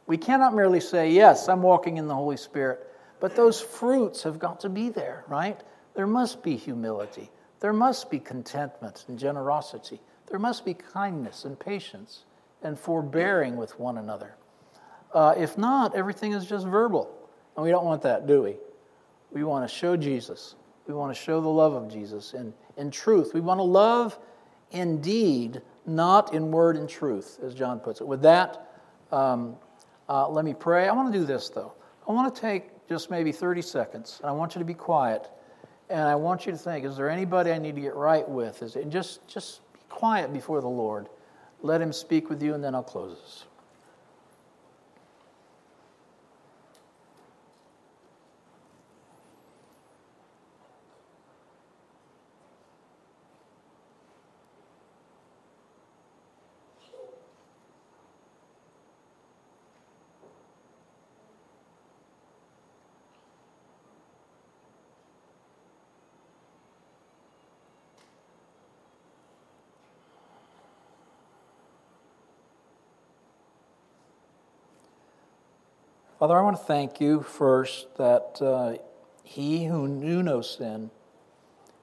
We 0.05 0.17
cannot 0.17 0.53
merely 0.53 0.79
say, 0.79 1.11
Yes, 1.11 1.47
I'm 1.47 1.61
walking 1.61 1.97
in 1.97 2.07
the 2.07 2.15
Holy 2.15 2.37
Spirit, 2.37 2.87
but 3.19 3.35
those 3.35 3.61
fruits 3.61 4.23
have 4.23 4.37
got 4.37 4.59
to 4.61 4.69
be 4.69 4.89
there, 4.89 5.23
right? 5.27 5.59
There 5.95 6.07
must 6.07 6.43
be 6.43 6.57
humility. 6.57 7.31
There 7.61 7.73
must 7.73 8.09
be 8.09 8.19
contentment 8.19 9.05
and 9.07 9.17
generosity. 9.17 10.01
There 10.27 10.39
must 10.39 10.65
be 10.65 10.73
kindness 10.73 11.45
and 11.45 11.57
patience 11.57 12.25
and 12.61 12.77
forbearing 12.77 13.55
with 13.55 13.79
one 13.79 13.97
another. 13.97 14.35
Uh, 15.13 15.35
if 15.37 15.57
not, 15.57 15.95
everything 15.95 16.33
is 16.33 16.45
just 16.45 16.65
verbal. 16.65 17.09
And 17.55 17.63
we 17.63 17.69
don't 17.69 17.85
want 17.85 18.01
that, 18.01 18.27
do 18.27 18.41
we? 18.41 18.55
We 19.33 19.43
want 19.43 19.67
to 19.67 19.73
show 19.73 19.97
Jesus. 19.97 20.55
We 20.87 20.93
want 20.93 21.15
to 21.15 21.21
show 21.21 21.41
the 21.41 21.49
love 21.49 21.73
of 21.73 21.89
Jesus 21.89 22.33
in, 22.33 22.53
in 22.77 22.91
truth. 22.91 23.33
We 23.33 23.41
want 23.41 23.59
to 23.59 23.63
love 23.63 24.17
in 24.71 25.01
deed, 25.01 25.61
not 25.85 26.33
in 26.33 26.51
word 26.51 26.77
and 26.77 26.87
truth, 26.87 27.39
as 27.43 27.55
John 27.55 27.79
puts 27.79 27.99
it. 28.01 28.07
With 28.07 28.21
that, 28.21 28.69
um, 29.11 29.55
uh, 30.07 30.27
let 30.29 30.45
me 30.45 30.53
pray. 30.53 30.87
I 30.87 30.93
want 30.93 31.11
to 31.11 31.19
do 31.19 31.25
this, 31.25 31.49
though. 31.49 31.73
I 32.07 32.11
want 32.11 32.33
to 32.33 32.41
take 32.41 32.87
just 32.87 33.09
maybe 33.09 33.31
30 33.31 33.61
seconds, 33.61 34.19
and 34.21 34.29
I 34.29 34.33
want 34.33 34.55
you 34.55 34.59
to 34.59 34.65
be 34.65 34.73
quiet. 34.73 35.29
And 35.89 36.01
I 36.01 36.15
want 36.15 36.45
you 36.45 36.51
to 36.51 36.57
think, 36.57 36.85
is 36.85 36.97
there 36.97 37.09
anybody 37.09 37.51
I 37.51 37.57
need 37.57 37.75
to 37.75 37.81
get 37.81 37.95
right 37.95 38.27
with? 38.27 38.61
Is 38.61 38.75
it, 38.75 38.89
just, 38.89 39.27
just 39.27 39.61
be 39.73 39.79
quiet 39.89 40.33
before 40.33 40.61
the 40.61 40.67
Lord. 40.67 41.07
Let 41.61 41.81
Him 41.81 41.93
speak 41.93 42.29
with 42.29 42.41
you, 42.41 42.53
and 42.53 42.63
then 42.63 42.75
I'll 42.75 42.83
close 42.83 43.19
this. 43.21 43.45
Father, 76.23 76.37
I 76.37 76.41
want 76.41 76.55
to 76.55 76.63
thank 76.63 77.01
you 77.01 77.21
first 77.21 77.97
that 77.97 78.41
uh, 78.41 78.77
he 79.25 79.65
who 79.65 79.89
knew 79.89 80.23
no 80.23 80.39
sin 80.39 80.89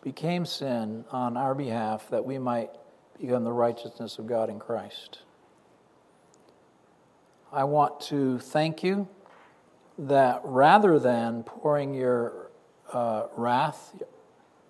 became 0.00 0.46
sin 0.46 1.04
on 1.10 1.36
our 1.36 1.54
behalf 1.54 2.08
that 2.08 2.24
we 2.24 2.38
might 2.38 2.70
become 3.20 3.44
the 3.44 3.52
righteousness 3.52 4.18
of 4.18 4.26
God 4.26 4.48
in 4.48 4.58
Christ. 4.58 5.18
I 7.52 7.64
want 7.64 8.00
to 8.08 8.38
thank 8.38 8.82
you 8.82 9.08
that 9.98 10.40
rather 10.42 10.98
than 10.98 11.42
pouring 11.42 11.92
your 11.92 12.50
uh, 12.94 13.24
wrath, 13.36 13.94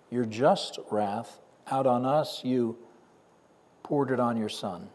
your 0.09 0.25
just 0.25 0.79
wrath, 0.91 1.39
out 1.67 1.87
on 1.87 2.05
us, 2.05 2.43
you 2.43 2.77
poured 3.83 4.11
it 4.11 4.19
on 4.19 4.35
your 4.35 4.49
Son. 4.49 4.89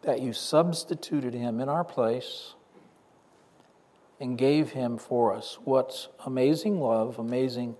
That 0.00 0.22
you 0.22 0.32
substituted 0.32 1.34
him 1.34 1.60
in 1.60 1.68
our 1.68 1.84
place 1.84 2.54
and 4.20 4.38
gave 4.38 4.70
him 4.70 4.98
for 4.98 5.34
us. 5.34 5.58
What 5.64 6.08
amazing 6.24 6.80
love, 6.80 7.18
amazing 7.18 7.76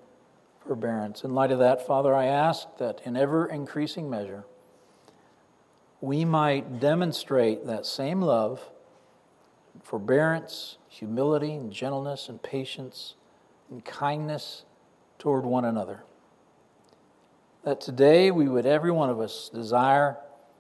forbearance. 0.67 1.25
In 1.25 1.35
light 1.35 1.53
of 1.53 1.59
that, 1.61 1.87
Father, 1.87 2.15
I 2.15 2.27
ask 2.27 2.67
that 2.79 3.01
in 3.05 3.17
ever 3.17 3.47
increasing 3.47 4.11
measure, 4.11 4.45
we 6.01 6.25
might 6.25 6.79
demonstrate 6.79 7.67
that 7.67 7.87
same 7.87 8.21
love, 8.21 8.71
forbearance, 9.83 10.79
humility, 10.89 11.55
and 11.55 11.73
gentleness, 11.73 12.29
and 12.29 12.43
patience, 12.43 13.15
and 13.71 13.85
kindness 13.85 14.65
toward 15.19 15.45
one 15.45 15.65
another. 15.65 16.03
That 17.65 17.81
today 17.81 18.31
we 18.31 18.49
would, 18.49 18.67
every 18.67 18.91
one 18.91 19.11
of 19.11 19.21
us, 19.21 19.51
desire 19.53 20.19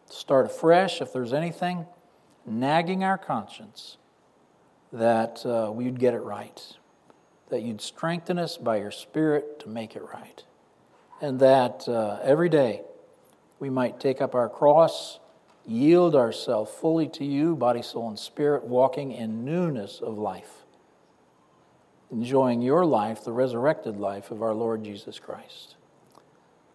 to 0.08 0.16
start 0.16 0.46
afresh 0.46 1.00
if 1.00 1.12
there's 1.12 1.32
anything 1.32 1.86
nagging 2.46 3.04
our 3.04 3.18
conscience, 3.18 3.98
that 4.92 5.44
uh, 5.44 5.70
we'd 5.72 5.98
get 5.98 6.14
it 6.14 6.20
right. 6.20 6.60
That 7.48 7.62
you'd 7.62 7.80
strengthen 7.80 8.38
us 8.38 8.56
by 8.56 8.78
your 8.78 8.90
Spirit 8.90 9.60
to 9.60 9.68
make 9.68 9.96
it 9.96 10.02
right. 10.02 10.42
And 11.20 11.40
that 11.40 11.88
uh, 11.88 12.18
every 12.22 12.48
day 12.48 12.82
we 13.58 13.70
might 13.70 14.00
take 14.00 14.20
up 14.20 14.34
our 14.34 14.48
cross 14.48 15.18
yield 15.66 16.14
ourselves 16.14 16.70
fully 16.70 17.08
to 17.08 17.24
you, 17.24 17.56
body, 17.56 17.82
soul, 17.82 18.08
and 18.08 18.18
spirit, 18.18 18.64
walking 18.64 19.12
in 19.12 19.44
newness 19.44 20.00
of 20.00 20.16
life, 20.16 20.64
enjoying 22.10 22.62
your 22.62 22.86
life, 22.86 23.24
the 23.24 23.32
resurrected 23.32 23.96
life 23.96 24.30
of 24.30 24.42
our 24.42 24.54
Lord 24.54 24.84
Jesus 24.84 25.18
Christ. 25.18 25.74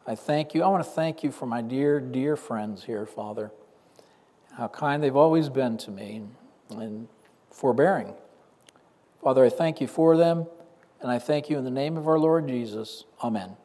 I 0.05 0.15
thank 0.15 0.53
you. 0.53 0.63
I 0.63 0.67
want 0.67 0.83
to 0.83 0.89
thank 0.89 1.23
you 1.23 1.31
for 1.31 1.45
my 1.45 1.61
dear, 1.61 1.99
dear 1.99 2.35
friends 2.35 2.83
here, 2.83 3.05
Father. 3.05 3.51
How 4.57 4.67
kind 4.67 5.01
they've 5.01 5.15
always 5.15 5.47
been 5.47 5.77
to 5.77 5.91
me 5.91 6.23
and 6.71 7.07
forbearing. 7.51 8.13
Father, 9.23 9.45
I 9.45 9.49
thank 9.49 9.81
you 9.81 9.87
for 9.87 10.17
them, 10.17 10.47
and 10.99 11.11
I 11.11 11.19
thank 11.19 11.49
you 11.49 11.57
in 11.57 11.63
the 11.63 11.71
name 11.71 11.97
of 11.97 12.07
our 12.07 12.17
Lord 12.17 12.47
Jesus. 12.47 13.05
Amen. 13.23 13.55